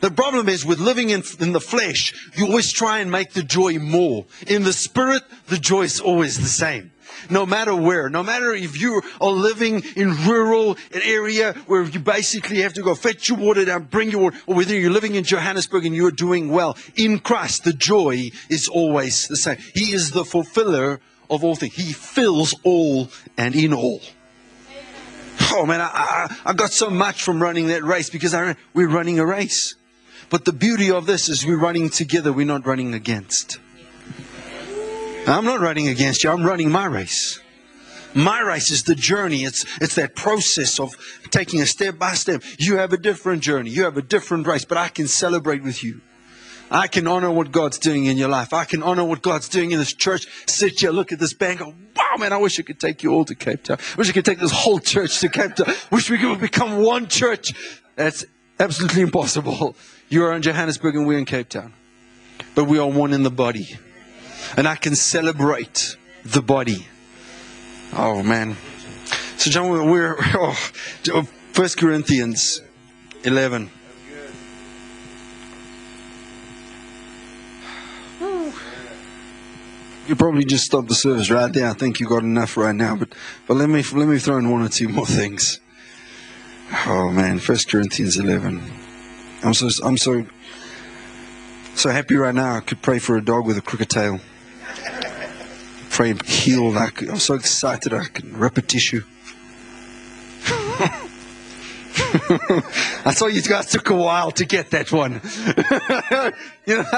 The 0.02 0.12
problem 0.12 0.48
is 0.48 0.64
with 0.64 0.80
living 0.80 1.10
in, 1.10 1.24
in 1.40 1.54
the 1.54 1.60
flesh, 1.60 2.14
you 2.36 2.46
always 2.46 2.72
try 2.72 3.00
and 3.00 3.10
make 3.10 3.34
the 3.34 3.42
joy 3.42 3.80
more. 3.80 4.26
In 4.46 4.64
the 4.64 4.74
spirit, 4.74 5.24
the 5.48 5.58
joy 5.58 5.84
is 5.84 6.00
always 6.00 6.38
the 6.38 6.48
same 6.48 6.91
no 7.30 7.46
matter 7.46 7.76
where, 7.76 8.10
no 8.10 8.24
matter 8.24 8.54
if 8.54 8.80
you 8.80 9.02
are 9.20 9.32
living 9.32 9.84
in 9.96 10.10
rural 10.26 10.78
an 10.94 11.02
area 11.04 11.54
where 11.68 11.84
you 11.84 12.00
basically 12.00 12.62
have 12.62 12.74
to 12.74 12.82
go 12.82 12.96
fetch 12.96 13.30
your 13.30 13.38
water 13.38 13.66
down, 13.66 13.84
bring 13.84 14.12
your 14.12 14.22
water, 14.22 14.38
or 14.48 14.56
whether 14.56 14.78
you're 14.78 14.92
living 14.92 15.16
in 15.16 15.24
Johannesburg 15.24 15.86
and 15.86 15.96
you're 15.96 16.12
doing 16.12 16.50
well. 16.50 16.78
In 16.96 17.20
Christ, 17.20 17.64
the 17.64 17.74
joy 17.74 18.32
is 18.50 18.68
always 18.68 19.28
the 19.28 19.38
same. 19.38 19.58
He 19.74 19.94
is 19.94 20.12
the 20.12 20.26
fulfiller 20.26 21.00
of 21.30 21.44
all 21.44 21.56
things. 21.56 21.76
He 21.76 21.94
fills 21.94 22.54
all 22.64 23.10
and 23.38 23.56
in 23.56 23.74
all. 23.74 24.02
Oh 25.54 25.66
man, 25.66 25.82
I, 25.82 25.90
I, 25.94 26.38
I 26.46 26.54
got 26.54 26.72
so 26.72 26.90
much 26.90 27.24
from 27.24 27.42
running 27.42 27.68
that 27.68 27.84
race 27.84 28.10
because 28.10 28.34
I, 28.34 28.56
we're 28.74 28.90
running 28.90 29.20
a 29.20 29.26
race. 29.26 29.76
But 30.30 30.46
the 30.46 30.54
beauty 30.54 30.90
of 30.92 31.06
this 31.08 31.28
is 31.28 31.46
we're 31.46 31.58
running 31.58 31.90
together, 31.90 32.32
we're 32.32 32.46
not 32.46 32.66
running 32.66 32.94
against. 32.94 33.60
I'm 35.28 35.46
not 35.46 35.60
running 35.60 35.88
against 35.88 36.24
you. 36.24 36.32
I'm 36.32 36.44
running 36.44 36.72
my 36.72 36.86
race. 36.86 37.40
My 38.14 38.42
race 38.42 38.72
is 38.72 38.84
the 38.84 38.96
journey. 38.96 39.44
It's, 39.44 39.66
it's 39.80 39.96
that 39.96 40.16
process 40.16 40.80
of 40.80 40.96
taking 41.30 41.62
a 41.62 41.66
step 41.66 41.98
by 41.98 42.14
step. 42.14 42.44
You 42.58 42.78
have 42.78 42.92
a 42.92 42.98
different 42.98 43.42
journey. 43.42 43.70
You 43.70 43.84
have 43.84 43.98
a 43.98 44.02
different 44.02 44.48
race, 44.48 44.66
but 44.66 44.78
I 44.78 44.90
can 44.90 45.08
celebrate 45.08 45.64
with 45.64 45.84
you. 45.84 46.02
I 46.70 46.88
can 46.88 47.06
honor 47.06 47.32
what 47.32 47.52
God's 47.52 47.78
doing 47.78 48.06
in 48.06 48.18
your 48.18 48.30
life. 48.30 48.54
I 48.54 48.66
can 48.66 48.82
honor 48.82 49.04
what 49.04 49.22
God's 49.22 49.48
doing 49.48 49.72
in 49.72 49.80
this 49.80 49.94
church. 49.94 50.28
Sit 50.48 50.80
here, 50.80 50.92
look 50.92 51.12
at 51.12 51.20
this 51.20 51.34
bank. 51.34 51.60
Go, 51.60 51.68
wow, 51.96 52.18
man, 52.18 52.34
I 52.34 52.38
wish 52.38 52.60
I 52.60 52.64
could 52.64 52.80
take 52.80 53.04
you 53.04 53.12
all 53.12 53.26
to 53.26 53.36
Cape 53.36 53.64
Town. 53.64 53.78
I 53.80 53.96
wish 53.98 54.10
I 54.10 54.14
could 54.14 54.26
take 54.26 54.40
this 54.40 54.52
whole 54.52 54.80
church 54.80 55.20
to 55.20 55.30
Cape 55.30 55.56
Town. 55.56 55.74
Wish 55.92 56.10
we 56.10 56.18
could 56.18 56.40
become 56.40 56.82
one 56.82 57.08
church. 57.08 57.54
That's 57.96 58.26
absolutely 58.60 59.02
impossible. 59.04 59.76
You 60.10 60.26
are 60.26 60.34
in 60.34 60.42
Johannesburg 60.42 60.96
and 60.96 61.06
we're 61.06 61.20
in 61.20 61.26
Cape 61.26 61.50
Town. 61.50 61.74
But 62.56 62.66
we 62.66 62.80
are 62.80 62.90
one 62.90 63.14
in 63.14 63.24
the 63.24 63.32
body 63.32 63.78
and 64.58 64.68
I 64.68 64.76
can 64.76 64.96
celebrate 64.96 65.98
the 66.24 66.42
body. 66.42 66.88
Oh 67.94 68.24
man. 68.24 68.58
So 69.38 69.50
John, 69.50 69.90
we're 69.90 70.16
oh, 70.36 71.28
First 71.54 71.78
Corinthians 71.78 72.62
11. 73.24 73.70
You 80.08 80.16
probably 80.16 80.44
just 80.44 80.66
stop 80.66 80.88
the 80.88 80.96
service 80.96 81.30
right 81.30 81.52
there. 81.54 81.70
I 81.70 81.74
think 81.74 82.00
you 82.00 82.08
got 82.08 82.24
enough 82.24 82.58
right 82.58 82.76
now, 82.76 82.96
but 82.96 83.10
but 83.48 83.56
let 83.56 83.70
me 83.70 83.84
let 83.94 84.08
me 84.08 84.20
throw 84.20 84.38
in 84.38 84.50
one 84.50 84.62
or 84.62 84.70
two 84.70 84.90
more 84.90 85.06
things. 85.06 85.60
Oh 86.86 87.10
man, 87.12 87.40
First 87.40 87.70
Corinthians 87.70 88.18
11. 88.18 88.62
I'm 89.44 89.54
so 89.54 89.70
I'm 89.86 89.98
so 89.98 90.26
so 91.76 91.90
happy 91.90 92.16
right 92.16 92.36
now. 92.36 92.56
I 92.56 92.60
could 92.60 92.82
pray 92.82 93.00
for 93.00 93.16
a 93.16 93.24
dog 93.24 93.46
with 93.46 93.58
a 93.58 93.62
crooked 93.62 93.90
tail 93.90 94.20
frame 96.02 96.20
healed. 96.26 96.78
I 96.78 96.90
am 97.02 97.18
so 97.18 97.36
excited 97.36 97.94
I 97.94 98.06
can 98.06 98.36
rip 98.36 98.58
a 98.58 98.64
tissue. 98.64 99.04
I 103.06 103.14
saw 103.14 103.28
you 103.28 103.44
guys 103.44 103.68
took 103.68 103.92
a 103.92 103.96
while 103.96 104.32
to 104.32 104.44
get 104.44 104.72
that 104.72 104.92
one. 104.92 105.22
you 106.66 106.78
know, 106.78 106.90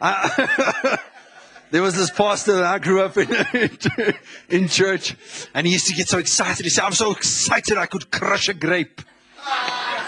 I, 0.00 0.98
there 1.70 1.82
was 1.82 1.94
this 1.94 2.10
pastor 2.10 2.56
that 2.56 2.64
I 2.64 2.80
grew 2.80 3.00
up 3.00 3.16
in, 3.16 3.30
in 4.48 4.66
church, 4.66 5.14
and 5.54 5.64
he 5.64 5.74
used 5.74 5.86
to 5.86 5.94
get 5.94 6.08
so 6.08 6.18
excited. 6.18 6.64
He 6.66 6.70
said, 6.70 6.82
I'm 6.82 6.94
so 6.94 7.12
excited 7.12 7.78
I 7.78 7.86
could 7.86 8.10
crush 8.10 8.48
a 8.48 8.54
grape. 8.54 9.02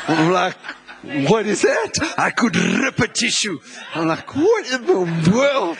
I'm 0.09 0.33
like, 0.33 0.57
what 1.29 1.47
is 1.47 1.63
that? 1.63 2.15
I 2.19 2.31
could 2.31 2.57
rip 2.57 2.99
a 2.99 3.07
tissue. 3.07 3.61
I'm 3.95 4.09
like, 4.09 4.35
what 4.35 4.69
in 4.73 4.87
the 4.87 5.31
world? 5.31 5.79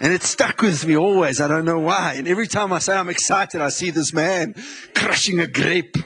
And 0.00 0.12
it 0.12 0.22
stuck 0.22 0.62
with 0.62 0.86
me 0.86 0.96
always. 0.96 1.40
I 1.40 1.48
don't 1.48 1.64
know 1.64 1.80
why. 1.80 2.14
And 2.14 2.28
every 2.28 2.46
time 2.46 2.72
I 2.72 2.78
say 2.78 2.96
I'm 2.96 3.08
excited, 3.08 3.60
I 3.60 3.68
see 3.68 3.90
this 3.90 4.12
man 4.12 4.54
crushing 4.94 5.40
a 5.40 5.46
grape. 5.46 5.96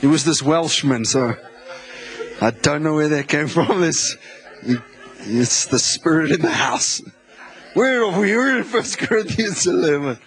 He 0.00 0.06
was 0.06 0.24
this 0.24 0.40
Welshman, 0.40 1.04
so 1.04 1.34
I 2.40 2.50
don't 2.50 2.84
know 2.84 2.94
where 2.94 3.08
that 3.08 3.28
came 3.28 3.48
from. 3.48 3.80
This, 3.88 4.16
it's 5.20 5.66
the 5.66 5.78
spirit 5.78 6.30
in 6.30 6.42
the 6.42 6.50
house. 6.50 7.02
Where 7.74 8.04
are 8.04 8.20
we? 8.20 8.36
We're 8.36 8.58
in 8.58 8.64
First 8.64 8.98
Corinthians 8.98 9.66
11. 9.66 10.18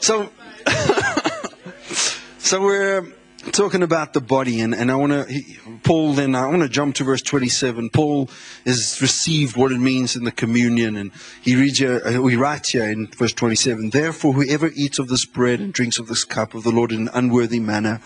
So, 0.00 0.30
so 2.38 2.62
we're 2.62 3.06
talking 3.52 3.82
about 3.82 4.12
the 4.12 4.20
body, 4.20 4.60
and, 4.60 4.74
and 4.74 4.90
I 4.90 4.96
want 4.96 5.12
to, 5.12 5.42
Paul, 5.82 6.14
then 6.14 6.34
I 6.34 6.46
want 6.46 6.62
to 6.62 6.68
jump 6.68 6.96
to 6.96 7.04
verse 7.04 7.22
27. 7.22 7.90
Paul 7.90 8.28
has 8.64 9.00
received 9.00 9.56
what 9.56 9.72
it 9.72 9.78
means 9.78 10.16
in 10.16 10.24
the 10.24 10.32
communion, 10.32 10.96
and 10.96 11.12
he 11.42 11.56
reads 11.56 11.78
here, 11.78 12.02
uh, 12.04 12.26
he 12.26 12.36
writes 12.36 12.70
here 12.70 12.88
in 12.88 13.06
verse 13.08 13.32
27 13.32 13.90
Therefore, 13.90 14.32
whoever 14.34 14.70
eats 14.74 14.98
of 14.98 15.08
this 15.08 15.24
bread 15.24 15.60
and 15.60 15.72
drinks 15.72 15.98
of 15.98 16.08
this 16.08 16.24
cup 16.24 16.54
of 16.54 16.64
the 16.64 16.70
Lord 16.70 16.92
in 16.92 17.02
an 17.02 17.10
unworthy 17.14 17.60
manner 17.60 18.00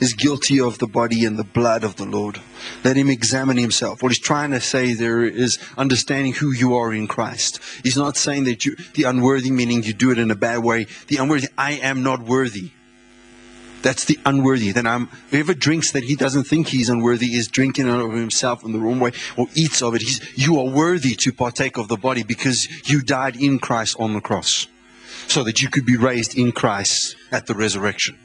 is 0.00 0.14
guilty 0.14 0.60
of 0.60 0.78
the 0.78 0.86
body 0.86 1.24
and 1.24 1.38
the 1.38 1.44
blood 1.44 1.84
of 1.84 1.96
the 1.96 2.06
Lord. 2.06 2.40
Let 2.84 2.96
him 2.96 3.10
examine 3.10 3.56
himself. 3.56 4.02
What 4.02 4.12
he's 4.12 4.18
trying 4.18 4.52
to 4.52 4.60
say 4.60 4.94
there 4.94 5.22
is 5.24 5.58
understanding 5.76 6.34
who 6.34 6.52
you 6.52 6.74
are 6.76 6.92
in 6.92 7.08
Christ. 7.08 7.60
He's 7.82 7.96
not 7.96 8.16
saying 8.16 8.44
that 8.44 8.64
you, 8.64 8.76
the 8.94 9.04
unworthy 9.04 9.50
meaning 9.50 9.82
you 9.82 9.92
do 9.92 10.10
it 10.10 10.18
in 10.18 10.30
a 10.30 10.36
bad 10.36 10.58
way. 10.58 10.86
The 11.08 11.16
unworthy, 11.16 11.48
I 11.58 11.72
am 11.72 12.02
not 12.02 12.22
worthy. 12.22 12.70
That's 13.84 14.06
the 14.06 14.18
unworthy. 14.24 14.72
Then 14.72 14.86
I'm, 14.86 15.08
whoever 15.30 15.52
drinks 15.52 15.92
that 15.92 16.04
he 16.04 16.16
doesn't 16.16 16.44
think 16.44 16.68
he's 16.68 16.88
unworthy 16.88 17.34
is 17.34 17.48
drinking 17.48 17.86
of 17.86 18.14
himself 18.14 18.64
in 18.64 18.72
the 18.72 18.78
wrong 18.78 18.98
way 18.98 19.12
or 19.36 19.46
eats 19.54 19.82
of 19.82 19.94
it. 19.94 20.00
He's, 20.00 20.22
you 20.38 20.58
are 20.58 20.70
worthy 20.70 21.14
to 21.16 21.32
partake 21.34 21.76
of 21.76 21.88
the 21.88 21.98
body 21.98 22.22
because 22.22 22.66
you 22.88 23.02
died 23.02 23.36
in 23.36 23.58
Christ 23.58 23.96
on 24.00 24.14
the 24.14 24.22
cross 24.22 24.68
so 25.26 25.44
that 25.44 25.60
you 25.60 25.68
could 25.68 25.84
be 25.84 25.98
raised 25.98 26.34
in 26.34 26.50
Christ 26.50 27.14
at 27.30 27.46
the 27.46 27.54
resurrection. 27.54 28.18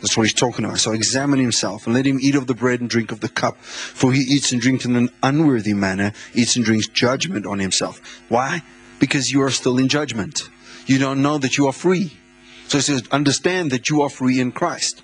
That's 0.00 0.16
what 0.16 0.24
he's 0.24 0.34
talking 0.34 0.64
about. 0.64 0.78
So 0.78 0.90
examine 0.90 1.38
himself 1.38 1.86
and 1.86 1.94
let 1.94 2.04
him 2.04 2.18
eat 2.20 2.34
of 2.34 2.48
the 2.48 2.54
bread 2.54 2.80
and 2.80 2.90
drink 2.90 3.12
of 3.12 3.20
the 3.20 3.28
cup. 3.28 3.58
For 3.58 4.12
he 4.12 4.22
eats 4.22 4.50
and 4.50 4.60
drinks 4.60 4.84
in 4.84 4.96
an 4.96 5.10
unworthy 5.22 5.72
manner, 5.72 6.14
eats 6.34 6.56
and 6.56 6.64
drinks 6.64 6.88
judgment 6.88 7.46
on 7.46 7.60
himself. 7.60 8.00
Why? 8.28 8.64
Because 8.98 9.30
you 9.30 9.40
are 9.42 9.50
still 9.50 9.78
in 9.78 9.86
judgment. 9.86 10.50
You 10.86 10.98
don't 10.98 11.22
know 11.22 11.38
that 11.38 11.56
you 11.58 11.68
are 11.68 11.72
free. 11.72 12.16
So 12.68 12.78
he 12.78 12.82
says, 12.82 13.02
understand 13.10 13.70
that 13.70 13.88
you 13.88 14.02
are 14.02 14.08
free 14.08 14.40
in 14.40 14.52
Christ. 14.52 15.02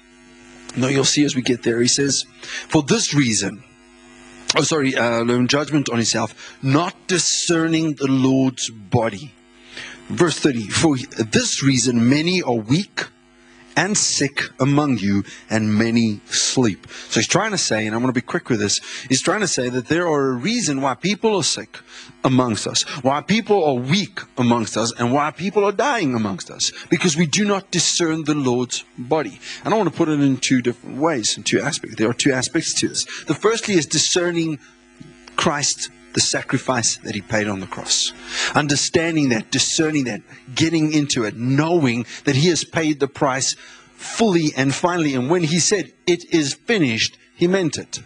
No, 0.76 0.88
you'll 0.88 1.04
see 1.04 1.24
as 1.24 1.36
we 1.36 1.42
get 1.42 1.62
there. 1.62 1.80
He 1.80 1.88
says, 1.88 2.24
for 2.68 2.82
this 2.82 3.14
reason, 3.14 3.62
oh, 4.56 4.62
sorry, 4.62 4.96
uh, 4.96 5.24
judgment 5.46 5.88
on 5.88 5.96
himself, 5.96 6.58
not 6.62 6.94
discerning 7.06 7.94
the 7.94 8.08
Lord's 8.08 8.70
body. 8.70 9.32
Verse 10.08 10.38
30, 10.38 10.68
for 10.68 10.96
this 10.96 11.62
reason 11.62 12.08
many 12.08 12.42
are 12.42 12.54
weak 12.54 13.04
and 13.76 13.96
sick 13.96 14.42
among 14.60 14.98
you, 14.98 15.24
and 15.48 15.74
many 15.74 16.20
sleep. 16.26 16.86
So 17.08 17.20
he's 17.20 17.28
trying 17.28 17.52
to 17.52 17.58
say, 17.58 17.86
and 17.86 17.94
I'm 17.94 18.02
going 18.02 18.12
to 18.12 18.20
be 18.20 18.24
quick 18.24 18.48
with 18.48 18.60
this, 18.60 18.80
he's 19.08 19.22
trying 19.22 19.40
to 19.40 19.48
say 19.48 19.68
that 19.68 19.86
there 19.86 20.06
are 20.06 20.30
a 20.30 20.34
reason 20.34 20.80
why 20.80 20.94
people 20.94 21.36
are 21.36 21.42
sick 21.42 21.78
amongst 22.24 22.66
us, 22.66 22.82
why 23.02 23.20
people 23.20 23.64
are 23.64 23.74
weak 23.74 24.20
amongst 24.36 24.76
us, 24.76 24.92
and 24.98 25.12
why 25.12 25.30
people 25.30 25.64
are 25.64 25.72
dying 25.72 26.14
amongst 26.14 26.50
us, 26.50 26.72
because 26.90 27.16
we 27.16 27.26
do 27.26 27.44
not 27.44 27.70
discern 27.70 28.24
the 28.24 28.34
Lord's 28.34 28.84
body. 28.98 29.40
And 29.64 29.72
I 29.72 29.76
want 29.76 29.90
to 29.90 29.96
put 29.96 30.08
it 30.08 30.20
in 30.20 30.36
two 30.36 30.62
different 30.62 30.98
ways, 30.98 31.36
in 31.36 31.42
two 31.42 31.60
aspects. 31.60 31.96
There 31.96 32.08
are 32.08 32.14
two 32.14 32.32
aspects 32.32 32.74
to 32.80 32.88
this. 32.88 33.04
The 33.24 33.34
firstly 33.34 33.74
is 33.74 33.86
discerning 33.86 34.58
Christ 35.36 35.90
the 36.14 36.20
sacrifice 36.20 36.96
that 36.98 37.14
he 37.14 37.20
paid 37.20 37.48
on 37.48 37.60
the 37.60 37.66
cross. 37.66 38.12
Understanding 38.54 39.30
that, 39.30 39.50
discerning 39.50 40.04
that, 40.04 40.22
getting 40.54 40.92
into 40.92 41.24
it, 41.24 41.36
knowing 41.36 42.06
that 42.24 42.36
he 42.36 42.48
has 42.48 42.64
paid 42.64 43.00
the 43.00 43.08
price 43.08 43.54
fully 43.94 44.50
and 44.56 44.74
finally. 44.74 45.14
And 45.14 45.30
when 45.30 45.44
he 45.44 45.58
said, 45.58 45.92
it 46.06 46.32
is 46.32 46.54
finished, 46.54 47.16
he 47.34 47.46
meant 47.46 47.78
it. 47.78 48.00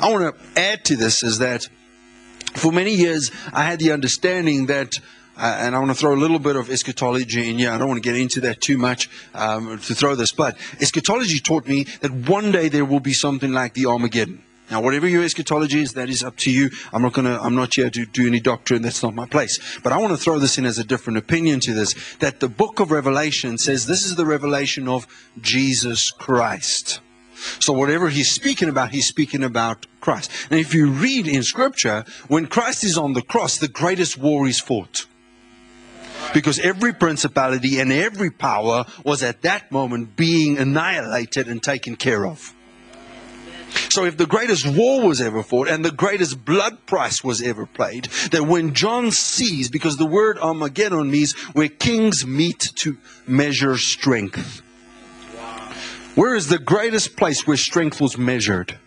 I 0.00 0.10
want 0.10 0.36
to 0.36 0.60
add 0.60 0.84
to 0.86 0.96
this 0.96 1.22
is 1.22 1.38
that 1.38 1.68
for 2.54 2.72
many 2.72 2.94
years 2.94 3.30
I 3.52 3.64
had 3.64 3.78
the 3.78 3.92
understanding 3.92 4.66
that 4.66 5.00
uh, 5.34 5.56
and 5.60 5.74
I 5.74 5.78
want 5.78 5.90
to 5.90 5.94
throw 5.94 6.14
a 6.14 6.16
little 6.16 6.38
bit 6.38 6.56
of 6.56 6.70
eschatology 6.70 7.48
in 7.48 7.58
here. 7.58 7.70
I 7.70 7.78
don't 7.78 7.88
want 7.88 8.02
to 8.02 8.06
get 8.06 8.20
into 8.20 8.42
that 8.42 8.60
too 8.60 8.76
much 8.76 9.08
um, 9.34 9.78
to 9.78 9.94
throw 9.94 10.14
this, 10.14 10.30
but 10.30 10.58
eschatology 10.78 11.38
taught 11.38 11.66
me 11.66 11.84
that 12.00 12.10
one 12.10 12.52
day 12.52 12.68
there 12.68 12.84
will 12.84 13.00
be 13.00 13.14
something 13.14 13.50
like 13.50 13.72
the 13.72 13.86
Armageddon. 13.86 14.42
Now, 14.70 14.80
whatever 14.80 15.06
your 15.06 15.22
eschatology 15.22 15.82
is, 15.82 15.92
that 15.94 16.08
is 16.08 16.22
up 16.22 16.36
to 16.38 16.50
you. 16.50 16.70
I'm 16.92 17.02
not 17.02 17.12
going 17.12 17.26
to, 17.26 17.38
I'm 17.40 17.54
not 17.54 17.74
here 17.74 17.90
to 17.90 18.06
do 18.06 18.26
any 18.26 18.40
doctrine. 18.40 18.80
That's 18.80 19.02
not 19.02 19.14
my 19.14 19.26
place. 19.26 19.58
But 19.82 19.92
I 19.92 19.98
want 19.98 20.12
to 20.12 20.16
throw 20.16 20.38
this 20.38 20.56
in 20.56 20.64
as 20.64 20.78
a 20.78 20.84
different 20.84 21.18
opinion 21.18 21.60
to 21.60 21.74
this, 21.74 21.94
that 22.20 22.40
the 22.40 22.48
book 22.48 22.80
of 22.80 22.90
Revelation 22.90 23.58
says 23.58 23.86
this 23.86 24.06
is 24.06 24.16
the 24.16 24.24
revelation 24.24 24.88
of 24.88 25.06
Jesus 25.40 26.10
Christ. 26.10 27.00
So 27.58 27.72
whatever 27.72 28.08
he's 28.08 28.30
speaking 28.30 28.68
about, 28.68 28.92
he's 28.92 29.06
speaking 29.06 29.42
about 29.42 29.86
Christ. 30.00 30.30
And 30.50 30.60
if 30.60 30.72
you 30.74 30.90
read 30.90 31.26
in 31.26 31.42
scripture, 31.42 32.04
when 32.28 32.46
Christ 32.46 32.84
is 32.84 32.96
on 32.96 33.12
the 33.12 33.22
cross, 33.22 33.58
the 33.58 33.68
greatest 33.68 34.16
war 34.16 34.46
is 34.46 34.60
fought. 34.60 35.06
Because 36.32 36.58
every 36.60 36.94
principality 36.94 37.80
and 37.80 37.92
every 37.92 38.30
power 38.30 38.86
was 39.04 39.22
at 39.22 39.42
that 39.42 39.70
moment 39.72 40.16
being 40.16 40.56
annihilated 40.56 41.48
and 41.48 41.62
taken 41.62 41.96
care 41.96 42.24
of. 42.26 42.54
So 43.88 44.04
if 44.04 44.16
the 44.16 44.26
greatest 44.26 44.66
war 44.66 45.06
was 45.06 45.20
ever 45.20 45.42
fought 45.42 45.68
and 45.68 45.84
the 45.84 45.90
greatest 45.90 46.44
blood 46.44 46.86
price 46.86 47.22
was 47.22 47.42
ever 47.42 47.66
paid, 47.66 48.04
that 48.30 48.44
when 48.44 48.74
John 48.74 49.10
sees, 49.10 49.68
because 49.68 49.96
the 49.96 50.06
word 50.06 50.38
Armageddon 50.38 51.10
means 51.10 51.32
where 51.54 51.68
kings 51.68 52.26
meet 52.26 52.72
to 52.76 52.96
measure 53.26 53.76
strength. 53.78 54.62
Where 56.14 56.34
is 56.34 56.48
the 56.48 56.58
greatest 56.58 57.16
place 57.16 57.46
where 57.46 57.56
strength 57.56 58.00
was 58.00 58.18
measured? 58.18 58.78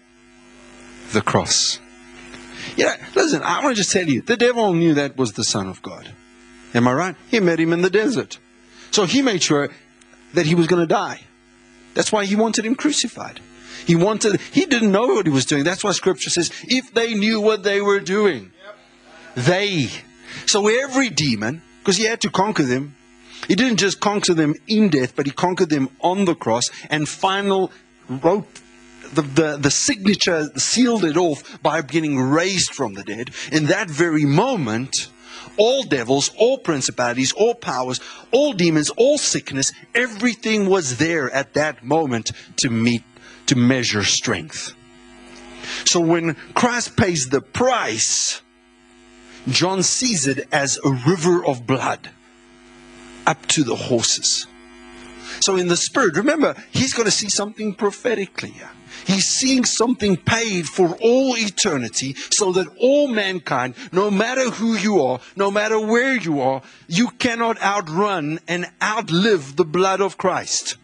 The 1.12 1.22
cross. 1.22 1.80
Yeah, 2.76 2.98
listen, 3.16 3.42
I 3.42 3.64
want 3.64 3.76
to 3.76 3.82
just 3.82 3.92
tell 3.92 4.08
you, 4.08 4.22
the 4.22 4.38
devil 4.38 4.74
knew 4.74 4.94
that 4.96 5.18
was 5.18 5.34
the 5.34 5.44
Son 5.44 5.68
of 5.68 5.82
God. 5.82 6.10
Am 6.74 6.88
I 6.88 6.94
right? 6.94 7.16
He 7.30 7.40
met 7.40 7.60
him 7.60 7.74
in 7.74 7.82
the 7.82 7.90
desert. 7.90 8.38
So 8.92 9.06
he 9.06 9.22
made 9.22 9.42
sure 9.42 9.70
that 10.34 10.46
he 10.46 10.56
was 10.56 10.68
going 10.68 10.82
to 10.82 10.88
die. 10.88 11.22
That's 11.94 12.12
why 12.12 12.26
he 12.26 12.36
wanted 12.36 12.66
him 12.66 12.76
crucified. 12.76 13.40
He 13.86 13.96
wanted, 13.96 14.42
he 14.52 14.66
didn't 14.66 14.92
know 14.92 15.08
what 15.08 15.26
he 15.26 15.32
was 15.32 15.46
doing. 15.46 15.64
That's 15.64 15.84
why 15.84 15.92
scripture 15.92 16.30
says, 16.30 16.52
if 16.64 16.94
they 16.94 17.14
knew 17.14 17.40
what 17.40 17.64
they 17.64 17.82
were 17.82 18.00
doing, 18.00 18.52
they. 19.36 19.90
So 20.46 20.68
every 20.68 21.10
demon, 21.10 21.62
because 21.80 21.98
he 21.98 22.06
had 22.06 22.22
to 22.22 22.30
conquer 22.30 22.64
them, 22.64 22.96
he 23.48 23.56
didn't 23.56 23.78
just 23.78 24.00
conquer 24.00 24.34
them 24.34 24.56
in 24.68 24.90
death, 24.90 25.16
but 25.16 25.28
he 25.28 25.32
conquered 25.32 25.70
them 25.70 25.90
on 26.02 26.26
the 26.26 26.36
cross 26.36 26.72
and 26.90 27.08
final 27.08 27.72
wrote 28.10 28.48
the, 29.14 29.22
the, 29.22 29.58
the 29.58 29.72
signature, 29.72 30.50
sealed 30.56 31.06
it 31.06 31.16
off 31.16 31.62
by 31.62 31.82
getting 31.82 32.20
raised 32.20 32.74
from 32.74 32.94
the 32.94 33.04
dead. 33.04 33.30
In 33.52 33.66
that 33.66 33.90
very 33.90 34.26
moment, 34.26 35.10
all 35.58 35.84
devils, 35.84 36.32
all 36.38 36.58
principalities, 36.58 37.32
all 37.32 37.54
powers, 37.54 38.00
all 38.32 38.54
demons, 38.54 38.90
all 38.92 39.18
sickness, 39.18 39.72
everything 39.94 40.68
was 40.68 40.98
there 40.98 41.30
at 41.32 41.54
that 41.54 41.84
moment 41.84 42.32
to 42.58 42.70
meet 42.70 43.04
to 43.48 43.56
measure 43.56 44.04
strength. 44.04 44.74
So 45.86 46.00
when 46.00 46.36
Christ 46.54 46.96
pays 46.96 47.30
the 47.30 47.42
price, 47.42 48.42
John 49.48 49.84
sees 49.84 50.28
it 50.28 50.48
as 50.52 50.80
a 50.84 50.90
river 50.90 51.46
of 51.46 51.68
blood 51.68 52.10
up 53.28 53.46
to 53.48 53.64
the 53.64 53.76
horses. 53.76 54.48
So 55.40 55.56
in 55.56 55.68
the 55.68 55.78
spirit, 55.78 56.16
remember, 56.16 56.56
he's 56.72 56.94
going 56.94 57.06
to 57.06 57.12
see 57.12 57.30
something 57.30 57.74
prophetically. 57.74 58.54
He's 59.06 59.26
seeing 59.26 59.66
something 59.66 60.18
paid 60.18 60.66
for 60.68 60.98
all 61.02 61.36
eternity 61.38 62.14
so 62.32 62.52
that 62.54 62.68
all 62.80 63.08
mankind, 63.08 63.76
no 63.92 64.10
matter 64.10 64.50
who 64.50 64.76
you 64.76 65.02
are, 65.02 65.20
no 65.36 65.52
matter 65.52 65.80
where 65.80 66.16
you 66.16 66.42
are, 66.42 66.62
you 66.88 67.10
cannot 67.10 67.62
outrun 67.62 68.40
and 68.48 68.66
outlive 68.82 69.56
the 69.58 69.66
blood 69.66 70.02
of 70.02 70.18
Christ. 70.18 70.78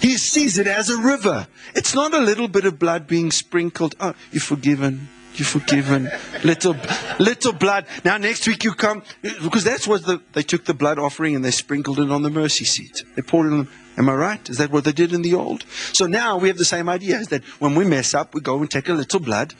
He 0.00 0.16
sees 0.16 0.58
it 0.58 0.66
as 0.66 0.90
a 0.90 1.00
river. 1.00 1.46
It's 1.74 1.94
not 1.94 2.14
a 2.14 2.20
little 2.20 2.48
bit 2.48 2.64
of 2.64 2.78
blood 2.78 3.06
being 3.06 3.30
sprinkled. 3.30 3.94
Oh, 4.00 4.14
you're 4.32 4.40
forgiven. 4.40 5.08
You're 5.34 5.46
forgiven. 5.46 6.10
little, 6.44 6.76
little 7.18 7.52
blood. 7.52 7.86
Now 8.04 8.16
next 8.16 8.46
week 8.46 8.64
you 8.64 8.72
come 8.72 9.02
because 9.22 9.64
that's 9.64 9.86
what 9.86 10.04
the, 10.06 10.20
they 10.32 10.42
took 10.42 10.64
the 10.64 10.74
blood 10.74 10.98
offering 10.98 11.34
and 11.34 11.44
they 11.44 11.50
sprinkled 11.50 11.98
it 11.98 12.10
on 12.10 12.22
the 12.22 12.30
mercy 12.30 12.64
seat. 12.64 13.04
They 13.16 13.22
poured 13.22 13.46
it 13.46 13.52
on. 13.52 13.68
Am 13.96 14.08
I 14.08 14.14
right? 14.14 14.50
Is 14.50 14.58
that 14.58 14.70
what 14.70 14.84
they 14.84 14.92
did 14.92 15.12
in 15.12 15.22
the 15.22 15.34
old? 15.34 15.64
So 15.92 16.06
now 16.06 16.36
we 16.36 16.48
have 16.48 16.58
the 16.58 16.64
same 16.64 16.88
idea: 16.88 17.18
is 17.18 17.28
that 17.28 17.44
when 17.60 17.76
we 17.76 17.84
mess 17.84 18.12
up, 18.12 18.34
we 18.34 18.40
go 18.40 18.58
and 18.58 18.70
take 18.70 18.88
a 18.88 18.92
little 18.92 19.20
blood. 19.20 19.54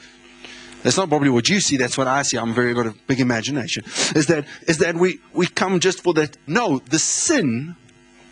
That's 0.83 0.97
not 0.97 1.09
probably 1.09 1.29
what 1.29 1.49
you 1.49 1.61
see. 1.61 1.77
That's 1.77 1.97
what 1.97 2.07
I 2.07 2.21
see. 2.21 2.37
I'm 2.37 2.53
very 2.53 2.73
got 2.73 2.85
a 2.85 2.93
big 3.07 3.19
imagination. 3.19 3.83
Is 4.15 4.27
that 4.27 4.45
is 4.67 4.77
that 4.79 4.95
we 4.95 5.19
we 5.33 5.47
come 5.47 5.79
just 5.79 6.03
for 6.03 6.13
that? 6.13 6.37
No, 6.47 6.79
the 6.79 6.99
sin 6.99 7.75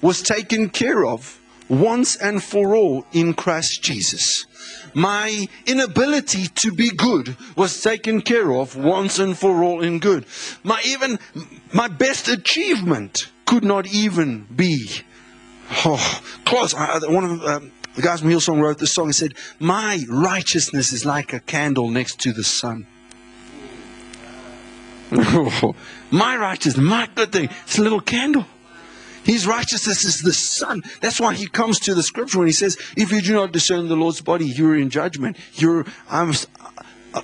was 0.02 0.22
taken 0.22 0.70
care 0.70 1.06
of 1.06 1.40
once 1.70 2.16
and 2.16 2.44
for 2.44 2.76
all 2.76 3.06
in 3.12 3.34
Christ 3.34 3.82
Jesus. 3.84 4.46
My 4.94 5.48
inability 5.66 6.48
to 6.48 6.72
be 6.72 6.90
good 6.90 7.36
was 7.56 7.82
taken 7.82 8.22
care 8.22 8.52
of 8.52 8.76
once 8.76 9.20
and 9.20 9.38
for 9.38 9.64
all 9.64 9.82
in 9.82 10.00
good. 10.00 10.26
My 10.64 10.82
even 10.86 11.20
my 11.74 11.88
best 11.88 12.28
achievement 12.28 13.32
could 13.46 13.64
not 13.64 13.88
even 13.88 14.44
be 14.56 14.88
oh, 15.86 16.22
close. 16.46 16.74
I, 16.74 17.00
one 17.08 17.24
of 17.24 17.44
um, 17.44 17.72
the 17.96 18.02
guys 18.02 18.22
from 18.22 18.30
Hillsong 18.30 18.62
wrote 18.62 18.78
this 18.78 18.94
song 18.94 19.06
and 19.06 19.16
said, 19.16 19.34
"My 19.60 20.04
righteousness 20.10 20.94
is 20.94 21.06
like 21.06 21.34
a 21.34 21.40
candle 21.40 21.90
next 21.90 22.20
to 22.22 22.34
the 22.34 22.44
sun." 22.44 22.86
my 26.12 26.36
righteousness, 26.36 26.84
my 26.84 27.08
good 27.14 27.32
thing, 27.32 27.50
it's 27.66 27.78
a 27.78 27.84
little 27.84 28.00
candle. 28.00 28.46
His 29.24 29.48
righteousness 29.48 30.04
is 30.04 30.22
the 30.22 30.34
Son. 30.34 30.84
That's 31.02 31.20
why 31.20 31.34
he 31.34 31.48
comes 31.48 31.80
to 31.82 31.94
the 31.94 32.04
scripture 32.04 32.40
when 32.40 32.48
he 32.48 32.54
says, 32.54 32.78
If 32.98 33.12
you 33.12 33.22
do 33.22 33.34
not 33.34 33.52
discern 33.52 33.88
the 33.88 33.96
Lord's 33.96 34.22
body, 34.22 34.46
you're 34.46 34.78
in 34.78 34.90
judgment. 34.90 35.38
You're, 35.54 35.86
I'm, 36.10 36.32
uh, 37.14 37.22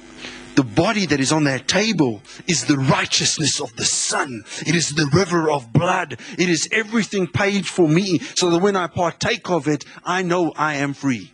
the 0.55 0.63
body 0.63 1.05
that 1.05 1.19
is 1.19 1.31
on 1.31 1.45
that 1.45 1.67
table 1.67 2.21
is 2.47 2.65
the 2.65 2.77
righteousness 2.77 3.62
of 3.62 3.75
the 3.75 3.85
Son. 3.85 4.43
It 4.65 4.75
is 4.75 4.89
the 4.89 5.09
river 5.13 5.49
of 5.49 5.71
blood. 5.71 6.19
It 6.38 6.49
is 6.49 6.67
everything 6.71 7.27
paid 7.27 7.65
for 7.65 7.88
me 7.88 8.19
so 8.19 8.49
that 8.49 8.59
when 8.59 8.75
I 8.75 8.88
partake 8.88 9.49
of 9.49 9.67
it, 9.67 9.85
I 10.03 10.21
know 10.21 10.53
I 10.55 10.75
am 10.75 10.93
free. 10.93 11.31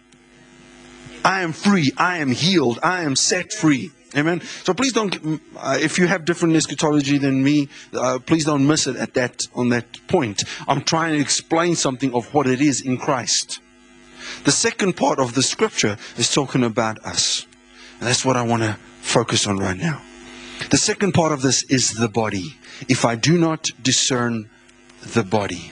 I 1.23 1.41
am 1.41 1.53
free. 1.53 1.91
I 1.97 2.17
am 2.17 2.29
healed. 2.29 2.77
I 2.83 3.01
am 3.01 3.15
set 3.15 3.51
free. 3.51 3.91
Amen. 4.15 4.41
So 4.63 4.73
please 4.73 4.93
don't, 4.93 5.41
uh, 5.57 5.77
if 5.79 5.97
you 5.97 6.07
have 6.07 6.23
different 6.23 6.55
eschatology 6.55 7.17
than 7.17 7.43
me, 7.43 7.67
uh, 7.93 8.19
please 8.19 8.45
don't 8.45 8.65
miss 8.65 8.87
it 8.87 8.95
at 8.95 9.13
that, 9.15 9.47
on 9.53 9.69
that 9.69 9.85
point. 10.07 10.45
I'm 10.67 10.81
trying 10.81 11.13
to 11.13 11.19
explain 11.19 11.75
something 11.75 12.13
of 12.13 12.33
what 12.33 12.47
it 12.47 12.61
is 12.61 12.79
in 12.79 12.97
Christ. 12.97 13.59
The 14.45 14.51
second 14.51 14.93
part 14.95 15.19
of 15.19 15.35
the 15.35 15.43
scripture 15.43 15.97
is 16.17 16.33
talking 16.33 16.63
about 16.63 17.03
us. 17.05 17.45
And 17.99 18.07
that's 18.07 18.23
what 18.23 18.37
I 18.37 18.43
want 18.43 18.63
to 18.63 18.77
focus 19.01 19.47
on 19.47 19.57
right 19.57 19.77
now. 19.77 20.01
The 20.71 20.77
second 20.77 21.13
part 21.13 21.33
of 21.33 21.41
this 21.41 21.63
is 21.63 21.91
the 21.91 22.07
body. 22.07 22.55
If 22.87 23.03
I 23.03 23.15
do 23.15 23.37
not 23.37 23.71
discern 23.83 24.49
the 25.01 25.23
body. 25.23 25.71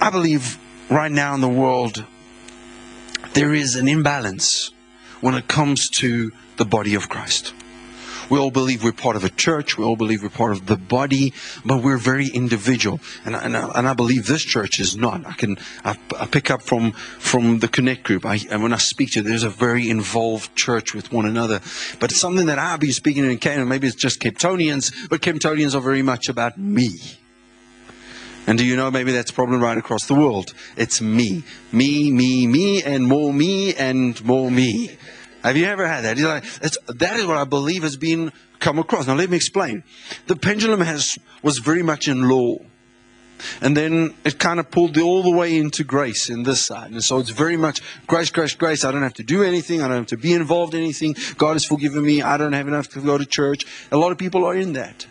I 0.00 0.10
believe 0.10 0.58
right 0.90 1.10
now 1.10 1.34
in 1.34 1.40
the 1.40 1.48
world, 1.48 2.04
there 3.32 3.54
is 3.54 3.76
an 3.76 3.88
imbalance 3.88 4.70
when 5.20 5.34
it 5.34 5.48
comes 5.48 5.88
to 5.90 6.32
the 6.56 6.64
body 6.64 6.94
of 6.94 7.08
Christ. 7.08 7.54
We 8.30 8.38
all 8.38 8.52
believe 8.52 8.84
we're 8.84 8.92
part 8.92 9.16
of 9.16 9.24
a 9.24 9.28
church. 9.28 9.76
We 9.76 9.84
all 9.84 9.96
believe 9.96 10.22
we're 10.22 10.28
part 10.28 10.52
of 10.52 10.66
the 10.66 10.76
body, 10.76 11.34
but 11.64 11.82
we're 11.82 11.98
very 11.98 12.28
individual. 12.28 13.00
And, 13.24 13.34
and, 13.34 13.56
I, 13.56 13.68
and 13.74 13.88
I 13.88 13.92
believe 13.92 14.28
this 14.28 14.42
church 14.42 14.78
is 14.78 14.96
not. 14.96 15.26
I 15.26 15.32
can 15.32 15.58
I, 15.84 15.98
I 16.18 16.26
pick 16.26 16.48
up 16.48 16.62
from 16.62 16.92
from 16.92 17.58
the 17.58 17.66
Connect 17.66 18.04
group. 18.04 18.24
I, 18.24 18.38
and 18.48 18.62
when 18.62 18.72
I 18.72 18.76
speak 18.76 19.10
to, 19.12 19.22
there's 19.22 19.42
a 19.42 19.50
very 19.50 19.90
involved 19.90 20.54
church 20.54 20.94
with 20.94 21.12
one 21.12 21.26
another. 21.26 21.60
But 21.98 22.12
it's 22.12 22.20
something 22.20 22.46
that 22.46 22.60
I'll 22.60 22.78
be 22.78 22.92
speaking 22.92 23.28
in 23.28 23.36
Canada. 23.38 23.66
Maybe 23.66 23.88
it's 23.88 23.96
just 23.96 24.20
Capetonians, 24.20 25.08
but 25.08 25.22
Capetonians 25.22 25.74
are 25.74 25.80
very 25.80 26.02
much 26.02 26.28
about 26.28 26.56
me. 26.56 27.00
And 28.50 28.58
do 28.58 28.64
you 28.64 28.74
know 28.74 28.90
maybe 28.90 29.12
that's 29.12 29.30
a 29.30 29.32
problem 29.32 29.62
right 29.62 29.78
across 29.78 30.06
the 30.06 30.14
world? 30.14 30.54
It's 30.76 31.00
me. 31.00 31.44
Me, 31.70 32.10
me, 32.10 32.48
me, 32.48 32.82
and 32.82 33.06
more 33.06 33.32
me, 33.32 33.76
and 33.76 34.20
more 34.24 34.50
me. 34.50 34.90
Have 35.44 35.56
you 35.56 35.66
ever 35.66 35.86
had 35.86 36.02
that? 36.02 36.18
Like, 36.18 36.42
that 36.98 37.20
is 37.20 37.26
what 37.26 37.36
I 37.36 37.44
believe 37.44 37.84
has 37.84 37.96
been 37.96 38.32
come 38.58 38.80
across. 38.80 39.06
Now 39.06 39.14
let 39.14 39.30
me 39.30 39.36
explain. 39.36 39.84
The 40.26 40.34
pendulum 40.34 40.80
has 40.80 41.16
was 41.44 41.58
very 41.58 41.84
much 41.84 42.08
in 42.08 42.28
law. 42.28 42.56
And 43.60 43.76
then 43.76 44.14
it 44.24 44.40
kind 44.40 44.58
of 44.58 44.68
pulled 44.68 44.94
the, 44.94 45.02
all 45.02 45.22
the 45.22 45.30
way 45.30 45.56
into 45.56 45.84
grace 45.84 46.28
in 46.28 46.42
this 46.42 46.66
side. 46.66 46.90
And 46.90 47.04
so 47.04 47.20
it's 47.20 47.30
very 47.30 47.56
much 47.56 47.80
grace, 48.08 48.30
grace, 48.30 48.56
grace. 48.56 48.84
I 48.84 48.90
don't 48.90 49.02
have 49.02 49.14
to 49.14 49.22
do 49.22 49.44
anything. 49.44 49.80
I 49.80 49.86
don't 49.86 49.98
have 49.98 50.06
to 50.06 50.16
be 50.16 50.34
involved 50.34 50.74
in 50.74 50.80
anything. 50.80 51.14
God 51.38 51.52
has 51.52 51.64
forgiven 51.64 52.04
me. 52.04 52.20
I 52.20 52.36
don't 52.36 52.54
have 52.54 52.66
enough 52.66 52.88
to 52.88 53.00
go 53.00 53.16
to 53.16 53.24
church. 53.24 53.64
A 53.92 53.96
lot 53.96 54.10
of 54.10 54.18
people 54.18 54.44
are 54.44 54.56
in 54.56 54.72
that. 54.72 55.06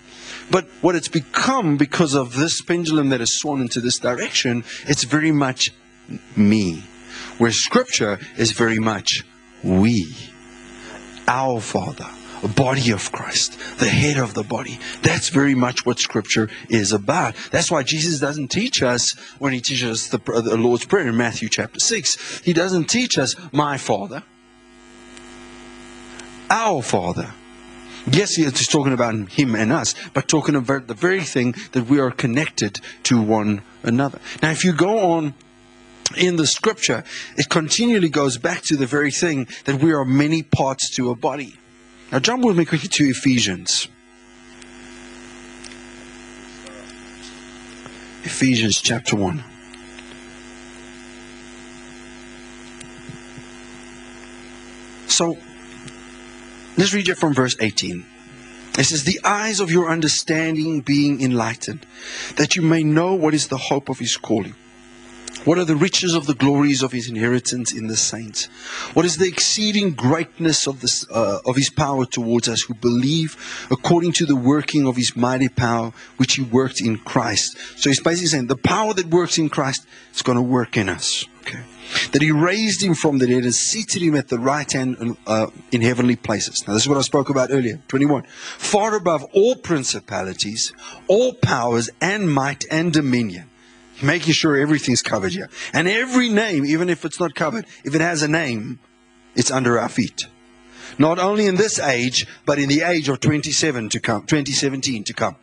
But 0.51 0.65
what 0.81 0.95
it's 0.95 1.07
become 1.07 1.77
because 1.77 2.15
of 2.15 2.35
this 2.35 2.61
pendulum 2.61 3.09
that 3.09 3.19
has 3.19 3.33
swung 3.33 3.61
into 3.61 3.81
this 3.81 3.99
direction, 3.99 4.63
it's 4.87 5.03
very 5.03 5.31
much 5.31 5.71
me. 6.35 6.83
Where 7.37 7.51
scripture 7.51 8.19
is 8.37 8.51
very 8.51 8.79
much 8.79 9.23
we, 9.63 10.15
our 11.27 11.59
Father, 11.59 12.07
a 12.43 12.47
body 12.47 12.91
of 12.91 13.11
Christ, 13.11 13.57
the 13.79 13.89
head 13.89 14.17
of 14.17 14.33
the 14.33 14.43
body. 14.43 14.79
That's 15.01 15.29
very 15.29 15.55
much 15.55 15.85
what 15.85 15.99
Scripture 15.99 16.49
is 16.69 16.91
about. 16.93 17.35
That's 17.51 17.69
why 17.69 17.83
Jesus 17.83 18.19
doesn't 18.19 18.49
teach 18.49 18.81
us 18.81 19.11
when 19.39 19.53
He 19.53 19.61
teaches 19.61 20.09
the, 20.09 20.17
the 20.19 20.57
Lord's 20.57 20.85
Prayer 20.85 21.07
in 21.07 21.17
Matthew 21.17 21.49
chapter 21.49 21.79
6. 21.79 22.41
He 22.43 22.53
doesn't 22.53 22.85
teach 22.85 23.17
us, 23.17 23.35
my 23.51 23.77
Father, 23.77 24.23
our 26.49 26.81
Father. 26.81 27.33
Yes, 28.07 28.35
he's 28.35 28.67
talking 28.67 28.93
about 28.93 29.13
him 29.29 29.55
and 29.55 29.71
us, 29.71 29.93
but 30.13 30.27
talking 30.27 30.55
about 30.55 30.87
the 30.87 30.93
very 30.93 31.21
thing 31.21 31.53
that 31.73 31.85
we 31.85 31.99
are 31.99 32.11
connected 32.11 32.79
to 33.03 33.21
one 33.21 33.61
another. 33.83 34.19
Now, 34.41 34.51
if 34.51 34.63
you 34.63 34.73
go 34.73 35.11
on 35.11 35.33
in 36.17 36.37
the 36.37 36.47
scripture, 36.47 37.03
it 37.37 37.49
continually 37.49 38.09
goes 38.09 38.37
back 38.37 38.63
to 38.63 38.75
the 38.75 38.87
very 38.87 39.11
thing 39.11 39.47
that 39.65 39.81
we 39.81 39.91
are 39.91 40.05
many 40.05 40.41
parts 40.43 40.89
to 40.95 41.11
a 41.11 41.15
body. 41.15 41.55
Now, 42.11 42.19
jump 42.19 42.43
with 42.43 42.57
me 42.57 42.65
quickly 42.65 42.89
to 42.89 43.09
Ephesians. 43.09 43.87
Ephesians 48.23 48.81
chapter 48.81 49.15
1. 49.15 49.43
So, 55.07 55.37
let's 56.79 56.93
read 56.93 57.09
it 57.09 57.17
from 57.17 57.33
verse 57.33 57.55
18. 57.59 58.05
It 58.77 58.83
says, 58.85 59.03
The 59.03 59.19
eyes 59.23 59.59
of 59.59 59.71
your 59.71 59.89
understanding 59.89 60.81
being 60.81 61.21
enlightened, 61.21 61.85
that 62.37 62.55
you 62.55 62.61
may 62.61 62.83
know 62.83 63.13
what 63.13 63.33
is 63.33 63.47
the 63.47 63.57
hope 63.57 63.89
of 63.89 63.99
his 63.99 64.17
calling 64.17 64.55
what 65.45 65.57
are 65.57 65.65
the 65.65 65.75
riches 65.75 66.13
of 66.13 66.25
the 66.25 66.33
glories 66.33 66.83
of 66.83 66.91
his 66.91 67.09
inheritance 67.09 67.71
in 67.71 67.87
the 67.87 67.95
saints? 67.95 68.45
What 68.93 69.05
is 69.05 69.17
the 69.17 69.27
exceeding 69.27 69.91
greatness 69.91 70.67
of, 70.67 70.81
this, 70.81 71.09
uh, 71.09 71.39
of 71.45 71.55
his 71.55 71.69
power 71.69 72.05
towards 72.05 72.49
us 72.49 72.61
who 72.61 72.73
believe 72.73 73.37
according 73.71 74.11
to 74.13 74.25
the 74.25 74.35
working 74.35 74.85
of 74.85 74.97
his 74.97 75.15
mighty 75.15 75.47
power 75.47 75.93
which 76.17 76.35
he 76.35 76.43
worked 76.43 76.81
in 76.81 76.97
Christ? 76.97 77.57
So 77.77 77.89
he's 77.89 78.01
basically 78.01 78.27
saying 78.27 78.47
the 78.47 78.57
power 78.57 78.93
that 78.93 79.07
works 79.07 79.37
in 79.37 79.49
Christ 79.49 79.87
is 80.13 80.21
going 80.21 80.37
to 80.37 80.41
work 80.41 80.75
in 80.75 80.89
us. 80.89 81.25
Okay? 81.41 81.63
That 82.11 82.21
he 82.21 82.31
raised 82.31 82.83
him 82.83 82.93
from 82.93 83.17
the 83.17 83.27
dead 83.27 83.43
and 83.43 83.53
seated 83.53 84.01
him 84.01 84.15
at 84.15 84.27
the 84.27 84.39
right 84.39 84.71
hand 84.71 85.17
uh, 85.25 85.47
in 85.71 85.81
heavenly 85.81 86.15
places. 86.15 86.67
Now, 86.67 86.73
this 86.73 86.83
is 86.83 86.89
what 86.89 86.97
I 86.97 87.01
spoke 87.01 87.29
about 87.29 87.51
earlier. 87.51 87.81
21. 87.87 88.23
Far 88.57 88.95
above 88.95 89.23
all 89.33 89.55
principalities, 89.55 90.73
all 91.07 91.33
powers, 91.33 91.89
and 92.01 92.31
might 92.31 92.65
and 92.71 92.93
dominion 92.93 93.49
making 94.01 94.33
sure 94.33 94.57
everything's 94.57 95.01
covered 95.01 95.33
here. 95.33 95.49
And 95.73 95.87
every 95.87 96.29
name, 96.29 96.65
even 96.65 96.89
if 96.89 97.05
it's 97.05 97.19
not 97.19 97.35
covered, 97.35 97.65
if 97.83 97.95
it 97.95 98.01
has 98.01 98.21
a 98.21 98.27
name, 98.27 98.79
it's 99.35 99.51
under 99.51 99.77
our 99.79 99.89
feet. 99.89 100.27
Not 100.97 101.19
only 101.19 101.45
in 101.45 101.55
this 101.55 101.79
age, 101.79 102.27
but 102.45 102.59
in 102.59 102.67
the 102.67 102.81
age 102.81 103.09
of 103.09 103.19
27 103.19 103.89
to 103.89 103.99
come, 103.99 104.21
2017 104.25 105.03
to 105.05 105.13
come. 105.13 105.35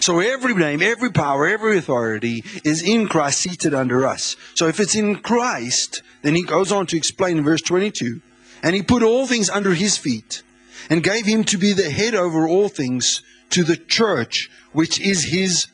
So 0.00 0.20
every 0.20 0.54
name, 0.54 0.82
every 0.82 1.10
power, 1.10 1.46
every 1.46 1.78
authority 1.78 2.44
is 2.64 2.82
in 2.82 3.08
Christ 3.08 3.40
seated 3.40 3.74
under 3.74 4.06
us. 4.06 4.36
So 4.54 4.68
if 4.68 4.80
it's 4.80 4.94
in 4.94 5.16
Christ, 5.16 6.02
then 6.22 6.34
he 6.34 6.42
goes 6.42 6.72
on 6.72 6.86
to 6.86 6.96
explain 6.96 7.38
in 7.38 7.44
verse 7.44 7.62
22, 7.62 8.20
and 8.62 8.74
he 8.74 8.82
put 8.82 9.02
all 9.02 9.26
things 9.26 9.50
under 9.50 9.74
his 9.74 9.96
feet 9.96 10.42
and 10.90 11.02
gave 11.02 11.26
him 11.26 11.44
to 11.44 11.58
be 11.58 11.72
the 11.72 11.90
head 11.90 12.14
over 12.14 12.48
all 12.48 12.68
things 12.68 13.22
to 13.50 13.64
the 13.64 13.76
church, 13.76 14.50
which 14.72 15.00
is 15.00 15.24
his 15.24 15.66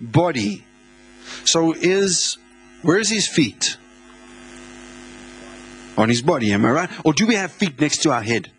body 0.00 0.64
so 1.44 1.72
is 1.72 2.38
where's 2.82 3.10
his 3.10 3.26
feet? 3.26 3.76
On 5.96 6.08
his 6.08 6.22
body, 6.22 6.52
am 6.52 6.64
I 6.64 6.70
right? 6.70 6.90
Or 7.04 7.12
do 7.12 7.26
we 7.26 7.34
have 7.34 7.52
feet 7.52 7.80
next 7.80 7.98
to 8.02 8.12
our 8.12 8.22
head? 8.22 8.50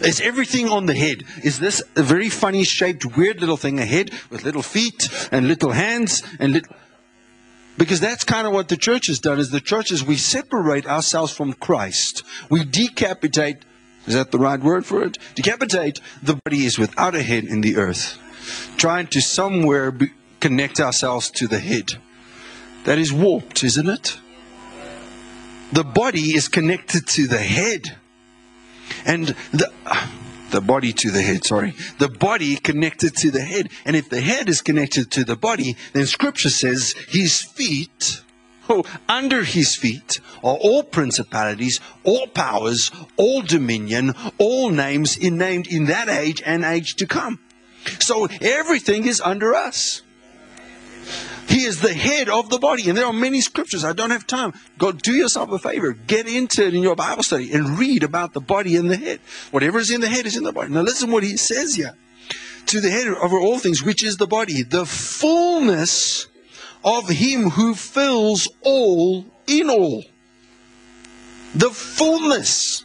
Is 0.00 0.20
everything 0.20 0.68
on 0.68 0.86
the 0.86 0.94
head? 0.94 1.24
Is 1.42 1.58
this 1.58 1.82
a 1.96 2.02
very 2.02 2.28
funny 2.28 2.64
shaped, 2.64 3.16
weird 3.16 3.40
little 3.40 3.56
thing, 3.56 3.78
a 3.78 3.84
head 3.84 4.10
with 4.30 4.44
little 4.44 4.62
feet 4.62 5.08
and 5.32 5.48
little 5.48 5.72
hands 5.72 6.22
and 6.38 6.52
little. 6.52 6.74
Because 7.78 8.00
that's 8.00 8.24
kind 8.24 8.46
of 8.46 8.52
what 8.52 8.68
the 8.68 8.76
church 8.76 9.06
has 9.06 9.18
done 9.18 9.38
is 9.38 9.50
the 9.50 9.60
church 9.60 9.90
is 9.90 10.02
we 10.02 10.16
separate 10.16 10.86
ourselves 10.86 11.32
from 11.32 11.52
Christ. 11.52 12.22
We 12.50 12.64
decapitate, 12.64 13.64
is 14.06 14.14
that 14.14 14.30
the 14.30 14.38
right 14.38 14.60
word 14.60 14.86
for 14.86 15.02
it? 15.02 15.18
Decapitate, 15.34 16.00
the 16.22 16.40
body 16.44 16.64
is 16.64 16.78
without 16.78 17.14
a 17.14 17.22
head 17.22 17.44
in 17.44 17.60
the 17.60 17.76
earth. 17.76 18.18
Trying 18.78 19.08
to 19.08 19.20
somewhere 19.20 19.90
be, 19.90 20.10
connect 20.40 20.80
ourselves 20.80 21.30
to 21.32 21.46
the 21.46 21.58
head. 21.58 21.96
That 22.84 22.98
is 22.98 23.12
warped, 23.12 23.62
isn't 23.64 23.88
it? 23.88 24.18
The 25.72 25.84
body 25.84 26.34
is 26.34 26.48
connected 26.48 27.06
to 27.08 27.26
the 27.26 27.38
head. 27.38 27.96
And 29.04 29.28
the, 29.52 29.70
the 30.50 30.60
body 30.60 30.92
to 30.92 31.10
the 31.10 31.22
head, 31.22 31.44
sorry. 31.44 31.74
The 31.98 32.08
body 32.08 32.56
connected 32.56 33.16
to 33.16 33.30
the 33.30 33.40
head. 33.40 33.70
And 33.84 33.96
if 33.96 34.08
the 34.08 34.20
head 34.20 34.48
is 34.48 34.62
connected 34.62 35.10
to 35.12 35.24
the 35.24 35.36
body, 35.36 35.76
then 35.92 36.06
scripture 36.06 36.50
says 36.50 36.92
his 37.08 37.42
feet, 37.42 38.22
oh, 38.68 38.84
under 39.08 39.42
his 39.42 39.74
feet 39.76 40.20
are 40.42 40.56
all 40.56 40.82
principalities, 40.82 41.80
all 42.04 42.26
powers, 42.26 42.90
all 43.16 43.42
dominion, 43.42 44.14
all 44.38 44.70
names 44.70 45.16
in, 45.16 45.36
named 45.38 45.66
in 45.66 45.86
that 45.86 46.08
age 46.08 46.42
and 46.44 46.64
age 46.64 46.96
to 46.96 47.06
come. 47.06 47.40
So 48.00 48.26
everything 48.40 49.06
is 49.06 49.20
under 49.20 49.54
us. 49.54 50.02
He 51.56 51.64
is 51.64 51.80
the 51.80 51.94
head 51.94 52.28
of 52.28 52.50
the 52.50 52.58
body. 52.58 52.86
And 52.86 52.98
there 52.98 53.06
are 53.06 53.14
many 53.14 53.40
scriptures. 53.40 53.82
I 53.82 53.94
don't 53.94 54.10
have 54.10 54.26
time. 54.26 54.52
Go 54.76 54.92
do 54.92 55.14
yourself 55.14 55.50
a 55.52 55.58
favor. 55.58 55.92
Get 55.92 56.28
into 56.28 56.66
it 56.66 56.74
in 56.74 56.82
your 56.82 56.96
Bible 56.96 57.22
study 57.22 57.50
and 57.50 57.78
read 57.78 58.02
about 58.02 58.34
the 58.34 58.42
body 58.42 58.76
and 58.76 58.90
the 58.90 58.96
head. 58.98 59.20
Whatever 59.52 59.78
is 59.78 59.90
in 59.90 60.02
the 60.02 60.08
head 60.08 60.26
is 60.26 60.36
in 60.36 60.44
the 60.44 60.52
body. 60.52 60.68
Now 60.68 60.82
listen 60.82 61.10
what 61.10 61.22
he 61.22 61.38
says 61.38 61.74
here. 61.74 61.96
To 62.66 62.80
the 62.82 62.90
head 62.90 63.08
over 63.08 63.38
all 63.38 63.58
things, 63.58 63.82
which 63.82 64.02
is 64.02 64.18
the 64.18 64.26
body, 64.26 64.64
the 64.64 64.84
fullness 64.84 66.26
of 66.84 67.08
him 67.08 67.48
who 67.48 67.74
fills 67.74 68.50
all 68.60 69.24
in 69.46 69.70
all. 69.70 70.04
The 71.54 71.70
fullness. 71.70 72.84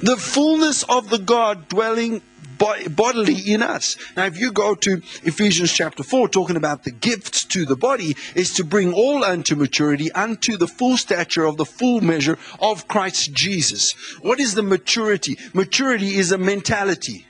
The 0.00 0.16
fullness 0.16 0.84
of 0.84 1.10
the 1.10 1.18
God 1.18 1.68
dwelling 1.68 2.22
bodily 2.58 3.52
in 3.52 3.62
us. 3.62 3.96
Now, 4.16 4.26
if 4.26 4.38
you 4.38 4.52
go 4.52 4.74
to 4.74 5.02
Ephesians 5.22 5.72
chapter 5.72 6.02
4, 6.02 6.28
talking 6.28 6.56
about 6.56 6.84
the 6.84 6.90
gifts 6.90 7.44
to 7.44 7.64
the 7.64 7.76
body, 7.76 8.16
is 8.34 8.54
to 8.54 8.64
bring 8.64 8.92
all 8.92 9.24
unto 9.24 9.56
maturity, 9.56 10.10
unto 10.12 10.56
the 10.56 10.68
full 10.68 10.96
stature 10.96 11.44
of 11.44 11.56
the 11.56 11.64
full 11.64 12.00
measure 12.00 12.38
of 12.60 12.88
Christ 12.88 13.32
Jesus. 13.32 13.92
What 14.22 14.40
is 14.40 14.54
the 14.54 14.62
maturity? 14.62 15.38
Maturity 15.52 16.16
is 16.16 16.32
a 16.32 16.38
mentality. 16.38 17.26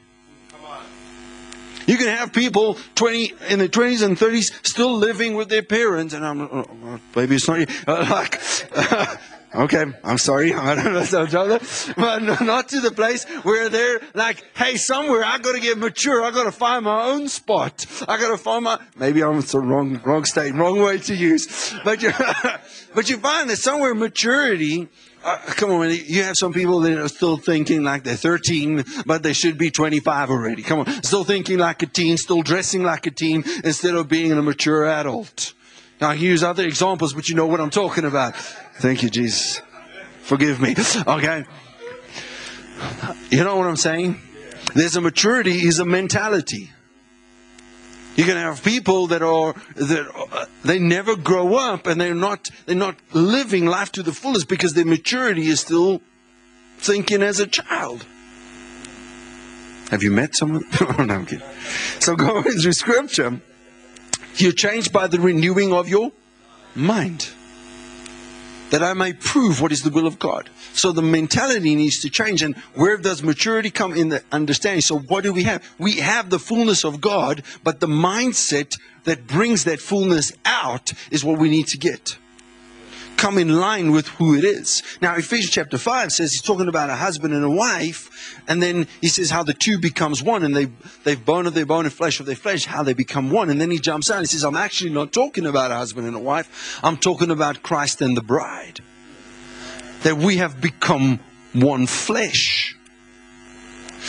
You 1.87 1.99
can 1.99 2.07
have 2.07 2.33
people 2.33 2.79
20 2.95 3.35
in 3.51 3.59
the 3.59 3.69
20s 3.69 4.03
and 4.03 4.17
30s 4.17 4.67
still 4.67 4.97
living 4.97 5.35
with 5.35 5.49
their 5.49 5.63
parents, 5.63 6.15
and 6.15 6.25
I'm 6.25 6.41
uh, 6.41 6.99
maybe 7.15 7.37
it's 7.37 7.47
not 7.47 7.69
uh, 7.87 8.07
like. 8.11 8.41
Uh, 8.75 9.17
Okay, 9.55 9.85
I'm 10.03 10.19
sorry. 10.19 10.53
I 10.55 10.75
don't 10.75 10.93
know, 10.93 11.59
but 11.97 12.41
not 12.41 12.69
to 12.71 12.81
the 12.81 12.91
place 12.91 13.25
where 13.45 13.69
they're 13.69 14.01
like, 14.13 14.45
hey, 14.57 14.77
somewhere 14.77 15.25
I 15.25 15.39
got 15.39 15.55
to 15.55 15.61
get 15.61 15.79
mature. 15.79 16.23
I 16.25 16.33
got 16.33 16.45
to 16.45 16.53
find 16.53 16.85
my 16.85 17.05
own 17.05 17.29
spot. 17.29 17.87
I 18.09 18.19
got 18.19 18.31
to 18.31 18.39
find 18.39 18.65
my. 18.65 18.81
Maybe 18.97 19.23
I'm 19.23 19.41
the 19.41 19.61
wrong, 19.61 20.01
wrong 20.05 20.25
state, 20.25 20.55
wrong 20.55 20.81
way 20.81 20.99
to 20.99 21.15
use. 21.15 21.73
But 21.85 22.03
you, 22.03 22.13
but 22.95 23.09
you 23.09 23.19
find 23.19 23.49
that 23.49 23.57
somewhere 23.57 23.95
maturity. 23.95 24.89
Uh, 25.23 25.39
come 25.47 25.71
on, 25.71 25.89
you 25.91 26.23
have 26.23 26.37
some 26.37 26.53
people 26.53 26.81
that 26.81 26.99
are 26.99 27.09
still 27.09 27.37
thinking 27.37 27.83
like 27.83 28.03
they're 28.03 28.17
13, 28.17 28.85
but 29.07 29.23
they 29.23 29.33
should 29.33 29.57
be 29.57 29.71
25 29.71 30.31
already. 30.31 30.63
Come 30.63 30.81
on, 30.81 31.03
still 31.03 31.25
thinking 31.25 31.59
like 31.59 31.83
a 31.83 31.87
teen, 31.87 32.19
still 32.19 32.43
dressing 32.43 32.83
like 32.83 33.07
a 33.07 33.11
teen 33.11 33.43
instead 33.63 33.95
of 33.95 34.09
being 34.09 34.33
a 34.33 34.43
mature 34.43 34.85
adult. 34.85 35.55
I 36.05 36.17
can 36.17 36.25
use 36.25 36.43
other 36.43 36.65
examples, 36.65 37.15
but 37.15 37.29
you 37.29 37.35
know 37.35 37.47
what 37.47 37.61
I'm 37.61 37.71
talking 37.71 38.05
about. 38.05 38.37
Thank 38.37 39.03
you, 39.03 39.11
Jesus. 39.11 39.61
Forgive 40.23 40.61
me. 40.61 40.75
Okay. 41.07 41.45
You 43.31 43.45
know 43.45 43.57
what 43.57 43.67
I'm 43.67 43.77
saying? 43.77 44.21
There's 44.75 44.97
a 44.97 45.01
maturity 45.01 45.67
is 45.67 45.79
a 45.79 45.85
mentality. 45.85 46.71
You 48.17 48.25
can 48.25 48.37
have 48.37 48.63
people 48.63 49.09
that 49.09 49.23
are 49.23 49.55
that 49.75 50.09
uh, 50.33 50.47
they 50.65 50.79
never 50.79 51.17
grow 51.17 51.57
up 51.57 51.87
and 51.87 52.01
they're 52.01 52.15
not 52.15 52.49
they're 52.67 52.77
not 52.77 52.97
living 53.13 53.67
life 53.67 53.91
to 53.93 54.03
the 54.03 54.13
fullest 54.13 54.49
because 54.49 54.75
their 54.75 54.85
maturity 54.85 55.47
is 55.47 55.61
still 55.61 56.01
thinking 56.79 57.23
as 57.23 57.41
a 57.41 57.47
child. 57.47 58.07
Have 59.91 60.03
you 60.03 60.11
met 60.11 60.35
someone? 60.35 60.65
no, 60.81 61.15
I'm 61.15 61.27
kidding. 61.27 61.47
So 61.99 62.15
going 62.17 62.43
through 62.61 62.73
scripture, 62.73 63.41
you're 64.41 64.53
changed 64.53 64.93
by 64.93 65.07
the 65.07 65.21
renewing 65.21 65.73
of 65.73 65.89
your 65.89 66.13
mind 66.75 67.31
that 68.71 68.83
I 68.83 68.93
may 68.95 69.13
prove 69.13 69.61
what 69.61 69.71
is 69.71 69.83
the 69.83 69.91
will 69.91 70.07
of 70.07 70.19
God. 70.19 70.51
So 70.73 70.91
the 70.91 71.03
mentality 71.03 71.77
needs 71.77 72.01
to 72.01 72.11
change. 72.11 72.43
And 72.43 72.57
where 72.75 72.97
does 72.97 73.23
maturity 73.23 73.71
come 73.71 73.93
in 73.95 74.09
the 74.09 74.25
understanding? 74.33 74.81
So 74.81 74.99
what 74.99 75.23
do 75.23 75.33
we 75.33 75.45
have? 75.45 75.63
We 75.79 75.99
have 75.99 76.31
the 76.31 76.41
fullness 76.41 76.85
of 76.85 77.01
God, 77.01 77.45
but 77.63 77.79
the 77.79 77.87
mindset 77.87 78.77
that 79.05 79.29
brings 79.29 79.63
that 79.65 79.79
fullness 79.79 80.33
out 80.45 80.93
is 81.13 81.25
what 81.25 81.39
we 81.39 81.51
need 81.51 81.69
to 81.69 81.79
get 81.79 82.19
come 83.25 83.39
in 83.39 83.59
line 83.59 83.91
with 83.91 84.07
who 84.07 84.35
it 84.35 84.45
is. 84.45 84.83
Now, 85.01 85.17
Ephesians 85.17 85.55
chapter 85.55 85.79
5 85.79 86.13
says 86.13 86.33
he's 86.33 86.43
talking 86.43 86.69
about 86.69 86.91
a 86.91 86.95
husband 86.95 87.33
and 87.33 87.43
a 87.43 87.49
wife, 87.49 88.39
and 88.47 88.63
then 88.63 88.87
he 89.01 89.09
says 89.09 89.31
how 89.31 89.43
the 89.43 89.55
two 89.55 89.79
becomes 89.79 90.23
one, 90.23 90.43
and 90.43 90.55
they, 90.55 90.67
they've 91.05 91.25
bone 91.25 91.47
of 91.47 91.55
their 91.55 91.65
bone 91.65 91.87
and 91.87 91.93
flesh 91.95 92.21
of 92.21 92.27
their 92.27 92.37
flesh, 92.37 92.67
how 92.67 92.83
they 92.83 92.93
become 92.93 93.31
one. 93.31 93.49
And 93.49 93.59
then 93.59 93.71
he 93.71 93.79
jumps 93.79 94.11
out 94.11 94.19
and 94.19 94.25
he 94.25 94.31
says, 94.31 94.45
I'm 94.45 94.57
actually 94.57 94.91
not 94.91 95.11
talking 95.11 95.47
about 95.47 95.71
a 95.71 95.75
husband 95.75 96.07
and 96.07 96.15
a 96.15 96.19
wife, 96.19 96.79
I'm 96.85 96.99
talking 96.99 97.31
about 97.31 97.63
Christ 97.63 98.03
and 98.03 98.15
the 98.15 98.23
bride. 98.23 98.81
That 100.03 100.19
we 100.19 100.37
have 100.37 100.61
become 100.61 101.19
one 101.55 101.87
flesh. 101.87 102.77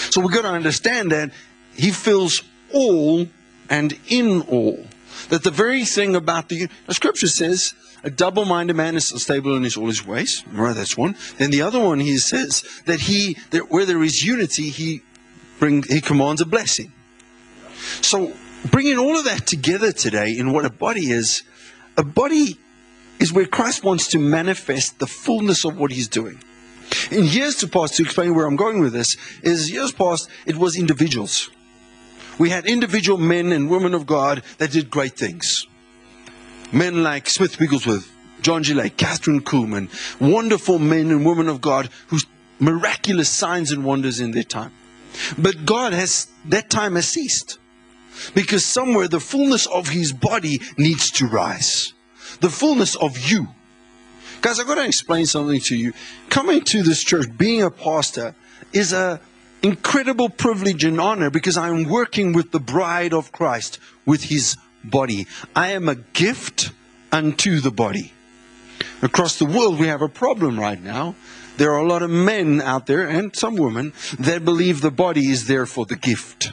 So 0.09 0.19
we've 0.19 0.33
got 0.33 0.41
to 0.41 0.49
understand 0.49 1.13
that 1.13 1.31
he 1.73 1.91
fills 1.91 2.43
all 2.73 3.27
and 3.69 3.97
in 4.09 4.41
all. 4.41 4.85
That 5.29 5.45
the 5.45 5.51
very 5.51 5.85
thing 5.85 6.17
about 6.17 6.49
the, 6.49 6.67
the 6.85 6.93
scripture 6.93 7.29
says 7.29 7.73
a 8.05 8.11
double-minded 8.11 8.75
man 8.75 8.95
is 8.95 9.11
unstable 9.11 9.55
in 9.57 9.63
his, 9.63 9.75
all 9.75 9.87
his 9.87 10.05
ways. 10.05 10.43
Right, 10.51 10.75
that's 10.75 10.95
one. 10.95 11.15
Then 11.39 11.49
the 11.49 11.63
other 11.63 11.79
one, 11.79 11.99
he 11.99 12.19
says 12.19 12.63
that 12.85 12.99
he, 13.01 13.35
that 13.49 13.71
where 13.71 13.85
there 13.85 14.03
is 14.03 14.23
unity, 14.23 14.69
he 14.69 15.01
bring, 15.59 15.81
he 15.81 16.01
commands 16.01 16.39
a 16.39 16.45
blessing. 16.45 16.93
So 18.01 18.31
bringing 18.69 18.99
all 18.99 19.17
of 19.17 19.25
that 19.25 19.47
together 19.47 19.91
today 19.91 20.37
in 20.37 20.53
what 20.53 20.65
a 20.65 20.69
body 20.69 21.09
is, 21.09 21.41
a 21.97 22.03
body 22.03 22.59
is 23.19 23.33
where 23.33 23.47
Christ 23.47 23.83
wants 23.83 24.07
to 24.09 24.19
manifest 24.19 24.99
the 24.99 25.07
fullness 25.07 25.65
of 25.65 25.75
what 25.79 25.91
he's 25.91 26.07
doing. 26.07 26.43
In 27.09 27.25
years 27.25 27.55
to 27.57 27.67
past, 27.67 27.95
to 27.95 28.03
explain 28.03 28.35
where 28.35 28.45
I'm 28.45 28.55
going 28.55 28.81
with 28.81 28.93
this, 28.93 29.17
is 29.41 29.71
years 29.71 29.91
past, 29.91 30.29
it 30.45 30.57
was 30.57 30.77
individuals. 30.77 31.49
We 32.37 32.51
had 32.51 32.67
individual 32.67 33.17
men 33.17 33.51
and 33.51 33.67
women 33.67 33.95
of 33.95 34.05
God 34.05 34.43
that 34.59 34.71
did 34.71 34.91
great 34.91 35.13
things 35.13 35.65
men 36.75 37.03
like 37.03 37.29
Smith 37.29 37.59
Wigglesworth, 37.59 38.11
John 38.41 38.61
G. 38.61 38.73
Lake, 38.73 38.97
Kathryn 38.97 39.39
Kuhlman, 39.39 39.89
wonderful 40.19 40.77
men 40.77 41.09
and 41.09 41.25
women 41.25 41.47
of 41.47 41.61
God 41.61 41.89
whose 42.07 42.25
miraculous 42.59 43.29
signs 43.29 43.71
and 43.71 43.85
wonders 43.85 44.19
in 44.19 44.31
their 44.31 44.43
time. 44.43 44.71
But 45.37 45.65
God 45.65 45.93
has, 45.93 46.27
that 46.45 46.69
time 46.69 46.95
has 46.95 47.07
ceased. 47.07 47.57
Because 48.33 48.65
somewhere 48.65 49.07
the 49.07 49.19
fullness 49.19 49.65
of 49.65 49.89
his 49.89 50.11
body 50.11 50.61
needs 50.77 51.11
to 51.11 51.27
rise. 51.27 51.93
The 52.41 52.49
fullness 52.49 52.95
of 52.95 53.17
you. 53.17 53.47
Guys, 54.41 54.59
I've 54.59 54.67
got 54.67 54.75
to 54.75 54.85
explain 54.85 55.25
something 55.25 55.59
to 55.61 55.75
you. 55.75 55.93
Coming 56.29 56.61
to 56.65 56.83
this 56.83 57.03
church, 57.03 57.27
being 57.37 57.61
a 57.61 57.71
pastor, 57.71 58.35
is 58.73 58.93
an 58.93 59.19
incredible 59.63 60.29
privilege 60.29 60.83
and 60.83 60.99
honor 60.99 61.29
because 61.29 61.57
I'm 61.57 61.85
working 61.85 62.33
with 62.33 62.51
the 62.51 62.59
bride 62.59 63.13
of 63.13 63.31
Christ, 63.31 63.79
with 64.05 64.25
his 64.25 64.57
body. 64.89 65.27
I 65.55 65.71
am 65.71 65.89
a 65.89 65.95
gift 65.95 66.71
unto 67.11 67.59
the 67.59 67.71
body. 67.71 68.13
Across 69.01 69.39
the 69.39 69.45
world, 69.45 69.79
we 69.79 69.87
have 69.87 70.01
a 70.01 70.09
problem 70.09 70.59
right 70.59 70.81
now. 70.81 71.15
There 71.57 71.71
are 71.71 71.79
a 71.79 71.87
lot 71.87 72.01
of 72.01 72.09
men 72.09 72.61
out 72.61 72.85
there, 72.85 73.07
and 73.07 73.35
some 73.35 73.55
women, 73.55 73.93
that 74.19 74.43
believe 74.43 74.81
the 74.81 74.91
body 74.91 75.29
is 75.29 75.47
there 75.47 75.65
for 75.65 75.85
the 75.85 75.95
gift. 75.95 76.51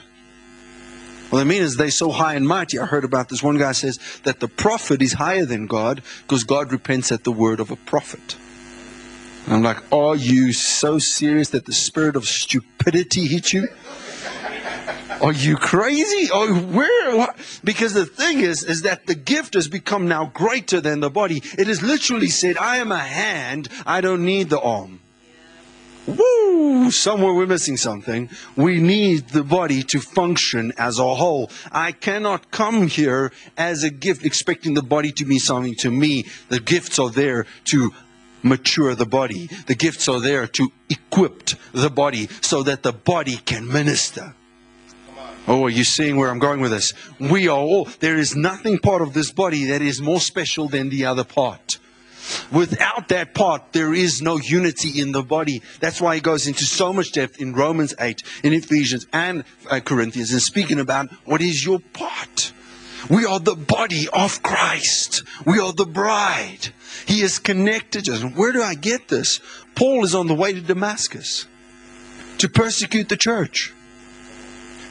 Well, 1.30 1.40
I 1.40 1.44
mean 1.44 1.62
is 1.62 1.76
they 1.76 1.88
so 1.88 2.10
high 2.10 2.34
and 2.34 2.46
mighty. 2.46 2.78
I 2.78 2.84
heard 2.84 3.04
about 3.04 3.30
this. 3.30 3.42
One 3.42 3.56
guy 3.56 3.72
says 3.72 3.98
that 4.24 4.40
the 4.40 4.48
prophet 4.48 5.00
is 5.00 5.14
higher 5.14 5.46
than 5.46 5.66
God 5.66 6.02
because 6.22 6.44
God 6.44 6.70
repents 6.70 7.10
at 7.10 7.24
the 7.24 7.32
word 7.32 7.58
of 7.58 7.70
a 7.70 7.76
prophet. 7.76 8.36
And 9.46 9.54
I'm 9.54 9.62
like, 9.62 9.78
are 9.92 10.14
you 10.14 10.52
so 10.52 10.98
serious 10.98 11.48
that 11.50 11.64
the 11.64 11.72
spirit 11.72 12.16
of 12.16 12.26
stupidity 12.26 13.26
hit 13.26 13.52
you? 13.52 13.68
Are 15.22 15.32
you 15.32 15.56
crazy? 15.56 16.28
Oh, 16.32 16.54
where? 16.54 17.16
What? 17.16 17.36
Because 17.62 17.94
the 17.94 18.06
thing 18.06 18.40
is, 18.40 18.64
is 18.64 18.82
that 18.82 19.06
the 19.06 19.14
gift 19.14 19.54
has 19.54 19.68
become 19.68 20.08
now 20.08 20.26
greater 20.26 20.80
than 20.80 21.00
the 21.00 21.10
body. 21.10 21.42
It 21.58 21.68
is 21.68 21.82
literally 21.82 22.28
said, 22.28 22.56
I 22.56 22.78
am 22.78 22.90
a 22.92 22.98
hand, 22.98 23.68
I 23.86 24.00
don't 24.00 24.24
need 24.24 24.50
the 24.50 24.60
arm. 24.60 25.00
Woo! 26.06 26.90
Somewhere 26.90 27.32
we're 27.32 27.46
missing 27.46 27.76
something. 27.76 28.28
We 28.56 28.80
need 28.80 29.28
the 29.28 29.44
body 29.44 29.84
to 29.84 30.00
function 30.00 30.72
as 30.76 30.98
a 30.98 31.14
whole. 31.14 31.50
I 31.70 31.92
cannot 31.92 32.50
come 32.50 32.88
here 32.88 33.32
as 33.56 33.84
a 33.84 33.90
gift 33.90 34.24
expecting 34.24 34.74
the 34.74 34.82
body 34.82 35.12
to 35.12 35.24
be 35.24 35.38
something 35.38 35.76
to 35.76 35.90
me. 35.90 36.26
The 36.48 36.58
gifts 36.58 36.98
are 36.98 37.10
there 37.10 37.46
to 37.66 37.92
mature 38.42 38.96
the 38.96 39.06
body. 39.06 39.46
The 39.66 39.76
gifts 39.76 40.08
are 40.08 40.18
there 40.20 40.48
to 40.48 40.72
equip 40.90 41.50
the 41.70 41.90
body 41.90 42.28
so 42.40 42.64
that 42.64 42.82
the 42.82 42.92
body 42.92 43.36
can 43.36 43.68
minister. 43.68 44.34
Oh, 45.48 45.64
are 45.64 45.70
you 45.70 45.84
seeing 45.84 46.16
where 46.16 46.30
I'm 46.30 46.38
going 46.38 46.60
with 46.60 46.70
this? 46.70 46.92
We 47.18 47.48
are 47.48 47.58
all, 47.58 47.86
there 47.98 48.16
is 48.16 48.36
nothing 48.36 48.78
part 48.78 49.02
of 49.02 49.12
this 49.12 49.32
body 49.32 49.64
that 49.66 49.82
is 49.82 50.00
more 50.00 50.20
special 50.20 50.68
than 50.68 50.88
the 50.88 51.06
other 51.06 51.24
part. 51.24 51.78
Without 52.52 53.08
that 53.08 53.34
part, 53.34 53.72
there 53.72 53.92
is 53.92 54.22
no 54.22 54.36
unity 54.36 55.00
in 55.00 55.10
the 55.10 55.22
body. 55.22 55.60
That's 55.80 56.00
why 56.00 56.14
he 56.14 56.20
goes 56.20 56.46
into 56.46 56.64
so 56.64 56.92
much 56.92 57.12
depth 57.12 57.40
in 57.40 57.54
Romans 57.54 57.92
8, 57.98 58.22
in 58.44 58.52
Ephesians, 58.52 59.06
and 59.12 59.42
uh, 59.68 59.80
Corinthians, 59.80 60.30
and 60.30 60.40
speaking 60.40 60.78
about 60.78 61.10
what 61.24 61.42
is 61.42 61.64
your 61.64 61.80
part. 61.92 62.52
We 63.10 63.24
are 63.24 63.40
the 63.40 63.56
body 63.56 64.08
of 64.12 64.42
Christ. 64.44 65.24
We 65.44 65.58
are 65.58 65.72
the 65.72 65.84
bride. 65.86 66.68
He 67.06 67.20
has 67.20 67.40
connected 67.40 68.08
us. 68.08 68.22
Where 68.22 68.52
do 68.52 68.62
I 68.62 68.74
get 68.74 69.08
this? 69.08 69.40
Paul 69.74 70.04
is 70.04 70.14
on 70.14 70.28
the 70.28 70.34
way 70.34 70.52
to 70.52 70.60
Damascus 70.60 71.46
to 72.38 72.48
persecute 72.48 73.08
the 73.08 73.16
church. 73.16 73.72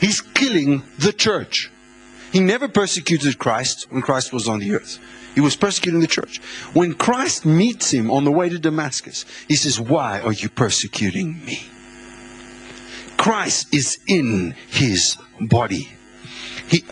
He's 0.01 0.19
killing 0.19 0.83
the 0.97 1.13
church. 1.13 1.71
He 2.33 2.39
never 2.39 2.67
persecuted 2.67 3.37
Christ 3.37 3.87
when 3.89 4.01
Christ 4.01 4.33
was 4.33 4.47
on 4.47 4.59
the 4.59 4.73
earth. 4.73 4.99
He 5.35 5.41
was 5.41 5.55
persecuting 5.55 6.01
the 6.01 6.07
church. 6.07 6.39
When 6.73 6.93
Christ 6.93 7.45
meets 7.45 7.91
him 7.91 8.09
on 8.11 8.25
the 8.25 8.31
way 8.31 8.49
to 8.49 8.59
Damascus, 8.59 9.25
he 9.47 9.55
says, 9.55 9.79
Why 9.79 10.19
are 10.19 10.33
you 10.33 10.49
persecuting 10.49 11.45
me? 11.45 11.63
Christ 13.17 13.73
is 13.73 13.99
in 14.07 14.55
his 14.67 15.17
body. 15.39 15.87
He, 16.67 16.83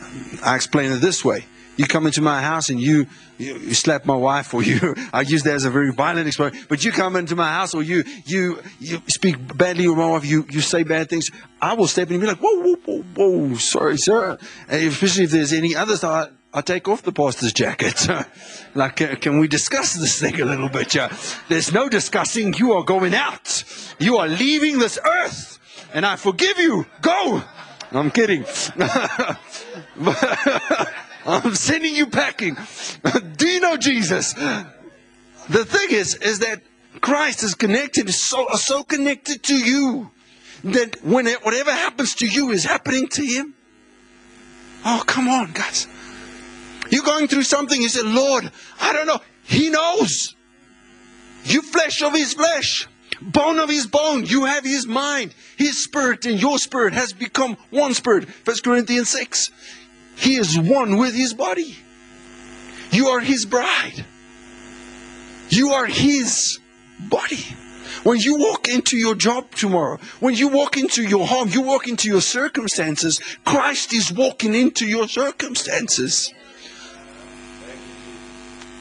I 0.44 0.56
explain 0.56 0.92
it 0.92 0.98
this 0.98 1.26
way. 1.26 1.46
You 1.80 1.88
come 1.88 2.08
into 2.08 2.22
my 2.22 2.42
house 2.42 2.70
and 2.70 2.78
you 2.78 3.08
you, 3.38 3.58
you 3.58 3.74
slap 3.74 4.06
my 4.06 4.18
wife 4.18 4.54
or 4.54 4.62
you, 4.62 4.96
I 5.14 5.22
use 5.22 5.44
that 5.44 5.54
as 5.54 5.64
a 5.64 5.70
very 5.70 5.94
violent 5.94 6.28
expression, 6.28 6.66
but 6.68 6.84
you 6.84 6.92
come 6.92 7.16
into 7.16 7.38
my 7.38 7.54
house 7.54 7.74
or 7.74 7.82
you, 7.82 8.04
you, 8.26 8.62
you 8.82 9.02
speak 9.08 9.38
badly 9.58 9.86
of 9.86 9.96
my 9.96 10.08
wife, 10.08 10.26
you, 10.26 10.46
you 10.50 10.60
say 10.60 10.84
bad 10.84 11.10
things, 11.10 11.32
I 11.62 11.76
will 11.76 11.88
step 11.88 12.10
in 12.10 12.16
and 12.16 12.22
be 12.22 12.28
like, 12.28 12.40
whoa, 12.40 12.62
whoa, 12.62 12.76
whoa, 12.84 13.04
whoa, 13.16 13.56
sorry, 13.56 13.98
sir. 13.98 14.38
And 14.68 14.88
especially 14.90 15.24
if 15.24 15.32
there's 15.32 15.54
any 15.54 15.74
others, 15.74 16.04
I, 16.04 16.28
I 16.54 16.60
take 16.60 16.90
off 16.90 17.04
the 17.04 17.14
pastor's 17.14 17.54
jacket. 17.54 18.10
like, 18.76 18.98
can 19.22 19.40
we 19.40 19.48
discuss 19.48 19.94
this 19.94 20.20
thing 20.20 20.42
a 20.42 20.46
little 20.46 20.68
bit? 20.68 20.94
Yeah. 20.94 21.16
There's 21.48 21.72
no 21.72 21.88
discussing. 21.88 22.54
You 22.56 22.74
are 22.74 22.84
going 22.84 23.16
out. 23.16 23.64
You 24.00 24.18
are 24.18 24.28
leaving 24.28 24.80
this 24.80 25.00
earth. 25.06 25.60
And 25.94 26.06
I 26.06 26.18
forgive 26.18 26.58
you. 26.58 26.88
Go. 27.02 27.42
I'm 27.94 28.12
kidding. 28.12 28.44
I'm 31.30 31.56
sending 31.56 31.96
you 31.96 32.08
packing. 32.08 32.58
Do 33.38 33.48
you 33.48 33.60
know 33.60 33.78
Jesus? 33.78 34.34
The 34.34 35.66
thing 35.66 35.92
is, 35.92 36.16
is 36.16 36.40
that 36.40 36.62
Christ 37.02 37.44
is 37.44 37.56
connected, 37.56 38.10
so, 38.12 38.48
so 38.56 38.84
connected 38.84 39.44
to 39.44 39.56
you 39.56 40.12
that 40.64 41.04
when 41.04 41.28
it, 41.28 41.44
whatever 41.46 41.72
happens 41.72 42.16
to 42.16 42.28
you 42.28 42.50
is 42.50 42.64
happening 42.66 43.08
to 43.10 43.24
him. 43.24 43.54
Oh, 44.86 45.04
come 45.06 45.28
on, 45.28 45.52
guys. 45.52 45.88
You're 46.90 47.04
going 47.04 47.28
through 47.28 47.44
something. 47.44 47.80
You 47.80 47.90
say, 47.90 48.02
Lord, 48.02 48.52
I 48.80 48.94
don't 48.94 49.06
know. 49.06 49.20
He 49.44 49.70
knows. 49.70 50.36
You 51.44 51.62
flesh 51.62 52.02
of 52.02 52.14
his 52.14 52.34
flesh, 52.34 52.88
bone 53.22 53.60
of 53.60 53.70
his 53.70 53.88
bone. 53.88 54.26
You 54.26 54.46
have 54.46 54.64
his 54.64 54.88
mind. 54.88 55.34
His 55.58 55.84
spirit 55.84 56.26
and 56.26 56.42
your 56.42 56.58
spirit 56.58 56.94
has 56.94 57.14
become 57.14 57.56
one 57.70 57.94
spirit. 57.94 58.30
First 58.30 58.64
Corinthians 58.64 59.10
6. 59.10 59.52
He 60.20 60.36
is 60.36 60.60
one 60.60 60.98
with 60.98 61.16
his 61.16 61.34
body. 61.34 61.78
You 62.92 63.08
are 63.08 63.20
his 63.20 63.46
bride. 63.46 64.06
You 65.50 65.70
are 65.70 65.86
his 65.86 66.60
body. 67.00 67.46
When 68.04 68.20
you 68.20 68.38
walk 68.38 68.68
into 68.68 68.98
your 68.98 69.16
job 69.16 69.52
tomorrow, 69.56 69.98
when 70.20 70.36
you 70.36 70.48
walk 70.50 70.78
into 70.78 71.04
your 71.04 71.26
home, 71.26 71.50
you 71.50 71.62
walk 71.62 71.88
into 71.88 72.08
your 72.08 72.22
circumstances, 72.22 73.20
Christ 73.46 73.94
is 73.94 74.12
walking 74.12 74.54
into 74.54 74.86
your 74.86 75.08
circumstances. 75.08 76.34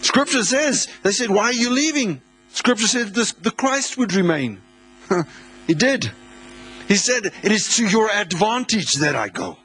Scripture 0.02 0.44
says, 0.44 0.88
they 1.02 1.12
said, 1.12 1.30
Why 1.30 1.44
are 1.44 1.52
you 1.52 1.70
leaving? 1.70 2.20
Scripture 2.52 2.86
said 2.86 3.08
this, 3.08 3.32
the 3.32 3.50
Christ 3.50 3.96
would 3.98 4.12
remain. 4.14 4.60
he 5.66 5.74
did. 5.74 6.12
He 6.86 6.96
said, 6.96 7.32
It 7.42 7.52
is 7.52 7.76
to 7.76 7.86
your 7.86 8.10
advantage 8.10 8.94
that 8.94 9.16
I 9.16 9.28
go, 9.28 9.58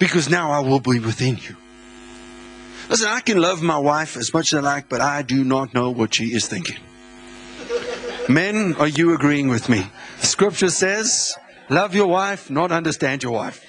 because 0.00 0.28
now 0.28 0.50
I 0.50 0.58
will 0.60 0.80
be 0.80 0.98
within 0.98 1.36
you. 1.36 1.56
Listen, 2.88 3.08
I 3.08 3.20
can 3.20 3.40
love 3.40 3.62
my 3.62 3.78
wife 3.78 4.16
as 4.16 4.34
much 4.34 4.52
as 4.52 4.58
I 4.58 4.62
like, 4.62 4.88
but 4.88 5.00
I 5.00 5.22
do 5.22 5.44
not 5.44 5.74
know 5.74 5.90
what 5.90 6.14
she 6.14 6.34
is 6.34 6.48
thinking. 6.48 6.78
Men, 8.28 8.74
are 8.76 8.88
you 8.88 9.14
agreeing 9.14 9.48
with 9.48 9.68
me? 9.68 9.86
The 10.20 10.26
Scripture 10.26 10.70
says, 10.70 11.36
love 11.68 11.94
your 11.94 12.08
wife, 12.08 12.50
not 12.50 12.72
understand 12.72 13.22
your 13.22 13.32
wife. 13.32 13.64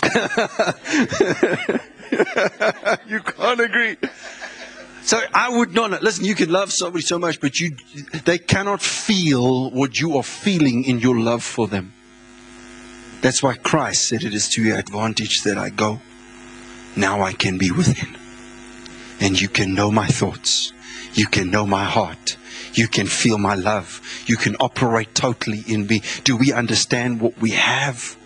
you 3.06 3.20
can't 3.20 3.60
agree. 3.60 3.96
So 5.02 5.20
I 5.34 5.50
would 5.50 5.74
not 5.74 6.02
listen. 6.02 6.24
You 6.24 6.34
can 6.34 6.50
love 6.50 6.72
somebody 6.72 7.02
so 7.02 7.18
much, 7.18 7.40
but 7.40 7.60
you 7.60 7.76
they 8.24 8.38
cannot 8.38 8.80
feel 8.80 9.70
what 9.70 10.00
you 10.00 10.16
are 10.16 10.22
feeling 10.22 10.84
in 10.84 11.00
your 11.00 11.18
love 11.18 11.42
for 11.42 11.66
them. 11.66 11.92
That's 13.20 13.42
why 13.42 13.56
Christ 13.56 14.08
said, 14.08 14.22
"It 14.22 14.34
is 14.34 14.48
to 14.50 14.62
your 14.62 14.78
advantage 14.78 15.42
that 15.42 15.58
I 15.58 15.70
go. 15.70 16.00
Now 16.96 17.22
I 17.22 17.32
can 17.32 17.58
be 17.58 17.70
within, 17.70 18.16
and 19.20 19.40
you 19.40 19.48
can 19.48 19.74
know 19.74 19.90
my 19.90 20.06
thoughts. 20.06 20.72
You 21.14 21.26
can 21.26 21.50
know 21.50 21.66
my 21.66 21.84
heart. 21.84 22.36
You 22.74 22.86
can 22.86 23.06
feel 23.06 23.38
my 23.38 23.54
love. 23.54 24.00
You 24.26 24.36
can 24.36 24.56
operate 24.60 25.14
totally 25.14 25.64
in 25.66 25.86
me. 25.86 26.02
Do 26.24 26.36
we 26.36 26.52
understand 26.52 27.20
what 27.20 27.38
we 27.40 27.50
have? 27.50 28.16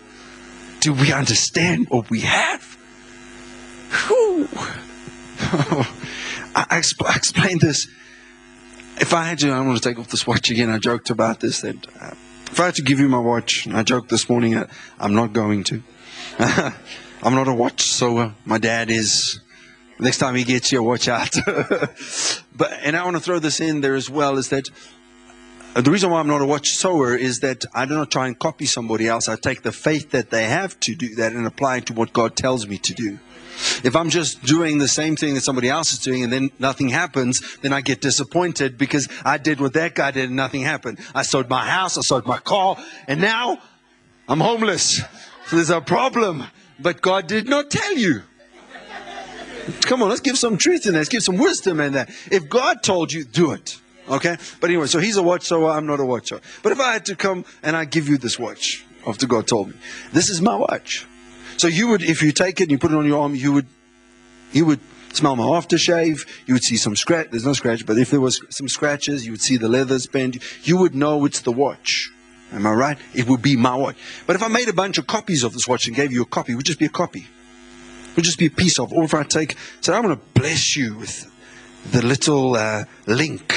Do 0.79 0.93
we 0.93 1.11
understand 1.11 1.87
what 1.89 2.09
we 2.09 2.21
have? 2.21 2.77
Whew. 4.07 4.47
I, 6.55 6.65
I, 6.69 6.81
I 7.05 7.15
explained 7.15 7.61
this. 7.61 7.87
If 8.97 9.13
I 9.13 9.23
had 9.23 9.39
to, 9.39 9.49
I 9.51 9.59
want 9.61 9.81
to 9.81 9.89
take 9.89 9.97
off 9.97 10.09
this 10.09 10.27
watch 10.27 10.51
again. 10.51 10.69
I 10.69 10.77
joked 10.77 11.09
about 11.09 11.39
this. 11.39 11.61
That 11.61 11.87
uh, 11.99 12.11
if 12.51 12.59
I 12.59 12.65
had 12.65 12.75
to 12.75 12.81
give 12.81 12.99
you 12.99 13.09
my 13.09 13.19
watch, 13.19 13.67
I 13.67 13.83
joked 13.83 14.09
this 14.09 14.29
morning. 14.29 14.63
I'm 14.99 15.15
not 15.15 15.33
going 15.33 15.63
to. 15.65 15.83
I'm 16.39 17.35
not 17.35 17.47
a 17.47 17.53
watch 17.53 17.81
sower. 17.83 18.33
My 18.45 18.57
dad 18.57 18.89
is. 18.89 19.39
Next 19.99 20.17
time 20.17 20.35
he 20.35 20.43
gets 20.43 20.71
you, 20.71 20.81
watch 20.83 21.07
out. 21.07 21.33
but 21.45 22.73
and 22.81 22.95
I 22.95 23.03
want 23.05 23.15
to 23.15 23.21
throw 23.21 23.39
this 23.39 23.59
in 23.59 23.81
there 23.81 23.95
as 23.95 24.09
well 24.09 24.37
is 24.37 24.49
that 24.49 24.69
uh, 25.75 25.81
the 25.81 25.89
reason 25.89 26.11
why 26.11 26.19
I'm 26.19 26.27
not 26.27 26.41
a 26.41 26.45
watch 26.45 26.71
sower 26.73 27.15
is 27.15 27.39
that 27.39 27.65
I 27.73 27.85
do 27.85 27.95
not 27.95 28.11
try 28.11 28.27
and 28.27 28.37
copy 28.37 28.65
somebody 28.65 29.07
else. 29.07 29.27
I 29.27 29.35
take 29.35 29.63
the 29.63 29.71
faith 29.71 30.11
that 30.11 30.29
they 30.29 30.45
have 30.45 30.79
to 30.81 30.95
do 30.95 31.15
that 31.15 31.33
and 31.33 31.47
apply 31.47 31.77
it 31.77 31.87
to 31.87 31.93
what 31.93 32.13
God 32.13 32.35
tells 32.35 32.67
me 32.67 32.77
to 32.79 32.93
do. 32.93 33.19
If 33.83 33.95
I'm 33.95 34.09
just 34.09 34.43
doing 34.43 34.77
the 34.77 34.87
same 34.87 35.15
thing 35.15 35.33
that 35.35 35.41
somebody 35.41 35.69
else 35.69 35.93
is 35.93 35.99
doing 35.99 36.23
and 36.23 36.31
then 36.31 36.51
nothing 36.59 36.89
happens, 36.89 37.57
then 37.57 37.73
I 37.73 37.81
get 37.81 38.01
disappointed 38.01 38.77
because 38.77 39.07
I 39.23 39.37
did 39.37 39.59
what 39.59 39.73
that 39.73 39.95
guy 39.95 40.11
did 40.11 40.25
and 40.25 40.35
nothing 40.35 40.61
happened. 40.61 40.99
I 41.13 41.23
sold 41.23 41.49
my 41.49 41.65
house, 41.65 41.97
I 41.97 42.01
sold 42.01 42.25
my 42.25 42.39
car, 42.39 42.77
and 43.07 43.21
now 43.21 43.59
I'm 44.27 44.39
homeless. 44.39 44.97
So 45.47 45.55
there's 45.55 45.69
a 45.69 45.81
problem. 45.81 46.45
But 46.79 47.01
God 47.01 47.27
did 47.27 47.47
not 47.47 47.69
tell 47.69 47.95
you. 47.95 48.23
Come 49.81 50.03
on, 50.03 50.09
let's 50.09 50.21
give 50.21 50.37
some 50.37 50.57
truth 50.57 50.85
in 50.85 50.93
that. 50.93 50.99
Let's 50.99 51.09
give 51.09 51.23
some 51.23 51.37
wisdom 51.37 51.79
in 51.79 51.93
that. 51.93 52.09
If 52.31 52.49
God 52.49 52.83
told 52.83 53.13
you, 53.13 53.23
do 53.23 53.51
it. 53.53 53.79
Okay? 54.09 54.35
But 54.59 54.69
anyway, 54.69 54.87
so 54.87 54.99
he's 54.99 55.15
a 55.15 55.23
watcher, 55.23 55.65
I'm 55.65 55.85
not 55.85 55.99
a 55.99 56.05
watcher. 56.05 56.41
But 56.61 56.73
if 56.73 56.79
I 56.79 56.93
had 56.93 57.05
to 57.05 57.15
come 57.15 57.45
and 57.61 57.75
I 57.75 57.85
give 57.85 58.09
you 58.09 58.17
this 58.17 58.37
watch 58.37 58.83
after 59.07 59.25
God 59.27 59.47
told 59.47 59.69
me, 59.69 59.75
this 60.11 60.29
is 60.29 60.41
my 60.41 60.55
watch. 60.55 61.05
So 61.57 61.67
you 61.67 61.87
would, 61.89 62.01
if 62.01 62.21
you 62.21 62.31
take 62.31 62.59
it 62.59 62.63
and 62.63 62.71
you 62.71 62.77
put 62.77 62.91
it 62.91 62.97
on 62.97 63.05
your 63.05 63.21
arm, 63.21 63.35
you 63.35 63.51
would, 63.53 63.67
you 64.51 64.65
would 64.65 64.79
smell 65.13 65.35
my 65.35 65.43
aftershave. 65.43 66.27
You 66.45 66.55
would 66.55 66.63
see 66.63 66.77
some 66.77 66.95
scratch. 66.95 67.29
There's 67.31 67.45
no 67.45 67.53
scratch, 67.53 67.85
but 67.85 67.97
if 67.97 68.11
there 68.11 68.21
was 68.21 68.41
some 68.49 68.67
scratches, 68.67 69.25
you 69.25 69.31
would 69.31 69.41
see 69.41 69.57
the 69.57 69.69
leathers 69.69 70.07
bent. 70.07 70.37
You 70.67 70.77
would 70.77 70.95
know 70.95 71.25
it's 71.25 71.41
the 71.41 71.51
watch. 71.51 72.09
Am 72.51 72.67
I 72.67 72.73
right? 72.73 72.97
It 73.15 73.27
would 73.27 73.41
be 73.41 73.55
my 73.55 73.75
watch. 73.75 73.95
But 74.27 74.35
if 74.35 74.43
I 74.43 74.47
made 74.47 74.69
a 74.69 74.73
bunch 74.73 74.97
of 74.97 75.07
copies 75.07 75.43
of 75.43 75.53
this 75.53 75.67
watch 75.67 75.87
and 75.87 75.95
gave 75.95 76.11
you 76.11 76.21
a 76.21 76.25
copy, 76.25 76.53
it 76.53 76.55
would 76.55 76.65
just 76.65 76.79
be 76.79 76.85
a 76.85 76.89
copy. 76.89 77.21
It 77.21 78.15
would 78.15 78.25
just 78.25 78.37
be 78.37 78.45
a 78.45 78.51
piece 78.51 78.77
of. 78.77 78.93
Or 78.93 79.03
if 79.03 79.13
I 79.13 79.23
take, 79.23 79.57
said, 79.81 79.95
I'm 79.95 80.03
going 80.03 80.15
to 80.15 80.21
bless 80.39 80.75
you 80.75 80.95
with 80.95 81.31
the 81.91 82.05
little 82.05 82.55
uh, 82.55 82.85
link 83.07 83.55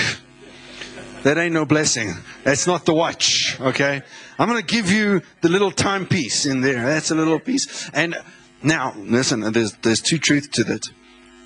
that 1.27 1.39
ain't 1.39 1.55
no 1.55 1.65
blessing. 1.65 2.15
That's 2.45 2.67
not 2.69 2.85
the 2.85 2.95
watch, 2.95 3.61
okay? 3.61 4.03
I'm 4.39 4.49
going 4.49 4.61
to 4.61 4.67
give 4.67 4.91
you 4.91 5.23
the 5.41 5.49
little 5.49 5.71
timepiece 5.71 6.47
in 6.47 6.61
there. 6.61 6.85
That's 6.85 7.11
a 7.11 7.15
little 7.15 7.41
piece. 7.41 7.89
And 7.91 8.17
now, 8.63 8.95
listen, 8.97 9.41
there's, 9.53 9.73
there's 9.77 10.01
two 10.01 10.19
truths 10.19 10.49
to 10.49 10.65
that. 10.65 10.89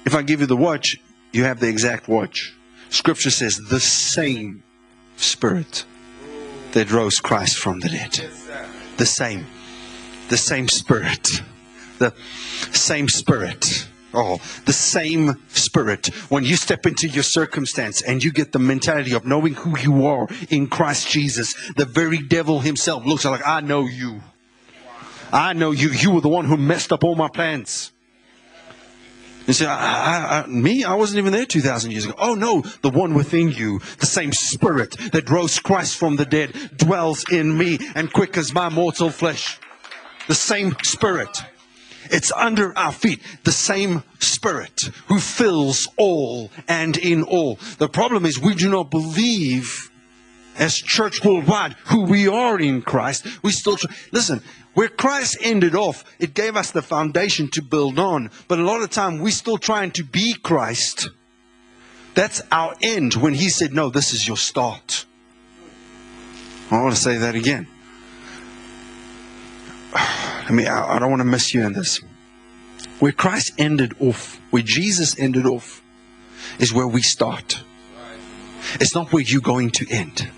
If 0.04 0.14
I 0.14 0.22
give 0.22 0.40
you 0.40 0.46
the 0.46 0.56
watch, 0.56 0.96
you 1.32 1.44
have 1.44 1.60
the 1.60 1.68
exact 1.68 2.08
watch. 2.08 2.54
Scripture 2.88 3.30
says 3.30 3.56
the 3.56 3.80
same 3.80 4.62
spirit 5.16 5.84
that 6.72 6.90
rose 6.90 7.20
Christ 7.20 7.58
from 7.58 7.80
the 7.80 7.88
dead. 7.88 8.28
The 8.96 9.06
same. 9.06 9.46
The 10.28 10.36
same 10.36 10.68
spirit. 10.68 11.42
The 11.98 12.14
same 12.72 13.08
spirit 13.08 13.86
Oh, 14.12 14.40
the 14.64 14.72
same 14.72 15.36
spirit. 15.48 16.08
When 16.30 16.44
you 16.44 16.56
step 16.56 16.84
into 16.86 17.06
your 17.06 17.22
circumstance 17.22 18.02
and 18.02 18.24
you 18.24 18.32
get 18.32 18.52
the 18.52 18.58
mentality 18.58 19.12
of 19.12 19.24
knowing 19.24 19.54
who 19.54 19.78
you 19.78 20.06
are 20.06 20.26
in 20.48 20.66
Christ 20.66 21.08
Jesus, 21.08 21.54
the 21.76 21.84
very 21.84 22.18
devil 22.18 22.60
himself 22.60 23.06
looks 23.06 23.24
like, 23.24 23.46
I 23.46 23.60
know 23.60 23.86
you. 23.86 24.20
I 25.32 25.52
know 25.52 25.70
you. 25.70 25.90
You 25.90 26.10
were 26.10 26.20
the 26.20 26.28
one 26.28 26.46
who 26.46 26.56
messed 26.56 26.92
up 26.92 27.04
all 27.04 27.14
my 27.14 27.28
plans. 27.28 27.92
You 29.46 29.54
say, 29.54 29.66
I, 29.66 29.74
I, 29.74 30.42
I, 30.42 30.46
me? 30.46 30.84
I 30.84 30.94
wasn't 30.94 31.18
even 31.18 31.32
there 31.32 31.46
2,000 31.46 31.90
years 31.90 32.04
ago. 32.04 32.14
Oh 32.18 32.34
no, 32.34 32.62
the 32.82 32.90
one 32.90 33.14
within 33.14 33.50
you, 33.50 33.80
the 33.98 34.06
same 34.06 34.32
spirit 34.32 34.96
that 35.12 35.30
rose 35.30 35.58
Christ 35.58 35.96
from 35.96 36.16
the 36.16 36.24
dead 36.24 36.52
dwells 36.76 37.24
in 37.30 37.56
me 37.56 37.78
and 37.94 38.12
quickens 38.12 38.52
my 38.52 38.68
mortal 38.68 39.10
flesh. 39.10 39.58
The 40.28 40.34
same 40.34 40.76
spirit. 40.82 41.36
It's 42.04 42.32
under 42.32 42.76
our 42.78 42.92
feet. 42.92 43.20
The 43.44 43.52
same 43.52 44.02
Spirit 44.18 44.90
who 45.08 45.18
fills 45.18 45.88
all 45.96 46.50
and 46.68 46.96
in 46.96 47.22
all. 47.22 47.58
The 47.78 47.88
problem 47.88 48.24
is 48.26 48.38
we 48.38 48.54
do 48.54 48.68
not 48.68 48.90
believe 48.90 49.90
as 50.56 50.74
church 50.76 51.24
worldwide 51.24 51.72
who 51.86 52.02
we 52.02 52.28
are 52.28 52.58
in 52.58 52.82
Christ. 52.82 53.26
We 53.42 53.52
still, 53.52 53.76
try. 53.76 53.94
listen, 54.12 54.42
where 54.74 54.88
Christ 54.88 55.38
ended 55.40 55.74
off, 55.74 56.04
it 56.18 56.34
gave 56.34 56.56
us 56.56 56.70
the 56.70 56.82
foundation 56.82 57.48
to 57.50 57.62
build 57.62 57.98
on. 57.98 58.30
But 58.48 58.58
a 58.58 58.64
lot 58.64 58.82
of 58.82 58.90
time 58.90 59.18
we're 59.18 59.30
still 59.30 59.58
trying 59.58 59.90
to 59.92 60.04
be 60.04 60.34
Christ. 60.34 61.10
That's 62.14 62.42
our 62.50 62.74
end 62.82 63.14
when 63.14 63.34
he 63.34 63.48
said, 63.48 63.72
no, 63.72 63.88
this 63.88 64.12
is 64.12 64.26
your 64.26 64.36
start. 64.36 65.06
I 66.70 66.82
want 66.82 66.94
to 66.94 67.00
say 67.00 67.16
that 67.18 67.34
again. 67.34 67.66
I 69.94 70.50
mean, 70.52 70.66
I, 70.66 70.96
I 70.96 70.98
don't 70.98 71.10
want 71.10 71.20
to 71.20 71.26
miss 71.26 71.54
you 71.54 71.62
in 71.62 71.72
this. 71.72 72.00
Where 72.98 73.12
Christ 73.12 73.52
ended 73.58 73.94
off, 74.00 74.40
where 74.50 74.62
Jesus 74.62 75.18
ended 75.18 75.46
off, 75.46 75.82
is 76.58 76.72
where 76.72 76.86
we 76.86 77.02
start. 77.02 77.62
It's 78.74 78.94
not 78.94 79.12
where 79.12 79.22
you're 79.22 79.40
going 79.40 79.70
to 79.72 79.86
end. 79.90 80.30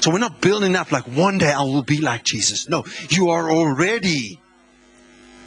So 0.00 0.10
we're 0.10 0.18
not 0.18 0.40
building 0.40 0.76
up 0.76 0.92
like 0.92 1.04
one 1.04 1.38
day 1.38 1.52
I 1.52 1.62
will 1.62 1.82
be 1.82 2.00
like 2.00 2.24
Jesus. 2.24 2.68
No, 2.68 2.84
you 3.10 3.30
are 3.30 3.50
already 3.50 4.40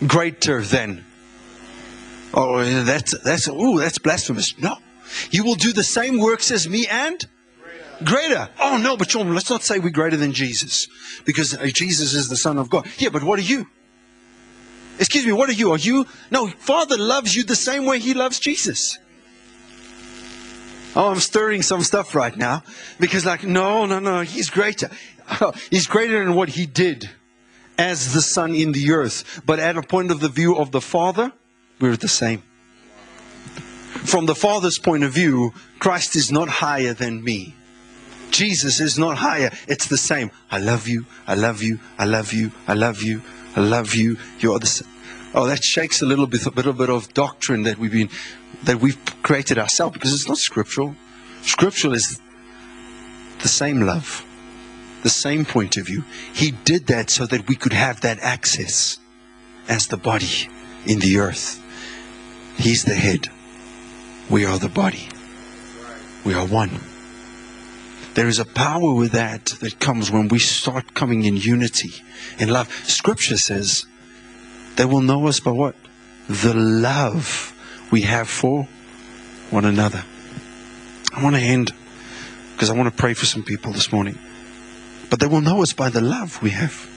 greater 0.06 0.62
than. 0.62 1.06
Oh, 2.34 2.64
that's 2.84 3.18
that's 3.20 3.48
oh, 3.52 3.80
that's 3.80 3.98
blasphemous. 3.98 4.58
No, 4.58 4.78
you 5.32 5.44
will 5.44 5.56
do 5.56 5.74
the 5.74 5.84
same 5.84 6.20
works 6.20 6.52
as 6.52 6.70
me 6.70 6.88
and 6.88 7.26
greater. 8.04 8.50
Oh 8.60 8.78
no, 8.78 8.98
but 8.98 9.10
John, 9.10 9.34
let's 9.34 9.50
not 9.50 9.64
say 9.64 9.80
we're 9.80 9.90
greater 9.90 10.18
than 10.18 10.34
Jesus 10.34 10.88
because 11.26 11.56
uh, 11.56 11.68
Jesus 11.68 12.14
is 12.14 12.30
the 12.30 12.38
Son 12.38 12.58
of 12.58 12.70
God. 12.70 12.88
Yeah, 12.98 13.10
but 13.10 13.24
what 13.24 13.40
are 13.40 13.44
you? 13.44 13.68
Excuse 15.00 15.26
me, 15.26 15.32
what 15.32 15.50
are 15.50 15.54
you? 15.54 15.72
Are 15.72 15.78
you? 15.78 16.06
No, 16.30 16.48
Father 16.48 16.98
loves 16.98 17.36
you 17.36 17.44
the 17.44 17.56
same 17.56 17.86
way 17.86 18.00
He 18.00 18.14
loves 18.14 18.40
Jesus. 18.40 18.98
Oh, 20.96 21.10
I'm 21.10 21.20
stirring 21.20 21.62
some 21.62 21.82
stuff 21.84 22.16
right 22.16 22.36
now 22.36 22.64
because, 23.00 23.26
like, 23.26 23.44
no, 23.44 23.86
no, 23.86 24.00
no, 24.00 24.22
he's 24.22 24.50
greater. 24.50 24.90
He's 25.70 25.86
greater 25.86 26.26
than 26.26 26.34
what 26.34 26.50
he 26.50 26.66
did 26.66 27.08
as 27.78 28.14
the 28.14 28.22
Son 28.22 28.56
in 28.56 28.72
the 28.72 28.92
earth. 28.92 29.42
But 29.46 29.60
at 29.60 29.78
a 29.78 29.84
point 29.84 30.10
of 30.10 30.20
the 30.22 30.28
view 30.28 30.56
of 30.58 30.72
the 30.72 30.82
Father, 30.82 31.32
we're 31.80 31.96
the 31.96 32.08
same. 32.08 32.42
From 34.06 34.26
the 34.26 34.34
Father's 34.34 34.80
point 34.80 35.04
of 35.04 35.12
view, 35.12 35.54
Christ 35.78 36.16
is 36.16 36.32
not 36.32 36.50
higher 36.50 36.94
than 36.94 37.24
me. 37.24 37.54
Jesus 38.32 38.80
is 38.80 38.98
not 38.98 39.18
higher. 39.18 39.52
It's 39.68 39.88
the 39.88 39.98
same. 39.98 40.32
I 40.52 40.60
love 40.60 40.88
you. 40.88 41.06
I 41.28 41.36
love 41.36 41.62
you. 41.62 41.80
I 41.98 42.06
love 42.06 42.34
you. 42.34 42.52
I 42.68 42.74
love 42.74 43.02
you. 43.02 43.22
I 43.56 43.62
love 43.62 43.94
you. 43.96 44.18
You're 44.40 44.60
the 44.60 44.68
same. 44.68 44.88
Oh, 45.34 45.46
that 45.46 45.64
shakes 45.64 46.02
a 46.02 46.06
little 46.06 46.28
bit, 46.28 46.46
a 46.46 46.50
little 46.50 46.74
bit 46.74 46.90
of 46.90 47.14
doctrine 47.14 47.64
that 47.64 47.78
we've 47.78 47.92
been, 47.92 48.10
that 48.64 48.80
we've 48.80 48.98
created 49.22 49.58
ourselves 49.58 49.94
because 49.94 50.14
it's 50.14 50.28
not 50.28 50.38
scriptural. 50.38 50.96
Scriptural 51.44 51.94
is 51.94 52.20
the 53.42 53.48
same 53.48 53.82
love, 53.82 54.26
the 55.04 55.10
same 55.10 55.46
point 55.46 55.78
of 55.78 55.86
view. 55.86 56.04
He 56.34 56.52
did 56.52 56.88
that 56.88 57.10
so 57.10 57.26
that 57.28 57.48
we 57.48 57.56
could 57.56 57.74
have 57.74 58.02
that 58.02 58.20
access 58.20 58.98
as 59.68 59.88
the 59.88 59.98
body 59.98 60.50
in 60.86 61.00
the 61.00 61.20
earth. 61.20 61.62
He's 62.58 62.84
the 62.84 62.96
head. 62.96 63.30
We 64.30 64.46
are 64.46 64.58
the 64.58 64.70
body. 64.70 65.10
We 66.26 66.34
are 66.34 66.46
one. 66.46 66.89
There 68.20 68.28
is 68.28 68.38
a 68.38 68.44
power 68.44 68.94
with 68.94 69.14
that 69.14 69.46
that 69.62 69.80
comes 69.80 70.12
when 70.12 70.28
we 70.28 70.40
start 70.40 70.94
coming 70.94 71.24
in 71.24 71.38
unity, 71.38 71.94
in 72.38 72.50
love. 72.50 72.70
Scripture 72.84 73.38
says 73.38 73.86
they 74.76 74.84
will 74.84 75.00
know 75.00 75.28
us 75.28 75.40
by 75.40 75.52
what? 75.52 75.74
The 76.28 76.54
love 76.54 77.54
we 77.92 78.02
have 78.02 78.28
for 78.28 78.68
one 79.52 79.64
another. 79.64 80.04
I 81.16 81.24
want 81.24 81.38
to 81.38 81.42
end 81.42 81.72
because 82.52 82.70
I 82.70 82.76
want 82.76 82.94
to 82.94 83.02
pray 83.02 83.14
for 83.14 83.26
some 83.26 83.42
people 83.42 83.72
this 83.72 83.90
morning. 83.90 84.20
But 85.10 85.22
they 85.22 85.28
will 85.28 85.40
know 85.40 85.62
us 85.62 85.72
by 85.72 85.90
the 85.90 86.02
love 86.02 86.42
we 86.42 86.50
have, 86.50 86.90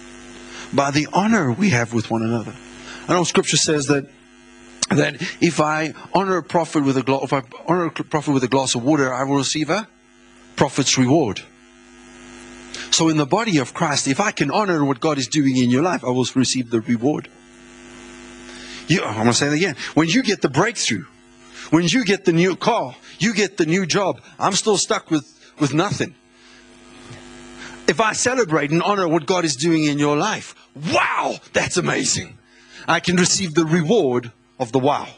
by 0.72 0.90
the 0.90 1.06
honor 1.12 1.52
we 1.52 1.70
have 1.70 1.94
with 1.94 2.10
one 2.10 2.24
another. 2.24 2.56
I 3.06 3.12
know 3.12 3.22
Scripture 3.22 3.58
says 3.58 3.86
that 3.86 4.06
that 4.88 5.22
if 5.40 5.60
I 5.60 5.94
honor 6.14 6.38
a 6.38 6.42
prophet 6.42 6.82
with 6.82 6.96
a 6.96 7.04
glass, 7.04 7.22
if 7.22 7.32
I 7.32 7.42
honor 7.68 7.84
a 7.84 7.92
prophet 7.92 8.32
with 8.32 8.42
a 8.42 8.48
glass 8.48 8.74
of 8.74 8.82
water, 8.82 9.14
I 9.14 9.22
will 9.22 9.36
receive 9.36 9.70
a 9.70 9.86
prophet's 10.56 10.96
reward. 10.98 11.42
So 12.90 13.08
in 13.08 13.16
the 13.16 13.26
body 13.26 13.58
of 13.58 13.72
Christ, 13.74 14.06
if 14.06 14.20
I 14.20 14.32
can 14.32 14.50
honor 14.50 14.84
what 14.84 15.00
God 15.00 15.18
is 15.18 15.26
doing 15.26 15.56
in 15.56 15.70
your 15.70 15.82
life, 15.82 16.04
I 16.04 16.10
will 16.10 16.26
receive 16.34 16.70
the 16.70 16.80
reward. 16.80 17.28
You, 18.86 19.02
I'm 19.02 19.14
going 19.14 19.26
to 19.28 19.32
say 19.32 19.46
it 19.46 19.54
again. 19.54 19.76
When 19.94 20.08
you 20.08 20.22
get 20.22 20.42
the 20.42 20.50
breakthrough, 20.50 21.04
when 21.70 21.86
you 21.86 22.04
get 22.04 22.24
the 22.24 22.32
new 22.32 22.56
car, 22.56 22.94
you 23.18 23.32
get 23.34 23.56
the 23.56 23.66
new 23.66 23.86
job, 23.86 24.20
I'm 24.38 24.52
still 24.52 24.76
stuck 24.76 25.10
with, 25.10 25.26
with 25.58 25.72
nothing. 25.72 26.14
If 27.88 28.00
I 28.00 28.12
celebrate 28.12 28.70
and 28.70 28.82
honor 28.82 29.08
what 29.08 29.26
God 29.26 29.44
is 29.44 29.56
doing 29.56 29.84
in 29.84 29.98
your 29.98 30.16
life, 30.16 30.54
wow, 30.92 31.36
that's 31.52 31.76
amazing. 31.76 32.38
I 32.86 33.00
can 33.00 33.16
receive 33.16 33.54
the 33.54 33.64
reward 33.64 34.32
of 34.58 34.72
the 34.72 34.78
wow. 34.78 35.08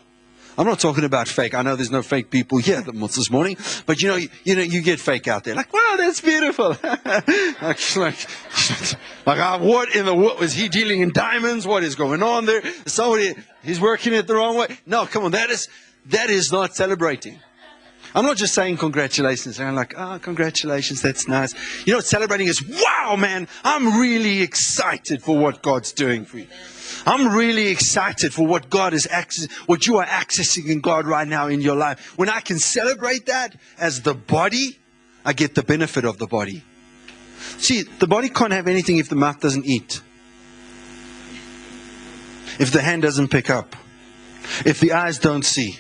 I'm 0.57 0.67
not 0.67 0.79
talking 0.79 1.05
about 1.05 1.29
fake. 1.29 1.55
I 1.55 1.63
know 1.63 1.75
there's 1.75 1.91
no 1.91 2.03
fake 2.03 2.31
people 2.31 2.59
here 2.59 2.81
this 2.81 3.31
morning, 3.31 3.57
but 3.87 4.01
you 4.03 4.09
know, 4.09 4.17
you, 4.17 4.29
you 4.45 4.55
know, 4.55 4.63
you 4.63 4.83
get 4.83 5.01
fake 5.01 5.27
out 5.27 5.45
there. 5.45 5.55
Like, 5.55 5.73
wow, 5.73 5.95
that's 5.97 6.21
beautiful. 6.21 6.77
like, 6.83 7.97
like, 7.97 7.97
like 9.27 9.39
uh, 9.39 9.59
what 9.59 9.95
in 9.95 10.07
the 10.07 10.15
world 10.15 10.43
is 10.43 10.53
he 10.53 10.69
dealing 10.69 11.01
in 11.01 11.13
diamonds? 11.13 11.67
What 11.67 11.83
is 11.83 11.95
going 11.95 12.23
on 12.23 12.47
there? 12.47 12.63
Somebody, 12.87 13.35
he's 13.63 13.81
working 13.81 14.13
it 14.13 14.27
the 14.27 14.35
wrong 14.35 14.57
way. 14.57 14.79
No, 14.87 15.07
come 15.07 15.25
on, 15.25 15.33
that 15.33 15.51
is 15.51 15.69
that 16.07 16.31
is 16.31 16.53
not 16.53 16.77
celebrating. 16.77 17.41
I'm 18.15 18.25
not 18.25 18.37
just 18.37 18.55
saying 18.55 18.77
congratulations. 18.77 19.59
I'm 19.59 19.75
like, 19.75 19.95
oh, 19.97 20.21
congratulations, 20.23 21.03
that's 21.03 21.27
nice. 21.27 21.53
You 21.85 21.95
know, 21.95 22.01
celebrating 22.01 22.47
is, 22.47 22.63
wow, 22.63 23.17
man, 23.19 23.49
I'm 23.65 23.99
really 23.99 24.41
excited 24.41 25.21
for 25.21 25.37
what 25.37 25.63
God's 25.63 25.93
doing 25.93 26.25
for 26.25 26.39
you. 26.39 26.47
I'm 27.07 27.35
really 27.35 27.69
excited 27.69 28.33
for 28.33 28.47
what 28.47 28.71
God 28.71 28.95
is 28.95 29.07
access, 29.11 29.51
what 29.67 29.87
you 29.87 29.99
are 29.99 30.07
accessing 30.07 30.69
in 30.69 30.81
God 30.81 31.07
right 31.07 31.29
now 31.29 31.49
in 31.49 31.61
your 31.61 31.77
life. 31.77 32.19
When 32.19 32.29
I 32.29 32.41
can 32.41 32.59
celebrate 32.59 33.27
that 33.27 33.57
as 33.79 34.03
the 34.03 34.15
body, 34.15 34.79
I 35.25 35.33
get 35.33 35.55
the 35.55 35.63
benefit 35.63 36.05
of 36.05 36.19
the 36.19 36.27
body. 36.27 36.63
See, 37.59 37.83
the 37.83 38.07
body 38.07 38.29
can't 38.29 38.53
have 38.53 38.69
anything 38.69 38.97
if 38.97 39.09
the 39.09 39.17
mouth 39.17 39.41
doesn't 39.41 39.67
eat. 39.67 40.01
If 42.59 42.71
the 42.71 42.81
hand 42.81 43.03
doesn't 43.03 43.29
pick 43.29 43.51
up. 43.51 43.77
If 44.65 44.81
the 44.81 44.93
eyes 44.93 45.19
don't 45.19 45.45
see. 45.45 45.79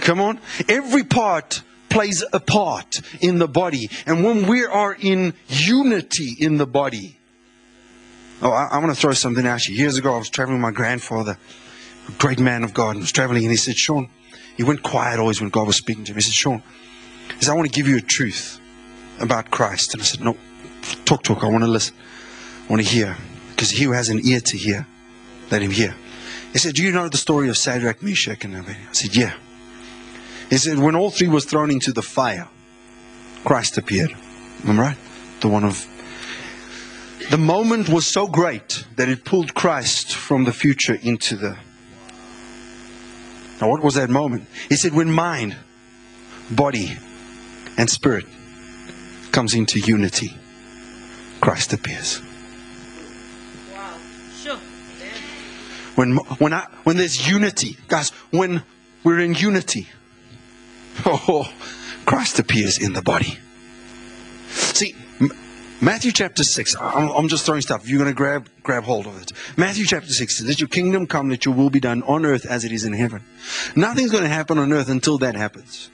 Come 0.00 0.20
on. 0.20 0.40
Every 0.68 1.04
part 1.04 1.62
plays 1.88 2.24
a 2.32 2.40
part 2.40 3.02
in 3.20 3.38
the 3.38 3.48
body. 3.48 3.90
And 4.06 4.24
when 4.24 4.46
we 4.46 4.64
are 4.64 4.96
in 4.98 5.34
unity 5.48 6.34
in 6.38 6.56
the 6.56 6.66
body, 6.66 7.18
Oh, 8.42 8.50
I, 8.50 8.70
I 8.72 8.78
want 8.78 8.92
to 8.92 9.00
throw 9.00 9.12
something 9.12 9.46
at 9.46 9.68
you. 9.68 9.76
Years 9.76 9.96
ago, 9.96 10.14
I 10.14 10.18
was 10.18 10.28
traveling 10.28 10.58
with 10.58 10.62
my 10.62 10.72
grandfather, 10.72 11.38
a 12.08 12.12
great 12.12 12.40
man 12.40 12.64
of 12.64 12.74
God, 12.74 12.90
and 12.90 13.00
was 13.00 13.12
traveling, 13.12 13.44
and 13.44 13.52
he 13.52 13.56
said, 13.56 13.76
Sean, 13.76 14.10
he 14.56 14.64
went 14.64 14.82
quiet 14.82 15.20
always 15.20 15.40
when 15.40 15.48
God 15.48 15.68
was 15.68 15.76
speaking 15.76 16.02
to 16.04 16.12
him. 16.12 16.16
He 16.16 16.22
said, 16.22 16.34
Sean, 16.34 16.62
he 17.38 17.44
said, 17.44 17.52
I 17.52 17.54
want 17.54 17.70
to 17.70 17.74
give 17.74 17.86
you 17.86 17.96
a 17.96 18.00
truth 18.00 18.58
about 19.20 19.52
Christ. 19.52 19.94
And 19.94 20.02
I 20.02 20.04
said, 20.04 20.20
No, 20.22 20.36
talk, 21.04 21.22
talk. 21.22 21.44
I 21.44 21.46
want 21.46 21.62
to 21.62 21.70
listen. 21.70 21.94
I 22.66 22.72
want 22.72 22.82
to 22.82 22.88
hear. 22.88 23.16
Because 23.50 23.70
he 23.70 23.84
who 23.84 23.92
has 23.92 24.08
an 24.08 24.20
ear 24.24 24.40
to 24.40 24.56
hear, 24.56 24.88
let 25.52 25.62
him 25.62 25.70
hear. 25.70 25.94
He 26.52 26.58
said, 26.58 26.74
Do 26.74 26.82
you 26.82 26.90
know 26.90 27.08
the 27.08 27.18
story 27.18 27.48
of 27.48 27.56
Shadrach, 27.56 28.02
Meshach, 28.02 28.44
and 28.44 28.56
Abednego? 28.56 28.88
I 28.90 28.92
said, 28.92 29.14
Yeah. 29.14 29.34
He 30.50 30.58
said, 30.58 30.78
When 30.78 30.96
all 30.96 31.10
three 31.10 31.28
was 31.28 31.44
thrown 31.44 31.70
into 31.70 31.92
the 31.92 32.02
fire, 32.02 32.48
Christ 33.44 33.78
appeared. 33.78 34.14
Am 34.64 34.78
I 34.78 34.82
right? 34.82 34.98
The 35.40 35.48
one 35.48 35.64
of 35.64 35.86
the 37.30 37.38
moment 37.38 37.88
was 37.88 38.06
so 38.06 38.26
great 38.26 38.84
that 38.96 39.08
it 39.08 39.24
pulled 39.24 39.54
Christ 39.54 40.14
from 40.14 40.44
the 40.44 40.52
future 40.52 40.98
into 41.02 41.36
the. 41.36 41.56
Now, 43.60 43.68
what 43.68 43.82
was 43.82 43.94
that 43.94 44.10
moment? 44.10 44.46
He 44.68 44.76
said, 44.76 44.92
when 44.92 45.10
mind, 45.10 45.56
body, 46.50 46.96
and 47.76 47.88
spirit 47.88 48.26
comes 49.30 49.54
into 49.54 49.78
unity, 49.78 50.36
Christ 51.40 51.72
appears. 51.72 52.20
Wow, 53.72 53.96
sure. 54.36 54.58
When, 55.94 56.16
when, 56.38 56.52
I, 56.52 56.66
when 56.84 56.96
there's 56.96 57.28
unity, 57.28 57.76
guys, 57.88 58.10
when 58.30 58.62
we're 59.04 59.20
in 59.20 59.34
unity, 59.34 59.88
oh, 61.06 61.52
Christ 62.04 62.38
appears 62.38 62.78
in 62.78 62.92
the 62.92 63.02
body. 63.02 63.38
See, 64.48 64.94
Matthew 65.82 66.12
chapter 66.12 66.44
6, 66.44 66.76
I'm, 66.80 67.08
I'm 67.10 67.26
just 67.26 67.44
throwing 67.44 67.60
stuff. 67.60 67.88
You're 67.88 67.98
going 67.98 68.08
to 68.08 68.14
grab, 68.14 68.48
grab 68.62 68.84
hold 68.84 69.08
of 69.08 69.20
it. 69.20 69.32
Matthew 69.56 69.84
chapter 69.84 70.12
6 70.12 70.38
says, 70.38 70.46
Let 70.46 70.60
your 70.60 70.68
kingdom 70.68 71.08
come, 71.08 71.28
let 71.28 71.44
your 71.44 71.54
will 71.54 71.70
be 71.70 71.80
done 71.80 72.04
on 72.04 72.24
earth 72.24 72.46
as 72.46 72.64
it 72.64 72.70
is 72.70 72.84
in 72.84 72.92
heaven. 72.92 73.24
Nothing's 73.74 74.12
going 74.12 74.22
to 74.22 74.28
happen 74.28 74.58
on 74.58 74.72
earth 74.72 74.88
until 74.88 75.18
that 75.18 75.34
happens. 75.34 75.90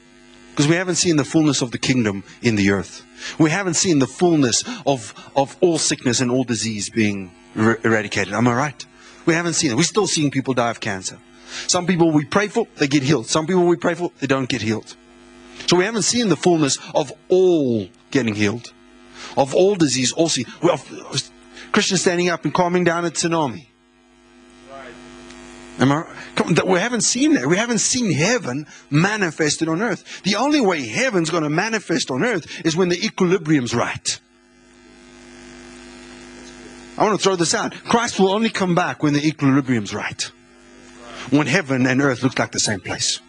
Because 0.51 0.69
we 0.69 0.75
haven't 0.75 0.97
seen 0.97 1.17
the 1.17 1.25
fullness 1.25 1.63
of 1.63 1.71
the 1.71 1.79
kingdom 1.79 2.23
in 2.43 2.57
the 2.57 2.71
earth. 2.71 3.03
We 3.39 3.49
haven't 3.49 3.75
seen 3.75 3.99
the 3.99 4.07
fullness 4.07 4.63
of, 4.85 5.15
of 5.35 5.57
all 5.63 5.79
sickness 5.79 6.21
and 6.21 6.31
all 6.31 6.45
disease 6.45 6.91
being 6.91 7.33
er- 7.57 7.81
eradicated. 7.83 8.35
Am 8.35 8.47
I 8.47 8.55
right? 8.55 8.87
We 9.25 9.33
haven't 9.33 9.55
seen 9.55 9.71
it. 9.71 9.77
We're 9.79 9.85
still 9.85 10.07
seeing 10.07 10.31
people 10.31 10.53
die 10.53 10.69
of 10.69 10.81
cancer. 10.81 11.19
Some 11.67 11.87
people 11.87 12.11
we 12.11 12.27
pray 12.27 12.49
for, 12.49 12.67
they 12.77 12.89
get 12.89 13.05
healed. 13.05 13.27
Some 13.27 13.47
people 13.47 13.65
we 13.65 13.77
pray 13.77 13.95
for, 13.95 14.13
they 14.21 14.27
don't 14.27 14.51
get 14.51 14.61
healed. 14.61 14.97
So 15.67 15.77
we 15.77 15.87
haven't 15.87 16.03
seen 16.03 16.29
the 16.29 16.37
fullness 16.37 16.77
of 16.95 17.11
all 17.31 17.89
getting 18.11 18.35
healed 18.35 18.75
of 19.39 19.55
all 19.55 19.77
disease, 19.77 20.13
also 20.13 20.43
well, 20.63 20.79
Christians 21.73 22.03
standing 22.03 22.29
up 22.29 22.45
and 22.45 22.53
calming 22.53 22.85
down 22.85 23.05
a 23.05 23.11
tsunami. 23.11 23.67
Am 25.79 25.93
I, 25.93 26.05
we 26.67 26.81
haven't 26.81 27.03
seen 27.03 27.35
that. 27.35 27.47
We 27.47 27.57
haven't 27.57 27.79
seen 27.79 28.11
heaven 28.11 28.67
manifested 28.91 29.69
on 29.69 29.81
earth. 29.81 30.23
The 30.25 30.35
only 30.35 30.61
way 30.61 30.85
heaven's 30.85 31.31
going 31.31 31.45
to 31.45 31.51
manifest 31.51 32.11
on 32.11 32.25
earth 32.25 32.67
is 32.67 32.77
when 32.77 32.89
the 32.89 33.03
equilibrium's 33.05 33.75
right. 33.77 34.19
I 36.97 37.05
want 37.05 37.17
to 37.17 37.23
throw 37.23 37.37
this 37.37 37.55
out. 37.55 37.75
Christ 37.85 38.19
will 38.19 38.31
only 38.31 38.51
come 38.51 38.75
back 38.75 39.05
when 39.05 39.13
the 39.13 39.25
equilibrium's 39.25 39.95
right. 39.95 40.21
When 41.31 41.47
heaven 41.47 41.87
and 41.87 42.03
earth 42.03 42.25
look 42.25 42.41
like 42.41 42.51
the 42.51 42.59
same 42.59 42.81
place. 42.81 43.21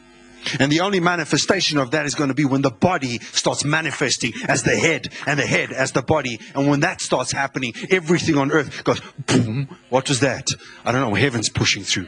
And 0.60 0.72
the 0.72 0.80
only 0.82 1.00
manifestation 1.00 1.78
of 1.78 1.92
that 1.92 2.06
is 2.06 2.16
going 2.16 2.30
to 2.30 2.34
be 2.34 2.46
when 2.46 2.62
the 2.62 2.72
body 2.72 3.20
starts 3.20 3.64
manifesting 3.64 4.34
as 4.48 4.64
the 4.64 4.76
head 4.76 5.10
and 5.26 5.40
the 5.40 5.46
head 5.46 5.72
as 5.72 5.92
the 5.92 6.02
body. 6.02 6.40
And 6.56 6.68
when 6.68 6.80
that 6.82 7.02
starts 7.02 7.32
happening, 7.32 7.74
everything 7.90 8.38
on 8.38 8.52
earth 8.52 8.84
goes 8.84 9.02
boom. 9.26 9.76
What 9.90 10.10
was 10.10 10.22
that? 10.22 10.52
I 10.86 10.92
don't 10.92 11.02
know. 11.02 11.16
Heaven's 11.16 11.50
pushing 11.50 11.84
through. 11.84 12.08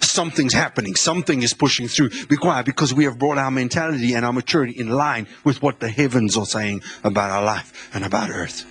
Something's 0.00 0.54
happening. 0.54 0.94
Something 0.94 1.42
is 1.42 1.52
pushing 1.52 1.86
through. 1.86 2.10
Be 2.26 2.36
quiet 2.36 2.64
Because 2.64 2.94
we 2.94 3.04
have 3.04 3.18
brought 3.18 3.38
our 3.38 3.50
mentality 3.50 4.14
and 4.14 4.24
our 4.24 4.32
maturity 4.32 4.72
in 4.78 4.88
line 4.88 5.26
with 5.44 5.62
what 5.62 5.80
the 5.80 5.88
heavens 5.88 6.36
are 6.36 6.46
saying 6.46 6.82
about 7.04 7.30
our 7.30 7.44
life 7.44 7.90
and 7.94 8.04
about 8.04 8.30
earth. 8.30 8.66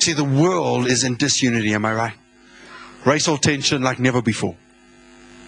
See, 0.00 0.12
the 0.12 0.24
world 0.24 0.86
is 0.86 1.04
in 1.04 1.16
disunity. 1.16 1.72
Am 1.74 1.84
I 1.84 1.94
right? 1.94 2.14
Racial 3.04 3.38
tension 3.38 3.82
like 3.82 3.98
never 3.98 4.20
before. 4.20 4.56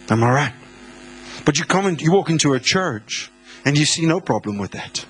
Am 0.09 0.22
I 0.22 0.30
right? 0.32 0.53
But 1.45 1.59
you 1.59 1.64
come 1.64 1.86
and 1.86 2.01
you 2.01 2.12
walk 2.12 2.30
into 2.30 2.55
a 2.55 2.61
church 2.61 3.30
And 3.64 3.78
you 3.78 3.84
see 3.86 4.05
no 4.07 4.20
problem 4.20 4.59
with 4.59 4.72
that. 4.72 5.07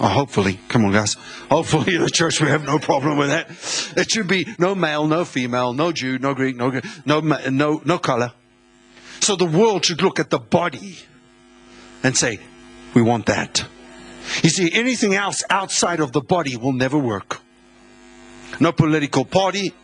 Oh, 0.00 0.08
hopefully, 0.08 0.58
come 0.68 0.84
on, 0.84 0.92
guys. 0.92 1.14
Hopefully, 1.50 1.96
in 1.96 2.02
the 2.06 2.10
church 2.10 2.40
we 2.40 2.48
have 2.48 2.64
no 2.64 2.78
problem 2.78 3.18
with 3.18 3.28
that. 3.28 3.50
It 3.96 4.10
should 4.10 4.28
be 4.28 4.46
no 4.58 4.74
male, 4.74 5.06
no 5.06 5.24
female, 5.24 5.72
no 5.72 5.92
Jew, 5.92 6.18
no 6.18 6.34
Greek, 6.34 6.56
no 6.56 6.80
no 7.04 7.20
no 7.20 7.82
no 7.84 7.98
color. 7.98 8.32
So 9.20 9.36
the 9.36 9.44
world 9.44 9.84
should 9.84 10.02
look 10.02 10.18
at 10.18 10.30
the 10.30 10.38
body 10.38 10.98
and 12.02 12.16
say, 12.16 12.38
"We 12.94 13.02
want 13.02 13.26
that." 13.26 13.64
You 14.42 14.50
see, 14.50 14.70
anything 14.72 15.14
else 15.14 15.44
outside 15.50 16.00
of 16.00 16.12
the 16.12 16.20
body 16.20 16.56
will 16.56 16.72
never 16.72 16.98
work. 16.98 17.40
No 18.60 18.72
political 18.72 19.24
party, 19.24 19.74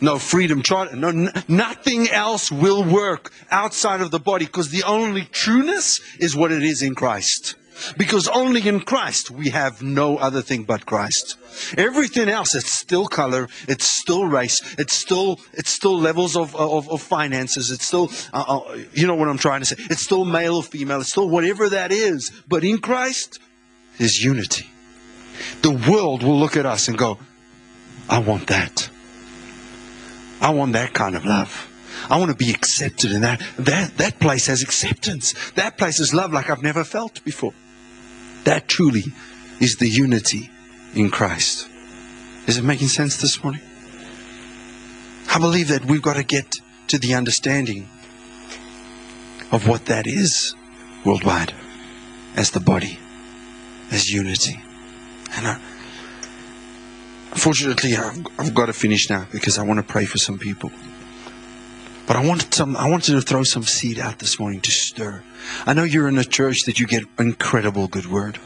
no 0.00 0.18
freedom 0.18 0.62
charter, 0.62 0.96
no 0.96 1.30
nothing 1.48 2.08
else 2.08 2.50
will 2.50 2.84
work 2.84 3.32
outside 3.50 4.00
of 4.00 4.10
the 4.10 4.20
body 4.20 4.46
because 4.46 4.70
the 4.70 4.84
only 4.84 5.24
trueness 5.24 6.00
is 6.18 6.36
what 6.36 6.52
it 6.52 6.62
is 6.62 6.82
in 6.82 6.94
Christ. 6.94 7.56
Because 7.96 8.26
only 8.28 8.66
in 8.66 8.80
Christ 8.80 9.30
we 9.30 9.50
have 9.50 9.82
no 9.82 10.16
other 10.16 10.42
thing 10.42 10.64
but 10.64 10.84
Christ. 10.84 11.36
Everything 11.76 12.28
else, 12.28 12.54
it's 12.54 12.72
still 12.72 13.06
color, 13.06 13.48
it's 13.68 13.84
still 13.84 14.24
race, 14.24 14.62
it's 14.78 14.94
still 14.94 15.40
it's 15.52 15.70
still 15.70 15.98
levels 15.98 16.36
of 16.36 16.56
of, 16.56 16.90
of 16.90 17.00
finances, 17.00 17.70
it's 17.70 17.86
still 17.86 18.10
uh, 18.32 18.44
uh, 18.48 18.78
you 18.92 19.06
know 19.06 19.14
what 19.14 19.28
I'm 19.28 19.38
trying 19.38 19.60
to 19.60 19.66
say. 19.66 19.76
It's 19.90 20.02
still 20.02 20.24
male 20.24 20.56
or 20.56 20.62
female, 20.62 21.00
it's 21.00 21.10
still 21.10 21.28
whatever 21.28 21.68
that 21.68 21.92
is. 21.92 22.30
But 22.48 22.64
in 22.64 22.78
Christ, 22.78 23.38
is 23.98 24.22
unity. 24.22 24.66
The 25.62 25.70
world 25.70 26.22
will 26.22 26.38
look 26.38 26.56
at 26.56 26.66
us 26.66 26.88
and 26.88 26.96
go, 26.96 27.18
"I 28.08 28.18
want 28.18 28.46
that. 28.48 28.87
I 30.40 30.50
want 30.50 30.72
that 30.72 30.92
kind 30.94 31.16
of 31.16 31.24
love." 31.24 31.68
I 32.08 32.18
want 32.18 32.30
to 32.30 32.36
be 32.36 32.50
accepted 32.50 33.12
in 33.12 33.22
that. 33.22 33.42
That 33.58 33.98
that 33.98 34.20
place 34.20 34.46
has 34.46 34.62
acceptance. 34.62 35.34
That 35.56 35.76
place 35.76 35.98
is 35.98 36.14
love 36.14 36.32
like 36.32 36.48
I've 36.48 36.62
never 36.62 36.84
felt 36.84 37.22
before. 37.24 37.54
That 38.44 38.68
truly 38.68 39.04
is 39.60 39.76
the 39.76 39.88
unity 39.88 40.50
in 40.94 41.10
Christ. 41.10 41.68
Is 42.46 42.56
it 42.56 42.64
making 42.64 42.88
sense 42.88 43.16
this 43.16 43.42
morning? 43.42 43.60
I 45.30 45.38
believe 45.38 45.68
that 45.68 45.84
we've 45.84 46.02
got 46.02 46.16
to 46.16 46.22
get 46.22 46.60
to 46.88 46.98
the 46.98 47.14
understanding 47.14 47.88
of 49.52 49.66
what 49.68 49.86
that 49.86 50.06
is 50.06 50.54
worldwide 51.04 51.52
as 52.36 52.52
the 52.52 52.60
body, 52.60 52.98
as 53.90 54.12
unity. 54.12 54.62
And 55.32 55.46
I, 55.46 55.60
unfortunately, 57.38 57.96
I've, 57.96 58.26
I've 58.36 58.52
got 58.52 58.66
to 58.66 58.72
finish 58.72 59.08
now 59.08 59.24
because 59.30 59.58
I 59.58 59.62
want 59.62 59.78
to 59.78 59.84
pray 59.84 60.06
for 60.06 60.18
some 60.18 60.40
people. 60.40 60.72
But 62.04 62.16
I 62.16 62.26
wanted 62.26 62.52
some, 62.52 62.76
I 62.76 62.90
wanted 62.90 63.12
to 63.12 63.20
throw 63.20 63.44
some 63.44 63.62
seed 63.62 64.00
out 64.00 64.18
this 64.18 64.40
morning 64.40 64.60
to 64.62 64.72
stir. 64.72 65.22
I 65.64 65.72
know 65.72 65.84
you're 65.84 66.08
in 66.08 66.18
a 66.18 66.24
church 66.24 66.64
that 66.64 66.80
you 66.80 66.88
get 66.88 67.04
incredible 67.16 67.86
good 67.86 68.06
word. 68.06 68.40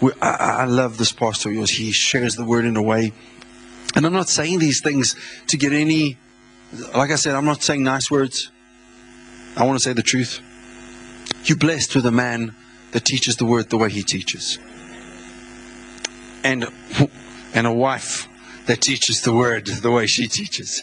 We, 0.00 0.12
I, 0.22 0.62
I 0.62 0.64
love 0.64 0.96
this 0.96 1.12
pastor 1.12 1.50
of 1.50 1.56
yours. 1.56 1.72
He 1.72 1.92
shares 1.92 2.36
the 2.36 2.46
word 2.46 2.64
in 2.64 2.78
a 2.78 2.82
way. 2.82 3.12
And 3.94 4.06
I'm 4.06 4.14
not 4.14 4.30
saying 4.30 4.60
these 4.60 4.80
things 4.80 5.14
to 5.48 5.58
get 5.58 5.74
any, 5.74 6.16
like 6.96 7.10
I 7.10 7.16
said, 7.16 7.34
I'm 7.34 7.44
not 7.44 7.62
saying 7.62 7.82
nice 7.82 8.10
words. 8.10 8.50
I 9.58 9.66
want 9.66 9.78
to 9.78 9.84
say 9.84 9.92
the 9.92 10.02
truth. 10.02 10.40
You're 11.44 11.58
blessed 11.58 11.94
with 11.94 12.06
a 12.06 12.10
man 12.10 12.54
that 12.92 13.04
teaches 13.04 13.36
the 13.36 13.44
word 13.44 13.68
the 13.68 13.76
way 13.76 13.90
he 13.90 14.02
teaches. 14.02 14.58
And, 16.42 16.66
and 17.54 17.66
a 17.66 17.72
wife 17.72 18.28
that 18.66 18.80
teaches 18.80 19.22
the 19.22 19.32
word 19.32 19.66
the 19.66 19.90
way 19.90 20.06
she 20.06 20.28
teaches. 20.28 20.82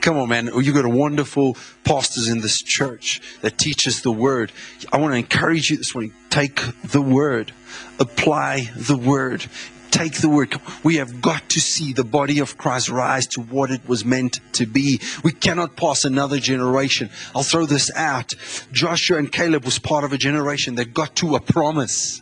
Come 0.00 0.18
on, 0.18 0.28
man. 0.28 0.50
You've 0.54 0.74
got 0.74 0.86
wonderful 0.86 1.56
pastors 1.84 2.28
in 2.28 2.40
this 2.40 2.60
church 2.60 3.20
that 3.40 3.56
teaches 3.56 4.02
the 4.02 4.12
word. 4.12 4.52
I 4.92 4.98
want 4.98 5.12
to 5.12 5.18
encourage 5.18 5.70
you 5.70 5.78
this 5.78 5.94
morning. 5.94 6.12
Take 6.28 6.60
the 6.82 7.00
word. 7.00 7.52
Apply 7.98 8.70
the 8.76 8.96
word. 8.96 9.46
Take 9.90 10.20
the 10.20 10.28
word. 10.28 10.54
We 10.84 10.96
have 10.96 11.22
got 11.22 11.48
to 11.48 11.60
see 11.60 11.94
the 11.94 12.04
body 12.04 12.40
of 12.40 12.58
Christ 12.58 12.90
rise 12.90 13.26
to 13.28 13.40
what 13.40 13.70
it 13.70 13.88
was 13.88 14.04
meant 14.04 14.40
to 14.52 14.66
be. 14.66 15.00
We 15.24 15.32
cannot 15.32 15.76
pass 15.76 16.04
another 16.04 16.38
generation. 16.38 17.08
I'll 17.34 17.42
throw 17.42 17.64
this 17.64 17.90
out. 17.96 18.34
Joshua 18.70 19.16
and 19.16 19.32
Caleb 19.32 19.64
was 19.64 19.78
part 19.78 20.04
of 20.04 20.12
a 20.12 20.18
generation 20.18 20.74
that 20.74 20.92
got 20.92 21.16
to 21.16 21.36
a 21.36 21.40
promise, 21.40 22.20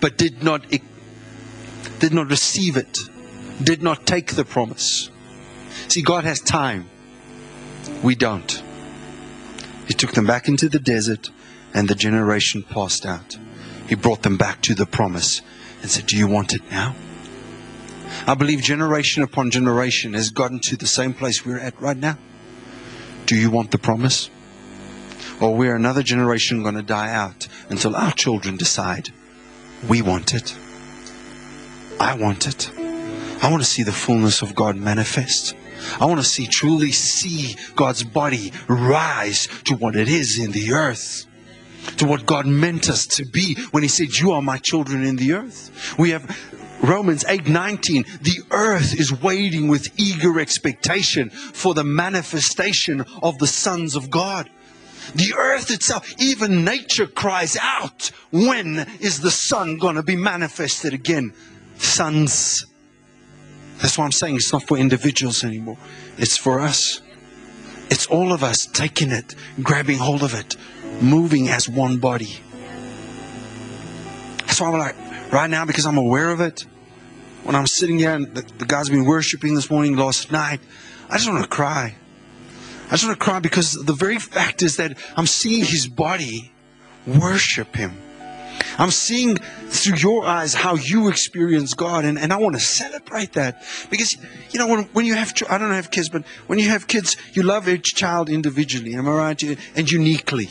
but 0.00 0.18
did 0.18 0.42
not 0.42 0.64
did 1.98 2.12
not 2.12 2.28
receive 2.28 2.76
it 2.76 3.08
did 3.62 3.82
not 3.82 4.06
take 4.06 4.34
the 4.34 4.44
promise. 4.44 5.10
See, 5.88 6.02
God 6.02 6.24
has 6.24 6.40
time. 6.40 6.88
We 8.02 8.14
don't. 8.14 8.62
He 9.86 9.94
took 9.94 10.12
them 10.12 10.26
back 10.26 10.48
into 10.48 10.68
the 10.68 10.78
desert, 10.78 11.30
and 11.72 11.88
the 11.88 11.94
generation 11.94 12.62
passed 12.62 13.06
out. 13.06 13.38
He 13.88 13.94
brought 13.94 14.22
them 14.22 14.36
back 14.36 14.62
to 14.62 14.74
the 14.74 14.86
promise 14.86 15.42
and 15.80 15.90
said, 15.90 16.06
Do 16.06 16.16
you 16.16 16.26
want 16.26 16.54
it 16.54 16.70
now? 16.70 16.94
I 18.26 18.34
believe 18.34 18.62
generation 18.62 19.22
upon 19.22 19.50
generation 19.50 20.14
has 20.14 20.30
gotten 20.30 20.60
to 20.60 20.76
the 20.76 20.86
same 20.86 21.14
place 21.14 21.44
we're 21.44 21.58
at 21.58 21.80
right 21.80 21.96
now. 21.96 22.18
Do 23.26 23.36
you 23.36 23.50
want 23.50 23.70
the 23.70 23.78
promise? 23.78 24.30
Or 25.40 25.54
we're 25.54 25.76
another 25.76 26.02
generation 26.02 26.62
going 26.62 26.76
to 26.76 26.82
die 26.82 27.12
out 27.12 27.48
until 27.68 27.94
our 27.94 28.12
children 28.12 28.56
decide 28.56 29.10
we 29.88 30.02
want 30.02 30.34
it. 30.34 30.56
I 31.98 32.14
want 32.16 32.46
it. 32.46 32.70
I 33.42 33.50
want 33.50 33.62
to 33.62 33.68
see 33.68 33.82
the 33.82 33.92
fullness 33.92 34.42
of 34.42 34.54
God 34.54 34.76
manifest. 34.76 35.54
I 36.00 36.06
want 36.06 36.20
to 36.20 36.26
see, 36.26 36.46
truly 36.46 36.92
see 36.92 37.56
God's 37.74 38.02
body 38.02 38.52
rise 38.68 39.48
to 39.64 39.74
what 39.76 39.96
it 39.96 40.08
is 40.08 40.38
in 40.38 40.52
the 40.52 40.72
earth. 40.72 41.26
To 41.98 42.06
what 42.06 42.26
God 42.26 42.46
meant 42.46 42.90
us 42.90 43.06
to 43.06 43.24
be 43.24 43.54
when 43.70 43.82
He 43.82 43.88
said, 43.88 44.16
You 44.16 44.32
are 44.32 44.42
my 44.42 44.58
children 44.58 45.04
in 45.04 45.16
the 45.16 45.34
earth. 45.34 45.94
We 45.98 46.10
have 46.10 46.24
Romans 46.82 47.24
8:19 47.24 48.20
the 48.20 48.42
earth 48.50 48.98
is 48.98 49.12
waiting 49.22 49.68
with 49.68 49.88
eager 49.98 50.38
expectation 50.38 51.30
for 51.30 51.72
the 51.72 51.84
manifestation 51.84 53.04
of 53.22 53.38
the 53.38 53.46
sons 53.46 53.96
of 53.96 54.10
God. 54.10 54.50
The 55.14 55.34
earth 55.34 55.70
itself, 55.70 56.12
even 56.18 56.64
nature 56.64 57.06
cries 57.06 57.56
out, 57.60 58.10
when 58.30 58.86
is 59.00 59.20
the 59.20 59.30
sun 59.30 59.78
going 59.78 59.94
to 59.94 60.02
be 60.02 60.16
manifested 60.16 60.92
again? 60.92 61.32
Sons 61.78 62.66
that's 63.78 63.98
why 63.98 64.04
I'm 64.04 64.12
saying 64.12 64.36
it's 64.36 64.52
not 64.52 64.62
for 64.62 64.76
individuals 64.78 65.44
anymore. 65.44 65.76
It's 66.18 66.36
for 66.36 66.60
us. 66.60 67.02
It's 67.90 68.06
all 68.06 68.32
of 68.32 68.42
us 68.42 68.66
taking 68.66 69.10
it, 69.10 69.34
grabbing 69.62 69.98
hold 69.98 70.22
of 70.22 70.34
it, 70.34 70.56
moving 71.00 71.48
as 71.48 71.68
one 71.68 71.98
body. 71.98 72.38
That's 74.38 74.60
why 74.60 74.68
I'm 74.68 74.78
like, 74.78 75.32
right 75.32 75.50
now, 75.50 75.64
because 75.64 75.86
I'm 75.86 75.98
aware 75.98 76.30
of 76.30 76.40
it, 76.40 76.66
when 77.44 77.54
I'm 77.54 77.66
sitting 77.66 77.98
here 77.98 78.12
and 78.12 78.34
the, 78.34 78.42
the 78.58 78.64
guy's 78.64 78.88
been 78.88 79.04
worshiping 79.04 79.54
this 79.54 79.70
morning, 79.70 79.96
last 79.96 80.32
night, 80.32 80.60
I 81.08 81.18
just 81.18 81.30
want 81.30 81.42
to 81.42 81.48
cry. 81.48 81.94
I 82.86 82.90
just 82.90 83.04
want 83.04 83.18
to 83.18 83.24
cry 83.24 83.38
because 83.38 83.72
the 83.72 83.92
very 83.92 84.18
fact 84.18 84.62
is 84.62 84.78
that 84.78 84.96
I'm 85.16 85.26
seeing 85.26 85.64
his 85.64 85.86
body 85.86 86.52
worship 87.06 87.76
him. 87.76 87.96
I'm 88.78 88.90
seeing 88.90 89.36
through 89.36 89.96
your 89.96 90.24
eyes 90.24 90.54
how 90.54 90.74
you 90.76 91.08
experience 91.08 91.74
God, 91.74 92.04
and, 92.04 92.18
and 92.18 92.32
I 92.32 92.36
want 92.36 92.54
to 92.54 92.60
celebrate 92.60 93.32
that 93.32 93.62
because 93.90 94.16
you 94.50 94.58
know 94.58 94.66
when, 94.66 94.84
when 94.92 95.06
you 95.06 95.14
have 95.14 95.32
I 95.48 95.58
don't 95.58 95.70
have 95.70 95.90
kids, 95.90 96.08
but 96.08 96.24
when 96.46 96.58
you 96.58 96.68
have 96.68 96.86
kids, 96.86 97.16
you 97.32 97.42
love 97.42 97.68
each 97.68 97.94
child 97.94 98.28
individually. 98.28 98.94
Am 98.94 99.08
I 99.08 99.12
right? 99.12 99.42
And 99.74 99.90
uniquely, 99.90 100.50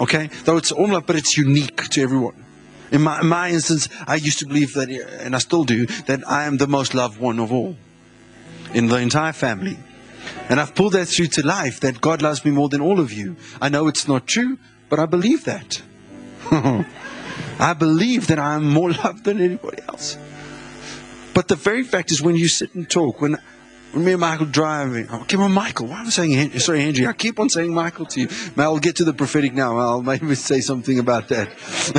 okay? 0.00 0.28
Though 0.44 0.56
it's 0.56 0.72
all 0.72 0.88
love, 0.88 1.06
but 1.06 1.16
it's 1.16 1.36
unique 1.36 1.88
to 1.90 2.02
everyone. 2.02 2.44
In 2.90 3.02
my, 3.02 3.20
in 3.20 3.28
my 3.28 3.50
instance, 3.50 3.88
I 4.06 4.16
used 4.16 4.40
to 4.40 4.46
believe 4.46 4.74
that, 4.74 4.90
and 4.90 5.36
I 5.36 5.38
still 5.38 5.64
do, 5.64 5.86
that 6.06 6.28
I 6.28 6.44
am 6.44 6.56
the 6.56 6.66
most 6.66 6.92
loved 6.92 7.20
one 7.20 7.38
of 7.38 7.52
all 7.52 7.76
in 8.74 8.88
the 8.88 8.96
entire 8.96 9.32
family. 9.32 9.78
And 10.48 10.60
I've 10.60 10.74
pulled 10.74 10.94
that 10.94 11.06
through 11.06 11.28
to 11.28 11.46
life 11.46 11.80
that 11.80 12.00
God 12.00 12.22
loves 12.22 12.44
me 12.44 12.50
more 12.50 12.68
than 12.68 12.80
all 12.80 12.98
of 12.98 13.12
you. 13.12 13.36
I 13.60 13.68
know 13.68 13.86
it's 13.86 14.08
not 14.08 14.26
true, 14.26 14.58
but 14.88 14.98
I 14.98 15.06
believe 15.06 15.44
that. 15.44 15.82
I 17.60 17.74
believe 17.74 18.28
that 18.28 18.38
I'm 18.38 18.68
more 18.68 18.92
loved 18.92 19.24
than 19.24 19.40
anybody 19.40 19.82
else. 19.88 20.16
But 21.34 21.48
the 21.48 21.56
very 21.56 21.82
fact 21.82 22.10
is, 22.10 22.20
when 22.22 22.36
you 22.36 22.48
sit 22.48 22.74
and 22.74 22.88
talk, 22.88 23.20
when, 23.20 23.36
when 23.92 24.04
me 24.04 24.12
and 24.12 24.20
Michael 24.20 24.46
driving, 24.46 25.06
oh, 25.10 25.24
come 25.28 25.42
on, 25.42 25.52
Michael. 25.52 25.86
Why 25.86 26.00
am 26.00 26.06
I 26.06 26.10
saying 26.10 26.58
sorry, 26.58 26.82
Angie? 26.82 27.06
I 27.06 27.12
keep 27.12 27.38
on 27.38 27.48
saying 27.48 27.72
Michael 27.72 28.06
to 28.06 28.20
you. 28.22 28.28
I'll 28.56 28.78
get 28.78 28.96
to 28.96 29.04
the 29.04 29.12
prophetic 29.12 29.52
now. 29.52 29.78
I'll 29.78 30.02
maybe 30.02 30.34
say 30.34 30.60
something 30.60 30.98
about 30.98 31.28
that. 31.28 31.48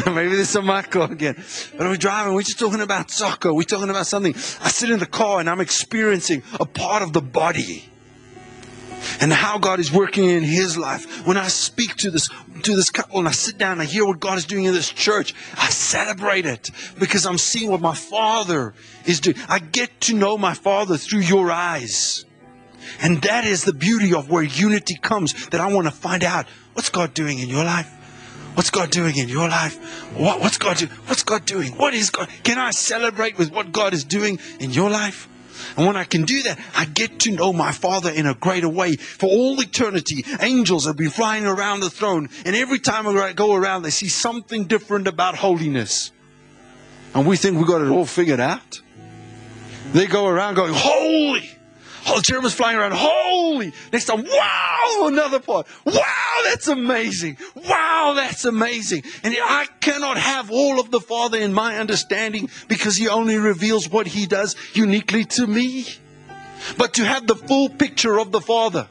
maybe 0.14 0.36
there's 0.36 0.50
some 0.50 0.66
Michael 0.66 1.04
again. 1.04 1.36
But 1.78 1.88
we're 1.88 1.98
driving. 1.98 2.34
We're 2.34 2.42
just 2.42 2.60
talking 2.60 2.82
about 2.82 3.12
soccer. 3.12 3.54
We're 3.54 3.64
talking 3.64 3.90
about 3.90 4.08
something. 4.08 4.34
I 4.36 4.70
sit 4.70 4.90
in 4.90 5.00
the 5.00 5.06
car 5.06 5.40
and 5.40 5.50
I'm 5.50 5.62
experiencing 5.62 6.44
a 6.60 6.66
part 6.66 7.04
of 7.04 7.14
the 7.14 7.22
body 7.22 7.92
and 9.20 9.32
how 9.32 9.58
God 9.58 9.80
is 9.80 9.92
working 9.92 10.26
in 10.26 10.44
his 10.44 10.78
life. 10.78 11.26
When 11.26 11.38
I 11.38 11.48
speak 11.48 11.96
to 11.98 12.12
this 12.12 12.30
to 12.64 12.76
this 12.76 12.90
couple 12.90 13.20
and 13.20 13.28
I 13.28 13.32
sit 13.32 13.58
down 13.58 13.74
and 13.74 13.82
I 13.82 13.86
hear 13.86 14.06
what 14.06 14.20
God 14.20 14.38
is 14.38 14.46
doing 14.46 14.66
in 14.66 14.74
this 14.74 14.90
church, 14.90 15.34
I 15.58 15.70
celebrate 15.70 16.46
it 16.46 16.70
because 17.00 17.26
I'm 17.26 17.38
seeing 17.38 17.70
what 17.70 17.82
my 17.82 17.96
Father 17.96 18.74
is 19.06 19.20
doing. 19.20 19.38
I 19.48 19.60
get 19.60 20.02
to 20.02 20.16
know 20.16 20.38
my 20.38 20.54
Father 20.54 20.98
through 20.98 21.22
your 21.22 21.52
eyes. 21.52 22.26
And 23.02 23.22
that 23.24 23.46
is 23.46 23.64
the 23.64 23.74
beauty 23.74 24.14
of 24.14 24.30
where 24.30 24.44
unity 24.44 24.96
comes 24.96 25.48
that 25.48 25.62
I 25.62 25.72
want 25.72 25.88
to 25.88 25.92
find 25.92 26.24
out 26.24 26.48
what's 26.74 26.90
God 26.90 27.14
doing 27.14 27.40
in 27.40 27.50
your 27.50 27.64
life? 27.64 27.90
What's 28.56 28.70
God 28.70 28.92
doing 28.92 29.16
in 29.16 29.30
your 29.30 29.48
life? 29.48 29.78
What, 30.18 30.42
what's 30.42 30.58
God 30.58 30.78
do, 30.78 30.88
What's 31.06 31.24
God 31.24 31.46
doing? 31.46 31.72
What 31.78 31.94
is 31.94 32.10
God? 32.10 32.30
Can 32.44 32.58
I 32.58 32.72
celebrate 32.72 33.38
with 33.38 33.52
what 33.52 33.72
God 33.72 33.94
is 33.94 34.04
doing 34.04 34.40
in 34.60 34.72
your 34.72 34.90
life? 34.90 35.30
And 35.78 35.86
when 35.88 35.96
I 35.96 36.04
can 36.04 36.24
do 36.24 36.44
that, 36.44 36.60
I 36.76 36.86
get 36.86 37.20
to 37.22 37.32
know 37.32 37.54
my 37.54 37.72
Father 37.72 38.10
in 38.10 38.26
a 38.26 38.34
greater 38.34 38.70
way. 38.70 38.96
For 38.96 39.30
all 39.30 39.60
eternity, 39.62 40.26
angels 40.40 40.86
have 40.86 40.98
been 40.98 41.10
flying 41.10 41.46
around 41.46 41.80
the 41.82 41.90
throne. 41.90 42.30
And 42.46 42.56
every 42.56 42.80
time 42.80 43.08
I 43.08 43.34
go 43.34 43.56
around, 43.56 43.84
they 43.84 43.90
see 43.90 44.10
something 44.10 44.66
different 44.66 45.08
about 45.08 45.38
holiness. 45.38 46.12
And 47.14 47.28
we 47.28 47.38
think 47.38 47.58
we 47.58 47.66
got 47.66 47.82
it 47.82 47.90
all 47.90 48.06
figured 48.06 48.40
out. 48.40 48.82
They 49.94 50.08
go 50.08 50.28
around 50.28 50.56
going, 50.56 50.74
Holy! 50.74 51.50
Oh, 52.08 52.18
the 52.18 52.24
cherubim's 52.24 52.54
flying 52.54 52.78
around. 52.78 52.94
Holy! 52.94 53.74
Next 53.92 54.06
time, 54.06 54.24
wow! 54.24 55.08
Another 55.08 55.40
part. 55.40 55.68
Wow, 55.86 56.42
that's 56.46 56.68
amazing. 56.68 57.38
Wow, 57.56 58.14
that's 58.16 58.46
amazing. 58.46 59.04
And 59.24 59.36
I 59.40 59.68
cannot 59.80 60.18
have 60.18 60.52
all 60.52 60.80
of 60.80 60.92
the 60.92 61.00
Father 61.00 61.38
in 61.40 61.54
my 61.54 61.78
understanding 61.78 62.50
because 62.68 62.98
He 62.98 63.08
only 63.08 63.38
reveals 63.38 63.90
what 63.90 64.08
He 64.08 64.26
does 64.26 64.56
uniquely 64.74 65.26
to 65.26 65.48
me. 65.48 65.86
But 66.78 66.94
to 66.96 67.06
have 67.06 67.28
the 67.28 67.36
full 67.36 67.70
picture 67.70 68.20
of 68.20 68.32
the 68.32 68.42
Father, 68.42 68.88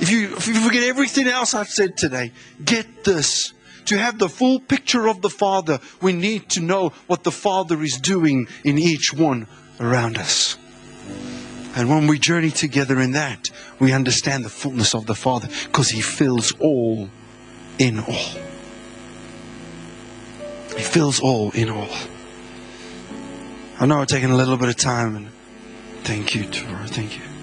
if 0.00 0.10
you, 0.10 0.36
if 0.36 0.46
you 0.46 0.54
forget 0.54 0.82
everything 0.84 1.28
else 1.28 1.54
I've 1.54 1.68
said 1.68 1.96
today, 1.96 2.32
get 2.64 3.04
this. 3.04 3.52
To 3.86 3.98
have 3.98 4.18
the 4.18 4.30
full 4.30 4.60
picture 4.60 5.08
of 5.08 5.20
the 5.20 5.28
Father, 5.28 5.78
we 6.00 6.14
need 6.14 6.48
to 6.50 6.60
know 6.60 6.90
what 7.06 7.22
the 7.22 7.30
Father 7.30 7.82
is 7.82 7.98
doing 7.98 8.48
in 8.64 8.78
each 8.78 9.12
one 9.12 9.46
around 9.78 10.16
us. 10.16 10.56
And 11.76 11.88
when 11.88 12.06
we 12.06 12.18
journey 12.18 12.50
together 12.50 13.00
in 13.00 13.12
that, 13.12 13.50
we 13.80 13.92
understand 13.92 14.44
the 14.44 14.48
fullness 14.48 14.94
of 14.94 15.06
the 15.06 15.14
Father 15.14 15.48
because 15.64 15.90
He 15.90 16.00
fills 16.00 16.52
all 16.60 17.08
in 17.78 17.98
all. 17.98 18.40
He 20.76 20.82
fills 20.82 21.20
all 21.20 21.50
in 21.50 21.70
all. 21.70 21.88
I 23.80 23.86
know 23.86 24.00
I've 24.00 24.06
taken 24.06 24.30
a 24.30 24.36
little 24.36 24.56
bit 24.56 24.68
of 24.68 24.76
time 24.76 25.16
and 25.16 25.28
thank 26.04 26.34
you, 26.34 26.44
Tora. 26.44 26.86
Thank 26.86 27.18
you. 27.18 27.33